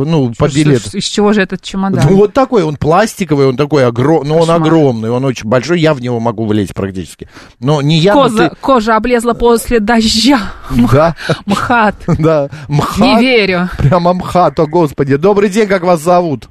ну, 0.05 0.33
по 0.37 0.47
Что- 0.49 0.57
билету. 0.57 0.87
что- 0.89 0.97
Из 0.97 1.05
чего 1.05 1.33
же 1.33 1.41
этот 1.43 1.61
чемодан? 1.61 2.03
Ну, 2.09 2.15
вот 2.17 2.33
такой, 2.33 2.63
он 2.63 2.75
пластиковый, 2.77 3.47
он 3.47 3.57
такой 3.57 3.85
огромный, 3.85 4.29
но 4.29 4.35
он 4.37 4.47
Кошмар. 4.47 4.61
огромный, 4.61 5.09
он 5.11 5.23
очень 5.25 5.47
большой, 5.47 5.79
я 5.79 5.93
в 5.93 6.01
него 6.01 6.19
могу 6.19 6.45
влезть 6.45 6.73
практически. 6.73 7.29
Но 7.59 7.81
не 7.81 7.97
я, 7.99 8.15
но 8.15 8.23
Коза- 8.27 8.49
ты- 8.49 8.55
Кожа 8.59 8.95
облезла 8.95 9.18
после 9.33 9.79
дождя. 9.79 10.51
Да, 10.91 11.15
МХАТ. 11.45 11.95
да, 12.19 12.49
МХАТ. 12.67 12.99
Не 12.99 13.19
верю. 13.19 13.69
Прямо 13.77 14.13
МХАТ, 14.13 14.59
о 14.59 14.65
господи. 14.65 15.15
Добрый 15.15 15.49
день, 15.49 15.67
как 15.67 15.83
вас 15.83 16.01
зовут? 16.01 16.49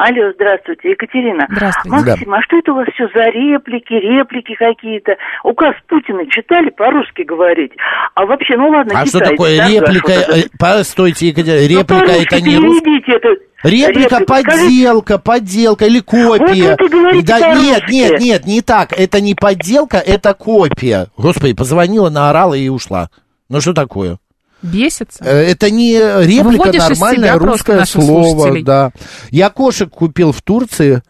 Алло, 0.00 0.32
здравствуйте, 0.34 0.92
Екатерина. 0.92 1.46
Здравствуйте. 1.50 1.90
Максим, 1.90 2.32
а 2.32 2.40
что 2.42 2.56
это 2.56 2.72
у 2.72 2.76
вас 2.76 2.88
все 2.94 3.06
за 3.14 3.24
реплики, 3.26 3.92
реплики 3.92 4.54
какие-то? 4.54 5.12
Указ 5.44 5.74
Путина 5.88 6.24
читали 6.30 6.70
по-русски 6.70 7.20
говорить? 7.20 7.72
А 8.14 8.24
вообще, 8.24 8.56
ну 8.56 8.70
ладно, 8.70 8.98
А 8.98 9.04
что 9.04 9.18
китайцы, 9.18 9.30
такое 9.36 9.56
торгаш 9.58 9.72
реплика? 9.74 10.12
вот 10.28 10.38
э, 10.38 10.42
Постойте, 10.58 11.28
Екатерина, 11.28 11.60
Ну, 11.60 11.68
реплика 11.68 12.06
по-русски 12.06 12.34
это 12.34 12.40
не 12.40 12.56
русский? 12.56 13.12
это. 13.12 13.28
Реплика, 13.62 13.90
Реплику. 13.90 14.08
Скажите, 14.14 14.24
подделка, 14.26 15.18
подделка 15.18 15.84
или 15.84 16.00
копия. 16.00 16.76
Вот 16.80 16.90
говорите 16.90 17.26
да 17.26 17.54
нет, 17.54 17.82
нет, 17.90 18.20
нет, 18.20 18.46
не 18.46 18.62
так. 18.62 18.98
Это 18.98 19.20
не 19.20 19.34
подделка, 19.34 19.98
это 19.98 20.32
копия. 20.32 21.08
Господи, 21.18 21.52
позвонила, 21.54 22.08
наорала 22.08 22.54
и 22.54 22.70
ушла. 22.70 23.10
Ну 23.50 23.60
что 23.60 23.74
такое? 23.74 24.16
Бесится? 24.62 25.22
Э, 25.24 25.42
Это 25.50 25.70
не 25.70 25.94
реплика, 25.94 26.64
Выводишь 26.64 26.88
нормальное 26.88 27.38
русское 27.38 27.84
слово, 27.84 28.62
да. 28.62 28.92
Я 29.30 29.50
кошек 29.50 29.90
купил 29.90 30.32
в 30.32 30.42
Турции. 30.42 31.02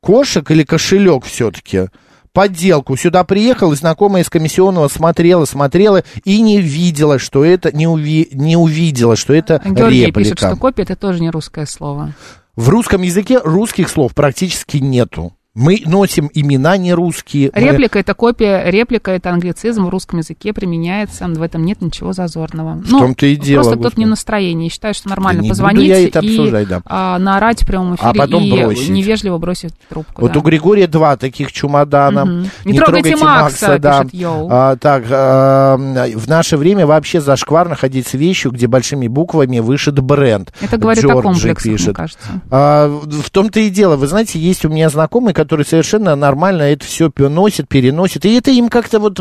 Кошек 0.00 0.48
или 0.50 0.62
кошелек 0.62 1.24
все-таки? 1.24 1.88
Подделку. 2.32 2.96
Сюда 2.96 3.24
приехала, 3.24 3.74
знакомая 3.74 4.22
из 4.22 4.30
комиссионного 4.30 4.86
смотрела, 4.88 5.44
смотрела 5.44 6.04
и 6.24 6.40
не 6.40 6.60
видела, 6.60 7.18
что 7.18 7.44
это, 7.44 7.74
не, 7.76 7.88
уви, 7.88 8.28
не 8.32 8.56
увидела, 8.56 9.16
что 9.16 9.32
это 9.34 9.60
Георгий 9.64 10.06
реплика. 10.06 10.20
пишет, 10.20 10.38
что 10.38 10.56
копия 10.56 10.82
это 10.84 10.94
тоже 10.94 11.20
не 11.20 11.30
русское 11.30 11.66
слово. 11.66 12.12
В 12.54 12.68
русском 12.68 13.02
языке 13.02 13.38
русских 13.42 13.88
слов 13.88 14.14
практически 14.14 14.76
нету. 14.76 15.32
Мы 15.58 15.82
носим 15.84 16.30
имена 16.34 16.76
не 16.76 16.94
русские. 16.94 17.50
мы- 17.52 17.60
Реплика 17.60 17.98
это 17.98 18.14
копия, 18.14 18.70
реплика 18.70 19.10
это 19.10 19.30
англицизм 19.30 19.86
в 19.86 19.88
русском 19.88 20.20
языке 20.20 20.52
применяется, 20.52 21.26
в 21.26 21.42
этом 21.42 21.64
нет 21.64 21.80
ничего 21.82 22.12
зазорного. 22.12 22.74
В 22.74 22.88
том-то 22.88 23.26
и 23.26 23.34
дело, 23.34 23.62
Просто 23.62 23.78
кто-то 23.80 23.98
не 23.98 24.06
в 24.06 24.08
настроении, 24.10 24.68
считает, 24.68 24.94
что 24.94 25.08
нормально 25.08 25.40
Да 25.40 25.44
не 25.44 25.48
позвонить 25.50 25.88
я 25.88 26.06
это 26.06 26.20
и 26.20 26.64
да. 26.64 26.80
а, 26.84 27.18
наорать 27.18 27.64
в 27.64 27.66
прямом 27.66 27.96
эфире 27.96 28.08
А 28.08 28.14
потом 28.14 28.44
и 28.44 28.52
бросить. 28.52 28.88
невежливо 28.88 29.38
бросить 29.38 29.74
трубку. 29.88 30.22
Вот 30.22 30.32
да. 30.32 30.38
у 30.38 30.42
Григория 30.42 30.86
два 30.86 31.16
таких 31.16 31.50
чемодана. 31.52 32.24
Мгм. 32.24 32.50
Не 32.64 32.78
трогайте 32.78 33.16
Макса, 33.16 33.78
пишет 33.80 34.14
Йоу. 34.14 34.48
А, 34.50 34.76
так, 34.76 35.04
а, 35.10 35.76
в 35.76 36.28
наше 36.28 36.56
время 36.56 36.86
вообще 36.86 37.20
зашкварно 37.20 37.74
ходить 37.74 38.06
с 38.06 38.14
вещью, 38.14 38.52
где 38.52 38.68
большими 38.68 39.08
буквами 39.08 39.58
вышит 39.58 39.98
бренд. 39.98 40.52
Это 40.60 40.76
говорит 40.76 41.04
о 41.04 41.08
Джорджи 41.08 41.22
комплексах, 41.22 41.64
мне 41.66 41.76
пишет. 41.76 41.96
кажется. 41.96 42.28
А, 42.48 42.88
в 42.88 43.30
том-то 43.30 43.58
и 43.58 43.70
дело. 43.70 43.96
Вы 43.96 44.06
знаете, 44.06 44.38
есть 44.38 44.64
у 44.64 44.68
меня 44.68 44.88
знакомый, 44.88 45.34
который 45.34 45.47
совершенно 45.64 46.16
нормально 46.16 46.62
это 46.62 46.84
все 46.84 47.10
носит, 47.16 47.68
переносит. 47.68 48.24
И 48.24 48.34
это 48.34 48.50
им 48.50 48.68
как-то 48.68 48.98
вот 48.98 49.18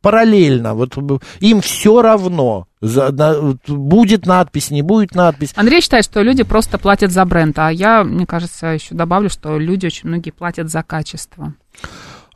параллельно. 0.00 0.74
Вот 0.74 0.96
им 1.40 1.60
все 1.60 2.02
равно. 2.02 2.66
За- 2.80 3.10
на- 3.10 3.56
будет 3.66 4.26
надпись, 4.26 4.70
не 4.70 4.82
будет 4.82 5.14
надпись. 5.14 5.52
Андрей 5.56 5.80
считает, 5.80 6.04
что 6.04 6.22
люди 6.22 6.44
просто 6.44 6.78
платят 6.78 7.10
за 7.10 7.24
бренд, 7.24 7.58
а 7.58 7.70
я, 7.70 8.04
мне 8.04 8.24
кажется, 8.24 8.68
еще 8.68 8.94
добавлю, 8.94 9.30
что 9.30 9.58
люди 9.58 9.86
очень 9.86 10.08
многие 10.08 10.30
платят 10.30 10.70
за 10.70 10.82
качество. 10.84 11.54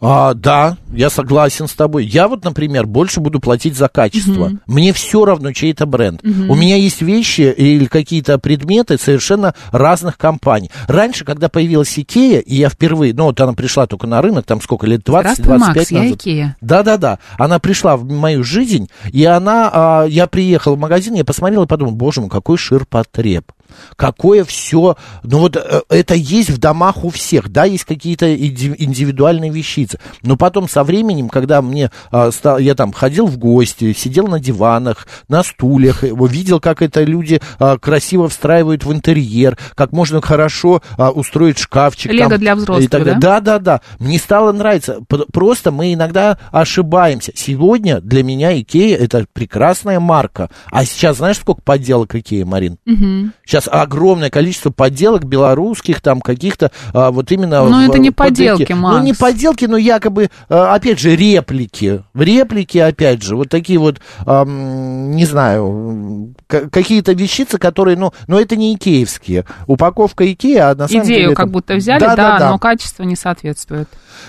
А, 0.04 0.34
да, 0.34 0.78
я 0.92 1.10
согласен 1.10 1.68
с 1.68 1.74
тобой. 1.74 2.04
Я 2.04 2.26
вот, 2.26 2.44
например, 2.44 2.86
больше 2.86 3.20
буду 3.20 3.38
платить 3.38 3.76
за 3.76 3.88
качество. 3.88 4.48
Мгм. 4.48 4.60
Мне 4.66 4.92
все 4.92 5.24
равно, 5.24 5.52
чей 5.52 5.70
это 5.70 5.86
бренд. 5.86 6.20
Мгм. 6.24 6.50
У 6.50 6.56
меня 6.56 6.74
есть 6.74 7.02
вещи 7.02 7.42
или 7.42 7.84
какие-то 7.86 8.38
предметы 8.38 8.98
совершенно 8.98 9.54
разных 9.70 10.18
компаний. 10.18 10.72
Раньше, 10.88 11.24
когда 11.24 11.48
появилась 11.48 11.96
Икея, 11.96 12.40
и 12.40 12.56
я 12.56 12.68
впервые, 12.68 13.14
ну 13.14 13.24
вот 13.26 13.40
она 13.40 13.52
пришла 13.52 13.86
только 13.86 14.08
на 14.08 14.20
рынок, 14.20 14.44
там 14.44 14.60
сколько 14.60 14.88
лет, 14.88 15.02
20-25 15.02 15.20
Здравствуй, 15.20 15.58
Макс, 15.58 15.90
я 15.92 16.02
назад. 16.02 16.16
Икея. 16.16 16.56
Да-да-да, 16.60 17.18
она 17.38 17.60
пришла 17.60 17.96
в 17.96 18.04
мою 18.04 18.42
жизнь, 18.42 18.88
и 19.12 19.24
она, 19.24 19.70
а, 19.72 20.04
я 20.06 20.26
приехал 20.26 20.74
в 20.74 20.80
магазин, 20.80 21.14
я 21.14 21.24
посмотрел 21.24 21.62
и 21.62 21.66
подумал, 21.68 21.92
боже 21.92 22.20
мой, 22.20 22.28
какой 22.28 22.58
ширпотреб. 22.58 23.52
Какое 23.96 24.44
все, 24.44 24.96
ну 25.22 25.38
вот 25.38 25.56
э, 25.56 25.82
это 25.88 26.14
есть 26.14 26.50
в 26.50 26.58
домах 26.58 27.04
у 27.04 27.10
всех, 27.10 27.50
да, 27.50 27.64
есть 27.64 27.84
какие-то 27.84 28.34
индивидуальные 28.34 29.50
вещицы. 29.50 29.98
Но 30.22 30.36
потом 30.36 30.68
со 30.68 30.84
временем, 30.84 31.28
когда 31.28 31.62
мне 31.62 31.90
а, 32.10 32.30
я 32.58 32.74
там 32.74 32.92
ходил 32.92 33.26
в 33.26 33.38
гости, 33.38 33.92
сидел 33.92 34.28
на 34.28 34.40
диванах, 34.40 35.06
на 35.28 35.42
стульях, 35.42 36.04
э, 36.04 36.08
видел, 36.08 36.60
как 36.60 36.82
это 36.82 37.02
люди 37.02 37.40
а, 37.58 37.78
красиво 37.78 38.28
встраивают 38.28 38.84
в 38.84 38.92
интерьер, 38.92 39.58
как 39.74 39.92
можно 39.92 40.20
хорошо 40.20 40.82
а, 40.96 41.10
устроить 41.10 41.58
шкафчик. 41.58 42.12
Лего 42.12 42.30
там, 42.30 42.38
для 42.38 42.54
взрослых, 42.56 42.84
и 42.84 42.88
так 42.88 43.04
далее. 43.04 43.20
да? 43.20 43.40
Да, 43.40 43.58
да, 43.58 43.58
да. 43.58 43.80
Мне 43.98 44.18
стало 44.18 44.52
нравиться. 44.52 44.98
Просто 45.32 45.70
мы 45.70 45.94
иногда 45.94 46.38
ошибаемся. 46.50 47.32
Сегодня 47.34 48.00
для 48.00 48.22
меня 48.22 48.58
Икея 48.58 48.96
это 48.96 49.26
прекрасная 49.32 50.00
марка. 50.00 50.50
А 50.70 50.84
сейчас 50.84 51.18
знаешь, 51.18 51.38
сколько 51.38 51.62
подделок 51.62 52.14
Икеи, 52.14 52.42
Марин? 52.42 52.78
Мгм. 52.84 53.32
Сейчас 53.44 53.61
сейчас 53.62 53.68
огромное 53.72 54.30
количество 54.30 54.70
подделок 54.70 55.24
белорусских, 55.24 56.00
там 56.00 56.20
каких-то 56.20 56.70
а, 56.92 57.10
вот 57.10 57.30
именно... 57.32 57.64
Ну, 57.68 57.86
в- 57.86 57.88
это 57.88 57.98
не 57.98 58.10
подделки, 58.10 58.72
Макс. 58.72 58.96
Ну, 58.98 59.02
не 59.04 59.12
подделки, 59.12 59.64
но 59.66 59.76
якобы, 59.76 60.30
а, 60.48 60.74
опять 60.74 60.98
же, 60.98 61.14
реплики. 61.16 62.02
Реплики, 62.14 62.78
опять 62.78 63.22
же, 63.22 63.36
вот 63.36 63.48
такие 63.48 63.78
вот, 63.78 64.00
ам, 64.26 65.12
не 65.12 65.24
знаю, 65.24 66.34
какие-то 66.48 67.12
вещицы, 67.12 67.58
которые, 67.58 67.96
ну, 67.96 68.12
но 68.26 68.40
это 68.40 68.56
не 68.56 68.74
икеевские. 68.74 69.44
Упаковка 69.66 70.30
Икея, 70.30 70.70
а 70.70 70.74
на 70.74 70.88
самом 70.88 71.04
деле... 71.04 71.16
Идею 71.16 71.30
это- 71.32 71.36
как 71.42 71.50
будто 71.50 71.74
взяли, 71.74 72.00
Да, 72.00 72.16
да, 72.16 72.32
да, 72.32 72.38
да. 72.38 72.50
но 72.50 72.58
качество 72.58 73.02
не 73.02 73.16
соответствует. 73.16 73.88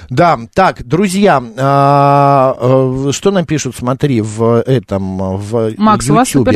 Да, 0.10 0.40
так, 0.54 0.86
друзья, 0.86 1.42
а, 1.58 2.56
э, 2.60 3.12
что 3.12 3.32
нам 3.32 3.46
пишут, 3.46 3.76
смотри, 3.78 4.22
в 4.22 4.62
этом, 4.62 5.38
в 5.38 5.72
Макс, 5.78 6.10
у 6.10 6.14
вас 6.16 6.30
Ютьюбе. 6.30 6.52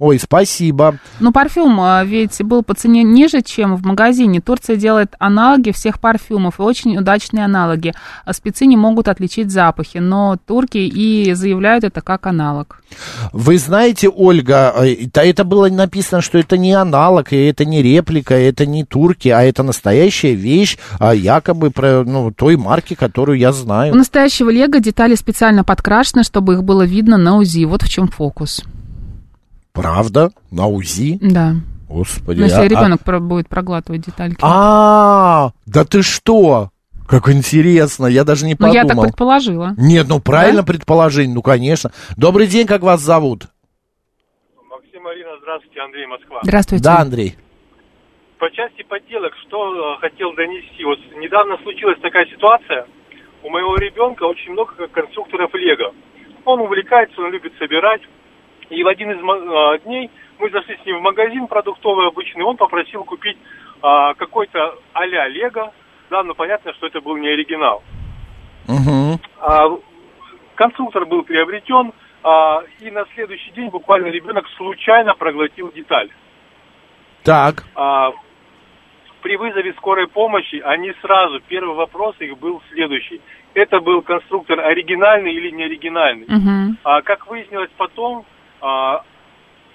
Ой, 0.00 0.18
спасибо. 0.18 0.96
Ну, 1.20 1.30
парфюм 1.30 1.78
а, 1.78 2.02
ведь 2.04 2.42
был 2.42 2.62
по 2.62 2.72
цене 2.72 3.02
ниже, 3.02 3.42
чем 3.42 3.76
в 3.76 3.84
магазине. 3.84 4.40
Турция 4.40 4.76
делает 4.76 5.14
аналоги 5.18 5.72
всех 5.72 6.00
парфюмов, 6.00 6.58
и 6.58 6.62
очень 6.62 6.96
удачные 6.96 7.44
аналоги. 7.44 7.92
А 8.24 8.32
спецы 8.32 8.64
не 8.64 8.78
могут 8.78 9.08
отличить 9.08 9.50
запахи, 9.50 9.98
но 9.98 10.38
турки 10.46 10.78
и 10.78 11.34
заявляют 11.34 11.84
это 11.84 12.00
как 12.00 12.26
аналог. 12.26 12.82
Вы 13.34 13.58
знаете, 13.58 14.08
Ольга, 14.08 14.72
э, 14.74 15.06
это 15.12 15.44
было 15.44 15.68
написано, 15.68 16.22
что 16.22 16.38
это 16.38 16.56
не 16.56 16.72
аналог, 16.72 17.34
и 17.34 17.36
это 17.36 17.66
не 17.66 17.82
реплика, 17.82 18.34
это 18.34 18.64
не 18.64 18.84
турки, 18.84 19.28
а 19.28 19.42
это 19.42 19.62
настоящая 19.62 20.32
вещь, 20.32 20.78
а 20.98 21.14
якобы 21.14 21.70
про, 21.70 22.04
ну, 22.04 22.32
той 22.32 22.56
марки, 22.56 22.94
которую 22.94 23.38
я 23.38 23.50
У 23.50 23.52
знаю. 23.52 23.94
настоящего 23.94 24.48
лего 24.48 24.80
детали 24.80 25.14
специально 25.14 25.62
подкрашены, 25.62 26.22
чтобы 26.22 26.54
их 26.54 26.64
было 26.64 26.86
видно 26.86 27.18
на 27.18 27.36
УЗИ. 27.36 27.66
Вот 27.66 27.82
в 27.82 27.88
чем 27.90 28.08
фокус. 28.08 28.62
Правда? 29.72 30.30
На 30.50 30.66
УЗИ? 30.66 31.18
Да. 31.20 31.54
Господи. 31.88 32.38
Ну, 32.38 32.44
если 32.44 32.60
а- 32.60 32.68
ребенок 32.68 33.02
про- 33.04 33.20
будет 33.20 33.48
проглатывать 33.48 34.06
детальки. 34.06 34.38
А, 34.42 35.50
да 35.66 35.84
ты 35.84 36.02
что? 36.02 36.70
Как 37.08 37.28
интересно, 37.28 38.06
я 38.06 38.22
даже 38.22 38.46
не 38.46 38.52
ну, 38.52 38.58
подумал. 38.58 38.74
я 38.74 38.84
так 38.84 39.00
предположила. 39.02 39.74
Нет, 39.76 40.06
ну 40.08 40.20
правильно 40.20 40.62
предположение, 40.62 41.34
ну 41.34 41.42
конечно. 41.42 41.90
Добрый 42.16 42.46
день, 42.46 42.68
как 42.68 42.82
вас 42.82 43.00
зовут? 43.00 43.48
Максим, 44.70 45.02
Марина, 45.02 45.30
здравствуйте, 45.42 45.80
Андрей, 45.80 46.06
Москва. 46.06 46.38
Здравствуйте. 46.44 46.84
Да, 46.84 46.98
Андрей. 47.00 47.34
По 48.38 48.48
части 48.52 48.84
подделок, 48.84 49.32
что 49.42 49.96
э, 49.96 50.00
хотел 50.00 50.32
донести. 50.34 50.84
Вот 50.84 51.00
недавно 51.18 51.58
случилась 51.64 51.98
такая 52.00 52.26
ситуация. 52.26 52.86
У 53.42 53.50
моего 53.50 53.74
ребенка 53.74 54.22
очень 54.22 54.52
много 54.52 54.86
конструкторов 54.88 55.52
Лего. 55.54 55.92
Он 56.44 56.60
увлекается, 56.60 57.20
он 57.20 57.32
любит 57.32 57.52
собирать. 57.58 58.02
И 58.70 58.82
в 58.82 58.86
один 58.86 59.10
из 59.10 59.18
э, 59.18 59.78
дней 59.84 60.10
мы 60.38 60.50
зашли 60.50 60.78
с 60.82 60.86
ним 60.86 60.98
в 60.98 61.02
магазин 61.02 61.46
продуктовый 61.48 62.06
обычный. 62.06 62.44
Он 62.44 62.56
попросил 62.56 63.04
купить 63.04 63.36
а, 63.82 64.14
какой-то 64.14 64.76
а-ля 64.92 65.28
Лего. 65.28 65.72
Да, 66.08 66.22
но 66.22 66.34
понятно, 66.34 66.72
что 66.74 66.86
это 66.86 67.00
был 67.00 67.16
не 67.16 67.28
оригинал. 67.28 67.82
Угу. 68.68 69.20
А, 69.40 69.68
конструктор 70.54 71.04
был 71.04 71.22
приобретен, 71.22 71.92
а, 72.22 72.62
и 72.80 72.90
на 72.90 73.04
следующий 73.14 73.50
день 73.52 73.68
буквально 73.68 74.06
ребенок 74.06 74.46
случайно 74.56 75.14
проглотил 75.14 75.72
деталь. 75.72 76.10
Так. 77.24 77.64
А, 77.74 78.12
при 79.22 79.36
вызове 79.36 79.72
скорой 79.74 80.08
помощи 80.08 80.60
они 80.64 80.92
сразу, 81.02 81.40
первый 81.48 81.74
вопрос 81.74 82.16
их 82.20 82.38
был 82.38 82.62
следующий. 82.70 83.20
Это 83.54 83.80
был 83.80 84.02
конструктор 84.02 84.60
оригинальный 84.60 85.32
или 85.32 85.50
не 85.50 85.64
оригинальный? 85.64 86.26
Мгм. 86.28 86.78
А, 86.84 87.02
как 87.02 87.26
выяснилось 87.26 87.70
потом, 87.76 88.24
а, 88.60 89.02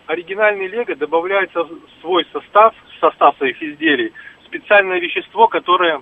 оригинальный 0.08 0.68
лего 0.68 0.96
добавляется 0.96 1.64
в 1.64 1.70
свой 2.02 2.26
состав, 2.32 2.74
в 2.96 3.00
состав 3.00 3.36
своих 3.38 3.62
изделий, 3.62 4.12
специальное 4.46 5.00
вещество, 5.00 5.48
которое 5.48 6.02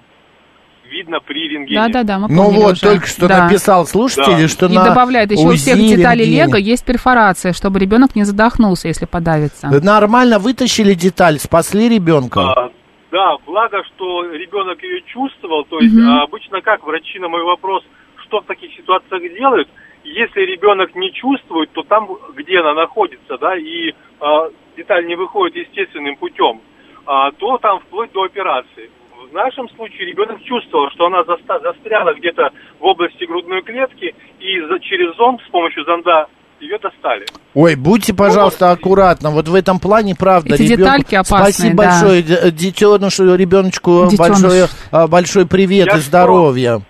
видно 0.90 1.20
при 1.22 1.48
рентгене. 1.48 1.80
Да-да-да, 1.88 2.20
мы 2.20 2.28
Ну 2.30 2.50
вот, 2.52 2.74
уже. 2.74 2.82
только 2.82 3.08
что 3.08 3.28
Да. 3.28 3.46
написал 3.46 3.86
слушатель, 3.86 4.42
Да. 4.42 4.48
что 4.50 4.66
И 4.66 4.74
на 4.74 4.84
добавляет 4.84 5.32
еще 5.32 5.48
у 5.48 5.52
всех 5.54 5.76
УЗИ 5.78 5.96
деталей 5.96 6.26
рентгене. 6.26 6.46
лего 6.48 6.56
есть 6.58 6.86
перфорация, 6.86 7.54
чтобы 7.54 7.80
ребенок 7.80 8.16
не 8.16 8.26
задохнулся, 8.26 8.90
если 8.90 9.06
подавится. 9.06 9.70
Нормально 9.82 10.40
вытащили 10.40 10.94
деталь, 10.94 11.40
спасли 11.40 11.88
ребенка. 11.88 12.42
А, 12.42 12.70
да, 13.12 13.38
благо, 13.46 13.82
что 13.96 14.24
ребенок 14.34 14.84
ее 14.84 15.02
чувствовал. 15.04 15.64
То 15.64 15.80
есть 15.80 15.96
Мгм. 15.96 16.10
а, 16.10 16.24
обычно 16.24 16.62
как 16.62 16.84
врачи 16.86 17.18
на 17.18 17.30
мой 17.30 17.44
вопрос, 17.44 17.84
что 18.28 18.42
в 18.42 18.46
таких 18.46 18.76
ситуациях 18.76 19.22
делают, 19.38 19.70
если 20.04 20.41
ребенок 20.41 20.95
не 20.95 21.12
чувствует, 21.14 21.72
то 21.72 21.84
там, 21.84 22.08
где 22.36 22.60
она 22.60 22.74
находится, 22.74 23.38
да, 23.39 23.56
и 23.58 23.93
а, 24.20 24.49
деталь 24.78 25.06
не 25.08 25.16
выходит 25.16 25.56
естественным 25.68 26.16
путем, 26.18 26.62
а, 27.06 27.32
то 27.32 27.58
там 27.58 27.80
вплоть 27.80 28.12
до 28.12 28.24
операции. 28.24 28.89
В 29.30 29.34
нашем 29.34 29.68
случае 29.70 30.08
ребенок 30.08 30.41
чувствовал, 30.43 30.89
что 30.91 31.06
она 31.08 31.22
заста- 31.22 31.60
застряла 31.62 32.14
где-то 32.14 32.49
в 32.80 32.86
области 32.86 33.24
грудной 33.26 33.62
клетки, 33.64 34.14
и 34.39 34.62
за- 34.62 34.80
через 34.80 35.16
зонд 35.18 35.41
с 35.47 35.49
помощью 35.49 35.84
зонда 35.86 36.28
ее 36.60 36.78
достали. 36.78 37.26
Ой, 37.56 37.76
будьте, 37.76 38.14
пожалуйста, 38.14 38.72
аккуратны. 38.72 39.30
Вот 39.32 39.47
в 39.47 39.56
этом 39.56 39.80
плане, 39.80 40.16
правда, 40.18 40.56
Эти 40.56 40.64
ребенку- 40.64 40.78
детальки 40.78 41.16
опасные, 41.16 41.54
Спасибо 41.54 41.84
да. 41.84 41.89
большое, 42.01 42.51
детенышу, 42.51 43.36
ребеночку 43.36 44.08
Детеныш. 44.10 44.41
большое, 44.41 44.66
а, 44.91 45.08
большой 45.08 45.47
привет 45.47 45.88
Я 45.88 45.97
и 45.97 45.99
здоровья. 45.99 46.82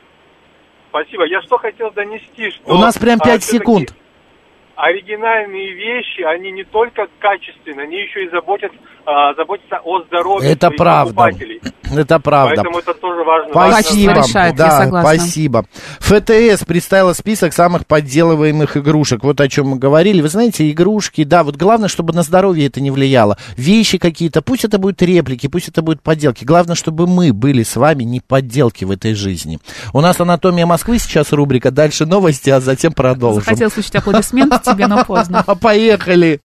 Спасибо. 0.94 1.26
Я 1.26 1.42
что 1.42 1.58
хотел 1.58 1.90
донести, 1.90 2.52
что... 2.52 2.72
У 2.72 2.78
нас 2.78 2.96
прям 3.00 3.18
а, 3.20 3.26
5 3.26 3.42
всё-таки 3.42 3.58
секунд. 3.58 3.96
Оригинальные 4.76 5.74
вещи, 5.74 6.22
они 6.22 6.52
не 6.52 6.64
только 6.64 7.08
качественные, 7.18 7.86
они 7.86 7.98
еще 8.02 8.26
и 8.26 8.30
заботятся, 8.30 8.78
а, 9.06 9.34
заботятся 9.36 9.80
о 9.84 10.02
здоровье 10.04 10.52
Это 10.52 10.72
правда. 10.72 11.14
покупателей. 11.14 11.62
Это 11.96 12.20
правда. 12.20 12.56
Поэтому 12.56 12.80
это 12.80 12.94
тоже 12.96 13.24
важно. 13.24 13.52
Спасибо. 13.52 14.14
решает, 14.14 14.56
да, 14.56 14.88
спасибо. 14.88 15.66
ФТС 16.00 16.66
представила 16.66 17.14
список 17.14 17.54
самых 17.54 17.86
подделываемых 17.86 18.78
игрушек. 18.78 19.24
Вот 19.24 19.40
о 19.42 19.48
чем 19.48 19.68
мы 19.68 19.78
говорили. 19.78 20.22
Вы 20.22 20.30
знаете, 20.30 20.70
игрушки, 20.72 21.24
да, 21.24 21.44
вот 21.44 21.56
главное, 21.56 21.90
чтобы 21.90 22.14
на 22.14 22.24
здоровье 22.24 22.68
это 22.68 22.82
не 22.82 22.90
влияло. 22.90 23.38
Вещи 23.58 23.98
какие-то, 23.98 24.42
пусть 24.42 24.66
это 24.66 24.80
будут 24.80 25.02
реплики, 25.02 25.48
пусть 25.48 25.68
это 25.68 25.82
будут 25.82 26.02
подделки. 26.02 26.44
Главное, 26.46 26.76
чтобы 26.76 27.06
мы 27.06 27.32
были 27.34 27.64
с 27.64 27.76
вами 27.76 28.04
не 28.04 28.22
подделки 28.22 28.86
в 28.86 28.92
этой 28.92 29.14
жизни. 29.14 29.60
У 29.92 30.02
нас 30.02 30.20
«Анатомия 30.20 30.66
Москвы» 30.66 30.98
сейчас 30.98 31.32
рубрика, 31.32 31.70
дальше 31.70 32.06
новости, 32.06 32.50
а 32.50 32.60
затем 32.60 32.94
продолжим. 32.94 33.44
Захотел 33.44 33.70
слушать 33.70 33.96
аплодисменты 33.96 34.60
тебе, 34.64 34.88
но 34.88 35.06
поздно. 35.06 35.44
Поехали. 35.62 36.42